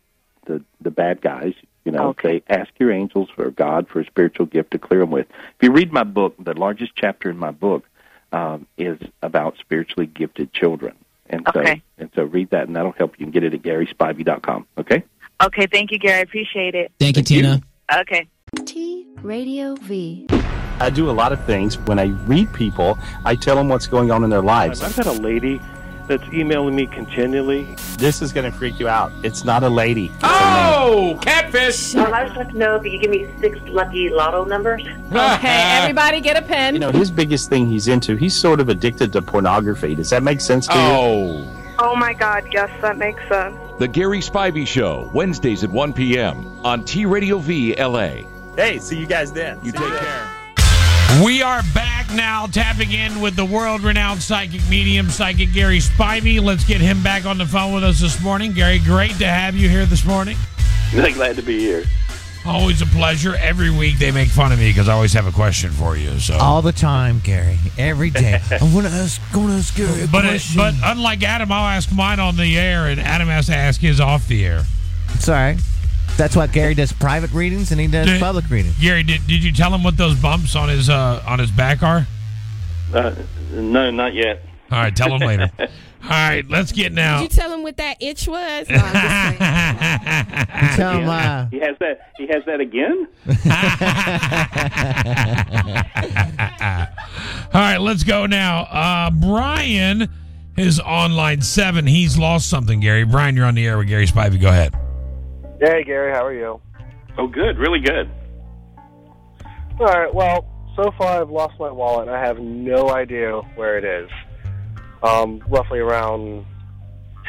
the 0.47 0.63
the 0.81 0.89
bad 0.89 1.21
guys. 1.21 1.53
You 1.85 1.91
know, 1.91 2.07
okay. 2.09 2.39
say 2.39 2.43
ask 2.49 2.69
your 2.79 2.91
angels 2.91 3.29
or 3.37 3.51
God 3.51 3.87
for 3.87 3.99
a 3.99 4.05
spiritual 4.05 4.47
gift 4.47 4.71
to 4.71 4.79
clear 4.79 5.01
them 5.01 5.11
with. 5.11 5.27
If 5.29 5.61
you 5.61 5.71
read 5.71 5.93
my 5.93 6.03
book, 6.03 6.35
the 6.39 6.53
largest 6.57 6.93
chapter 6.95 7.29
in 7.29 7.37
my 7.37 7.51
book 7.51 7.85
um, 8.31 8.65
is 8.77 8.97
about 9.21 9.57
spiritually 9.59 10.07
gifted 10.07 10.51
children, 10.53 10.95
and 11.29 11.45
so 11.53 11.59
Okay. 11.59 11.81
and 11.99 12.09
so 12.15 12.23
read 12.23 12.49
that, 12.49 12.65
and 12.67 12.75
that'll 12.75 12.93
help 12.93 13.11
you. 13.19 13.25
You 13.27 13.31
can 13.31 13.41
get 13.41 13.43
it 13.43 13.53
at 13.53 13.61
GarySpivey.com. 13.61 14.65
Okay. 14.79 15.03
Okay, 15.43 15.67
thank 15.67 15.91
you, 15.91 15.99
Gary. 15.99 16.17
I 16.17 16.21
appreciate 16.21 16.73
it. 16.73 16.91
Thank 16.99 17.17
you, 17.17 17.23
Tina. 17.23 17.61
Okay. 17.95 18.27
T 18.65 19.05
Radio 19.23 19.75
V. 19.75 20.25
I 20.79 20.89
do 20.89 21.09
a 21.09 21.11
lot 21.11 21.33
of 21.33 21.43
things. 21.45 21.77
When 21.79 21.99
I 21.99 22.05
read 22.27 22.53
people, 22.53 22.97
I 23.25 23.35
tell 23.35 23.55
them 23.57 23.67
what's 23.67 23.87
going 23.87 24.09
on 24.09 24.23
in 24.23 24.29
their 24.29 24.41
lives. 24.41 24.81
I've 24.81 24.95
got 24.95 25.07
a 25.07 25.11
lady 25.11 25.59
that's 26.07 26.23
emailing 26.31 26.75
me 26.75 26.87
continually. 26.87 27.75
This 27.97 28.21
is 28.21 28.31
going 28.31 28.49
to 28.49 28.57
freak 28.57 28.79
you 28.79 28.87
out. 28.87 29.11
It's 29.23 29.43
not 29.43 29.63
a 29.63 29.69
lady. 29.69 30.11
Oh, 30.23 31.19
catfish! 31.21 31.93
Um, 31.95 32.13
I 32.13 32.23
just 32.25 32.37
like 32.37 32.49
to 32.51 32.57
know 32.57 32.75
if 32.77 32.85
you 32.85 32.91
could 32.91 33.01
give 33.01 33.11
me 33.11 33.27
six 33.41 33.59
lucky 33.67 34.09
lotto 34.09 34.45
numbers. 34.45 34.81
Okay, 34.81 35.01
everybody 35.81 36.21
get 36.21 36.37
a 36.37 36.41
pen. 36.41 36.73
You 36.73 36.79
know, 36.79 36.91
his 36.91 37.11
biggest 37.11 37.49
thing 37.49 37.67
he's 37.67 37.89
into, 37.89 38.15
he's 38.15 38.35
sort 38.35 38.61
of 38.61 38.69
addicted 38.69 39.11
to 39.13 39.21
pornography. 39.21 39.93
Does 39.93 40.09
that 40.11 40.23
make 40.23 40.39
sense 40.39 40.67
to 40.67 40.73
you? 40.73 40.79
Oh. 40.79 41.53
Oh 41.79 41.95
my 41.95 42.13
God, 42.13 42.47
yes, 42.51 42.71
that 42.81 42.97
makes 42.97 43.21
sense. 43.27 43.55
The 43.77 43.87
Gary 43.87 44.19
Spivey 44.19 44.65
Show, 44.65 45.11
Wednesdays 45.13 45.63
at 45.63 45.69
1 45.69 45.93
p.m. 45.93 46.47
on 46.65 46.83
T 46.85 47.05
Radio 47.05 47.37
V 47.39 47.75
LA. 47.75 48.21
Hey, 48.57 48.79
see 48.79 48.97
you 48.97 49.05
guys 49.05 49.31
then. 49.31 49.59
You 49.63 49.71
take 49.71 49.93
care. 49.99 50.29
We 51.23 51.43
are 51.43 51.61
back 51.75 52.11
now, 52.11 52.47
tapping 52.47 52.91
in 52.91 53.21
with 53.21 53.35
the 53.35 53.45
world 53.45 53.81
renowned 53.81 54.23
psychic 54.23 54.67
medium, 54.67 55.09
psychic 55.09 55.53
Gary 55.53 55.77
Spivey. 55.77 56.41
Let's 56.43 56.63
get 56.65 56.81
him 56.81 57.03
back 57.03 57.25
on 57.25 57.37
the 57.37 57.45
phone 57.45 57.75
with 57.75 57.83
us 57.83 58.01
this 58.01 58.19
morning. 58.19 58.53
Gary, 58.53 58.79
great 58.79 59.11
to 59.19 59.27
have 59.27 59.55
you 59.55 59.69
here 59.69 59.85
this 59.85 60.03
morning. 60.03 60.37
Glad 60.91 61.35
to 61.35 61.43
be 61.43 61.59
here. 61.59 61.83
Always 62.47 62.81
a 62.81 62.87
pleasure. 62.87 63.35
Every 63.35 63.69
week 63.69 63.99
they 63.99 64.09
make 64.09 64.29
fun 64.29 64.51
of 64.51 64.57
me 64.57 64.71
because 64.71 64.89
I 64.89 64.93
always 64.93 65.13
have 65.13 65.27
a 65.27 65.31
question 65.31 65.69
for 65.69 65.95
you. 65.95 66.17
So, 66.17 66.35
All 66.37 66.63
the 66.63 66.71
time, 66.71 67.19
Gary. 67.23 67.59
Every 67.77 68.09
day. 68.09 68.41
I 68.51 68.57
want 68.73 68.87
to 68.87 68.91
ask, 68.91 69.21
going 69.33 69.49
to 69.49 69.53
ask 69.53 69.75
Gary 69.77 70.01
a 70.01 70.07
but 70.07 70.25
it, 70.25 70.29
question. 70.29 70.57
but 70.57 70.73
unlike 70.83 71.21
Adam, 71.21 71.51
I'll 71.51 71.67
ask 71.67 71.93
mine 71.93 72.19
on 72.19 72.37
the 72.37 72.57
air, 72.57 72.87
and 72.87 72.99
Adam 72.99 73.27
has 73.27 73.45
to 73.47 73.55
ask 73.55 73.79
his 73.81 73.99
off 73.99 74.27
the 74.27 74.43
air. 74.45 74.63
it's 75.13 75.29
all 75.29 75.35
right. 75.35 75.59
That's 76.17 76.35
why 76.35 76.47
Gary 76.47 76.73
does 76.73 76.91
private 76.91 77.31
readings 77.31 77.71
and 77.71 77.79
he 77.79 77.87
does 77.87 78.07
Did- 78.07 78.19
public 78.19 78.49
readings. 78.49 78.75
Gary, 78.79 79.03
did, 79.03 79.25
did 79.27 79.43
you 79.43 79.51
tell 79.51 79.73
him 79.73 79.83
what 79.83 79.97
those 79.97 80.15
bumps 80.19 80.55
on 80.55 80.67
his 80.69 80.89
uh, 80.89 81.23
on 81.27 81.37
his 81.39 81.51
back 81.51 81.83
are? 81.83 82.07
Uh, 82.93 83.13
no, 83.51 83.91
not 83.91 84.13
yet. 84.13 84.43
All 84.71 84.79
right, 84.79 84.95
tell 84.95 85.13
him 85.13 85.19
later. 85.25 85.49
All 85.59 86.09
right, 86.09 86.43
let's 86.49 86.71
get 86.71 86.91
now. 86.93 87.21
Did 87.21 87.31
you 87.33 87.37
tell 87.39 87.53
him 87.53 87.63
what 87.63 87.77
that 87.77 87.97
itch 88.01 88.27
was? 88.27 88.69
No, 88.69 88.77
I'm 88.81 88.93
just 88.93 89.37
saying. 90.59 90.75
tell 90.75 90.99
him, 90.99 91.09
uh, 91.09 91.47
He 91.51 91.59
has 91.59 91.75
that. 91.79 92.11
He 92.17 92.27
has 92.27 92.45
that 92.45 92.59
again. 92.61 93.07
All 97.53 97.61
right, 97.61 97.77
let's 97.77 98.03
go 98.03 98.25
now. 98.25 98.61
Uh, 98.63 99.09
Brian 99.11 100.07
is 100.57 100.79
on 100.79 101.13
line 101.15 101.41
seven. 101.41 101.85
He's 101.87 102.17
lost 102.17 102.49
something, 102.49 102.79
Gary. 102.79 103.03
Brian, 103.05 103.35
you're 103.35 103.45
on 103.45 103.55
the 103.55 103.65
air 103.65 103.77
with 103.77 103.87
Gary 103.87 104.05
Spivey. 104.07 104.39
Go 104.39 104.49
ahead. 104.49 104.73
Hey, 105.59 105.83
Gary, 105.83 106.13
how 106.13 106.23
are 106.23 106.33
you? 106.33 106.61
Oh, 107.17 107.27
good. 107.27 107.57
Really 107.57 107.79
good. 107.79 108.09
All 109.79 109.85
right. 109.87 110.13
Well, 110.13 110.45
so 110.75 110.91
far 110.97 111.21
I've 111.21 111.31
lost 111.31 111.55
my 111.59 111.71
wallet. 111.71 112.07
and 112.07 112.15
I 112.15 112.23
have 112.23 112.37
no 112.39 112.91
idea 112.91 113.31
where 113.55 113.77
it 113.77 113.83
is. 113.83 114.09
Um, 115.01 115.43
roughly 115.49 115.79
around 115.79 116.45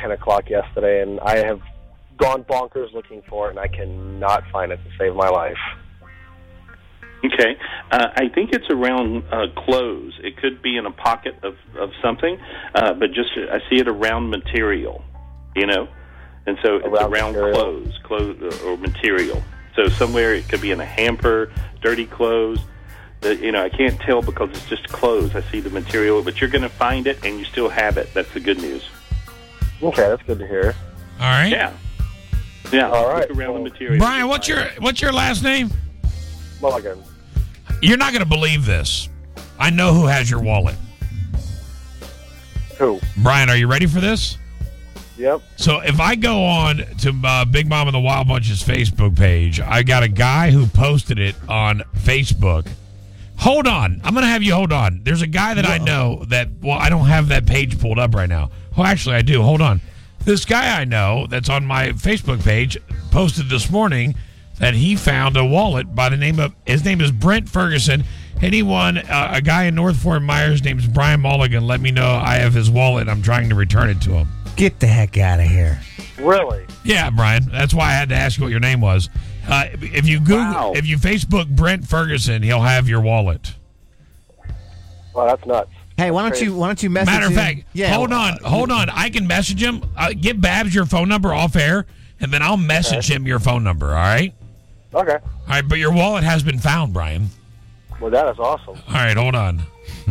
ten 0.00 0.10
o'clock 0.10 0.50
yesterday, 0.50 1.02
and 1.02 1.20
I 1.20 1.38
have 1.38 1.60
gone 2.18 2.44
bonkers 2.44 2.92
looking 2.92 3.22
for 3.28 3.48
it, 3.48 3.50
and 3.50 3.58
I 3.58 3.68
cannot 3.68 4.44
find 4.52 4.72
it 4.72 4.76
to 4.76 4.90
save 4.98 5.14
my 5.14 5.28
life. 5.28 5.56
Okay. 7.24 7.56
Uh, 7.90 8.08
I 8.14 8.28
think 8.34 8.50
it's 8.52 8.68
around 8.70 9.24
uh, 9.32 9.46
clothes. 9.64 10.12
It 10.22 10.36
could 10.36 10.60
be 10.62 10.76
in 10.76 10.84
a 10.86 10.90
pocket 10.90 11.34
of, 11.42 11.54
of 11.78 11.90
something, 12.02 12.38
uh, 12.74 12.92
but 12.94 13.08
just 13.08 13.30
I 13.50 13.58
see 13.70 13.80
it 13.80 13.88
around 13.88 14.30
material, 14.30 15.02
you 15.56 15.66
know? 15.66 15.88
And 16.48 16.56
so 16.62 16.76
it's 16.76 16.86
Around 16.86 17.12
around 17.12 17.32
material. 17.34 17.54
clothes, 17.60 17.98
clothes 18.04 18.42
uh, 18.62 18.66
or 18.66 18.76
material. 18.78 19.42
So 19.76 19.88
somewhere 19.90 20.34
it 20.34 20.48
could 20.48 20.62
be 20.62 20.70
in 20.70 20.80
a 20.80 20.84
hamper, 20.86 21.52
dirty 21.82 22.06
clothes. 22.06 22.60
The, 23.20 23.36
you 23.36 23.52
know, 23.52 23.62
I 23.62 23.68
can't 23.68 24.00
tell 24.00 24.22
because 24.22 24.48
it's 24.50 24.66
just 24.66 24.88
clothes. 24.88 25.36
I 25.36 25.42
see 25.52 25.60
the 25.60 25.68
material, 25.68 26.22
but 26.22 26.40
you're 26.40 26.48
going 26.48 26.62
to 26.62 26.68
find 26.70 27.06
it 27.06 27.22
and 27.22 27.38
you 27.38 27.44
still 27.44 27.68
have 27.68 27.98
it. 27.98 28.08
That's 28.14 28.32
the 28.32 28.40
good 28.40 28.58
news. 28.62 28.82
Okay, 29.82 30.08
that's 30.08 30.22
good 30.22 30.38
to 30.38 30.46
hear. 30.46 30.74
All 31.20 31.26
right. 31.26 31.48
Yeah. 31.50 31.72
Yeah. 32.72 32.88
All 32.90 33.08
right. 33.10 33.28
Look 33.28 33.38
around 33.38 33.54
the 33.54 33.60
material. 33.68 33.98
Brian, 33.98 34.26
what's 34.26 34.48
your 34.48 34.64
what's 34.78 35.02
your 35.02 35.12
last 35.12 35.42
name? 35.44 35.70
Mulligan. 36.62 37.02
You're 37.82 37.98
not 37.98 38.12
going 38.12 38.22
to 38.24 38.28
believe 38.28 38.64
this. 38.64 39.10
I 39.58 39.68
know 39.68 39.92
who 39.92 40.06
has 40.06 40.30
your 40.30 40.40
wallet. 40.40 40.76
Who? 42.78 43.00
Brian, 43.18 43.50
are 43.50 43.56
you 43.56 43.66
ready 43.66 43.86
for 43.86 44.00
this? 44.00 44.38
Yep. 45.18 45.42
So 45.56 45.80
if 45.80 45.98
I 46.00 46.14
go 46.14 46.44
on 46.44 46.76
to 46.76 47.20
uh, 47.24 47.44
Big 47.44 47.68
Mom 47.68 47.88
and 47.88 47.94
the 47.94 48.00
Wild 48.00 48.28
Bunch's 48.28 48.62
Facebook 48.62 49.16
page, 49.16 49.60
I 49.60 49.82
got 49.82 50.02
a 50.02 50.08
guy 50.08 50.50
who 50.52 50.66
posted 50.66 51.18
it 51.18 51.34
on 51.48 51.82
Facebook. 51.96 52.68
Hold 53.38 53.66
on. 53.66 54.00
I'm 54.04 54.14
going 54.14 54.24
to 54.24 54.30
have 54.30 54.42
you 54.42 54.54
hold 54.54 54.72
on. 54.72 55.00
There's 55.02 55.22
a 55.22 55.26
guy 55.26 55.54
that 55.54 55.66
I 55.66 55.78
know 55.78 56.24
that, 56.28 56.48
well, 56.60 56.78
I 56.78 56.88
don't 56.88 57.06
have 57.06 57.28
that 57.28 57.46
page 57.46 57.80
pulled 57.80 57.98
up 57.98 58.14
right 58.14 58.28
now. 58.28 58.50
Well, 58.76 58.86
actually, 58.86 59.16
I 59.16 59.22
do. 59.22 59.42
Hold 59.42 59.60
on. 59.60 59.80
This 60.24 60.44
guy 60.44 60.80
I 60.80 60.84
know 60.84 61.26
that's 61.28 61.48
on 61.48 61.64
my 61.64 61.88
Facebook 61.90 62.42
page 62.42 62.76
posted 63.10 63.48
this 63.48 63.70
morning 63.70 64.16
that 64.58 64.74
he 64.74 64.96
found 64.96 65.36
a 65.36 65.44
wallet 65.44 65.94
by 65.94 66.08
the 66.08 66.16
name 66.16 66.40
of, 66.40 66.52
his 66.66 66.84
name 66.84 67.00
is 67.00 67.12
Brent 67.12 67.48
Ferguson. 67.48 68.04
Anyone, 68.42 68.98
uh, 68.98 69.30
a 69.34 69.40
guy 69.40 69.64
in 69.64 69.74
North 69.76 69.96
Fort 69.96 70.22
Myers 70.22 70.62
named 70.62 70.92
Brian 70.92 71.20
Mulligan, 71.20 71.66
let 71.66 71.80
me 71.80 71.90
know 71.90 72.08
I 72.08 72.36
have 72.36 72.54
his 72.54 72.68
wallet. 72.68 73.08
I'm 73.08 73.22
trying 73.22 73.48
to 73.48 73.54
return 73.54 73.88
it 73.88 74.00
to 74.02 74.10
him. 74.10 74.28
Get 74.58 74.80
the 74.80 74.88
heck 74.88 75.16
out 75.18 75.38
of 75.38 75.46
here. 75.46 75.80
Really? 76.18 76.66
Yeah, 76.82 77.10
Brian. 77.10 77.44
That's 77.48 77.72
why 77.72 77.86
I 77.86 77.92
had 77.92 78.08
to 78.08 78.16
ask 78.16 78.38
you 78.38 78.42
what 78.44 78.50
your 78.50 78.58
name 78.58 78.80
was. 78.80 79.08
Uh, 79.48 79.66
if 79.72 80.04
you 80.06 80.18
Google, 80.18 80.76
if 80.76 80.84
you 80.84 80.98
Facebook 80.98 81.48
Brent 81.48 81.86
Ferguson, 81.86 82.42
he'll 82.42 82.60
have 82.60 82.88
your 82.88 83.00
wallet. 83.00 83.54
Well, 85.14 85.26
that's 85.26 85.46
nuts. 85.46 85.70
Hey, 85.96 86.10
why 86.10 86.22
don't 86.28 86.40
you 86.40 86.56
why 86.56 86.66
don't 86.66 86.82
you 86.82 86.90
message 86.90 87.06
Matter 87.06 87.26
of 87.26 87.34
fact, 87.34 87.64
yeah, 87.72 87.94
hold 87.94 88.12
on, 88.12 88.38
hold 88.42 88.70
on. 88.72 88.90
I 88.90 89.10
can 89.10 89.28
message 89.28 89.62
him. 89.62 89.82
Uh, 89.96 90.12
give 90.12 90.40
Babs 90.40 90.74
your 90.74 90.86
phone 90.86 91.08
number 91.08 91.32
off 91.32 91.54
air, 91.54 91.86
and 92.20 92.32
then 92.32 92.42
I'll 92.42 92.56
message 92.56 93.08
him 93.08 93.26
your 93.26 93.38
phone 93.38 93.62
number. 93.62 93.88
All 93.88 93.94
right. 93.94 94.34
Okay. 94.92 95.16
All 95.22 95.48
right, 95.48 95.68
but 95.68 95.78
your 95.78 95.92
wallet 95.92 96.24
has 96.24 96.42
been 96.42 96.58
found, 96.58 96.92
Brian. 96.92 97.28
Well, 98.00 98.10
that 98.10 98.28
is 98.28 98.38
awesome. 98.38 98.76
All 98.88 98.94
right, 98.94 99.16
hold 99.16 99.34
on. 99.34 99.62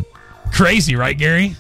Crazy, 0.54 0.96
right, 0.96 1.18
Gary? 1.18 1.56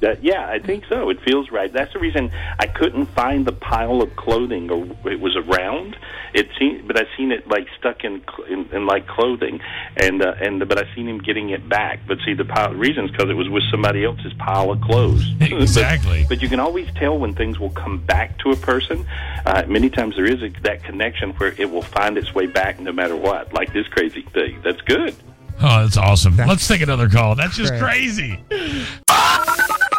That, 0.00 0.24
yeah, 0.24 0.48
I 0.48 0.58
think 0.58 0.84
so. 0.88 1.10
It 1.10 1.20
feels 1.22 1.50
right. 1.50 1.70
That's 1.70 1.92
the 1.92 1.98
reason 1.98 2.32
I 2.58 2.66
couldn't 2.66 3.06
find 3.06 3.46
the 3.46 3.52
pile 3.52 4.00
of 4.00 4.16
clothing, 4.16 4.70
or 4.70 4.84
it 5.10 5.20
was 5.20 5.36
around. 5.36 5.94
It 6.32 6.48
seemed, 6.58 6.86
but 6.86 6.98
I 6.98 7.04
seen 7.16 7.32
it 7.32 7.46
like 7.48 7.66
stuck 7.78 8.02
in 8.02 8.22
in, 8.48 8.66
in 8.72 8.86
like 8.86 9.06
clothing, 9.06 9.60
and 9.96 10.22
uh, 10.22 10.34
and 10.40 10.66
but 10.66 10.78
I 10.78 10.94
seen 10.94 11.06
him 11.06 11.18
getting 11.18 11.50
it 11.50 11.68
back. 11.68 12.00
But 12.06 12.18
see, 12.24 12.32
the 12.32 12.46
pile 12.46 12.72
reasons 12.72 13.10
because 13.10 13.28
it 13.28 13.34
was 13.34 13.50
with 13.50 13.64
somebody 13.70 14.04
else's 14.04 14.32
pile 14.34 14.70
of 14.70 14.80
clothes. 14.80 15.26
Exactly. 15.60 16.20
but, 16.22 16.28
but 16.30 16.42
you 16.42 16.48
can 16.48 16.60
always 16.60 16.88
tell 16.94 17.18
when 17.18 17.34
things 17.34 17.58
will 17.58 17.70
come 17.70 17.98
back 17.98 18.38
to 18.38 18.50
a 18.50 18.56
person. 18.56 19.06
Uh, 19.44 19.64
many 19.66 19.90
times 19.90 20.16
there 20.16 20.24
is 20.24 20.42
a, 20.42 20.48
that 20.62 20.82
connection 20.84 21.30
where 21.32 21.54
it 21.58 21.70
will 21.70 21.82
find 21.82 22.16
its 22.16 22.34
way 22.34 22.46
back 22.46 22.80
no 22.80 22.92
matter 22.92 23.16
what. 23.16 23.52
Like 23.52 23.72
this 23.72 23.86
crazy 23.88 24.22
thing. 24.22 24.60
That's 24.62 24.80
good. 24.82 25.14
Oh, 25.62 25.82
that's 25.82 25.96
awesome. 25.96 26.36
Let's 26.36 26.66
take 26.66 26.80
another 26.80 27.08
call. 27.08 27.34
That's 27.34 27.56
just 27.56 27.72
Great. 27.72 27.82
crazy. 27.82 28.44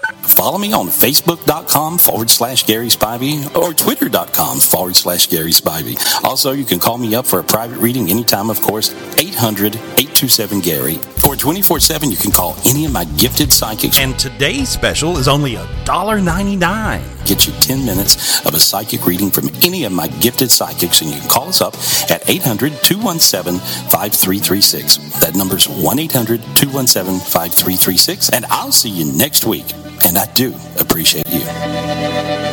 Follow 0.42 0.58
me 0.58 0.74
on 0.74 0.88
Facebook.com 0.88 2.00
forward 2.00 2.28
slash 2.28 2.66
Gary 2.66 2.88
Spivey 2.88 3.56
or 3.56 3.76
Twitter.com 3.76 4.60
forward 4.60 4.96
slash 4.96 5.28
Gary 5.28 5.52
Spivey. 5.52 5.96
Also, 6.24 6.52
you 6.52 6.66
can 6.66 6.80
call 6.80 6.98
me 6.98 7.14
up 7.14 7.28
for 7.28 7.38
a 7.38 7.44
private 7.44 7.78
reading 7.78 8.10
anytime, 8.10 8.50
of 8.50 8.60
course, 8.60 8.92
800 9.20 9.76
827 9.76 10.60
Gary 10.62 10.96
or 11.32 11.34
Or 11.34 11.38
24 11.38 11.80
7, 11.80 12.12
you 12.12 12.18
can 12.18 12.32
call 12.32 12.58
any 12.66 12.84
of 12.86 12.92
my 12.92 13.06
gifted 13.06 13.54
psychics. 13.54 13.98
And 13.98 14.20
today's 14.20 14.68
special 14.68 15.18
is 15.18 15.30
only 15.30 15.54
$1.99. 15.54 17.26
Get 17.26 17.48
you 17.48 17.54
10 17.54 17.86
minutes 17.86 18.46
of 18.46 18.54
a 18.54 18.60
psychic 18.60 19.06
reading 19.06 19.32
from 19.32 19.48
any 19.64 19.86
of 19.86 19.94
my 19.94 20.08
gifted 20.08 20.52
psychics, 20.52 21.02
and 21.02 21.10
you 21.10 21.20
can 21.22 21.30
call 21.30 21.48
us 21.48 21.62
up 21.62 21.76
at 22.12 22.30
800 22.30 22.74
217 22.84 23.60
5336. 23.62 24.98
That 25.22 25.36
number's 25.36 25.70
1 25.70 26.00
800 26.00 26.42
217 26.42 27.20
5336. 27.22 28.30
And 28.32 28.46
I'll 28.48 28.74
see 28.74 28.90
you 28.90 29.06
next 29.14 29.46
week. 29.46 29.72
And 30.06 30.18
I 30.18 30.26
do 30.34 30.54
appreciate 30.80 31.28
you. 31.30 32.51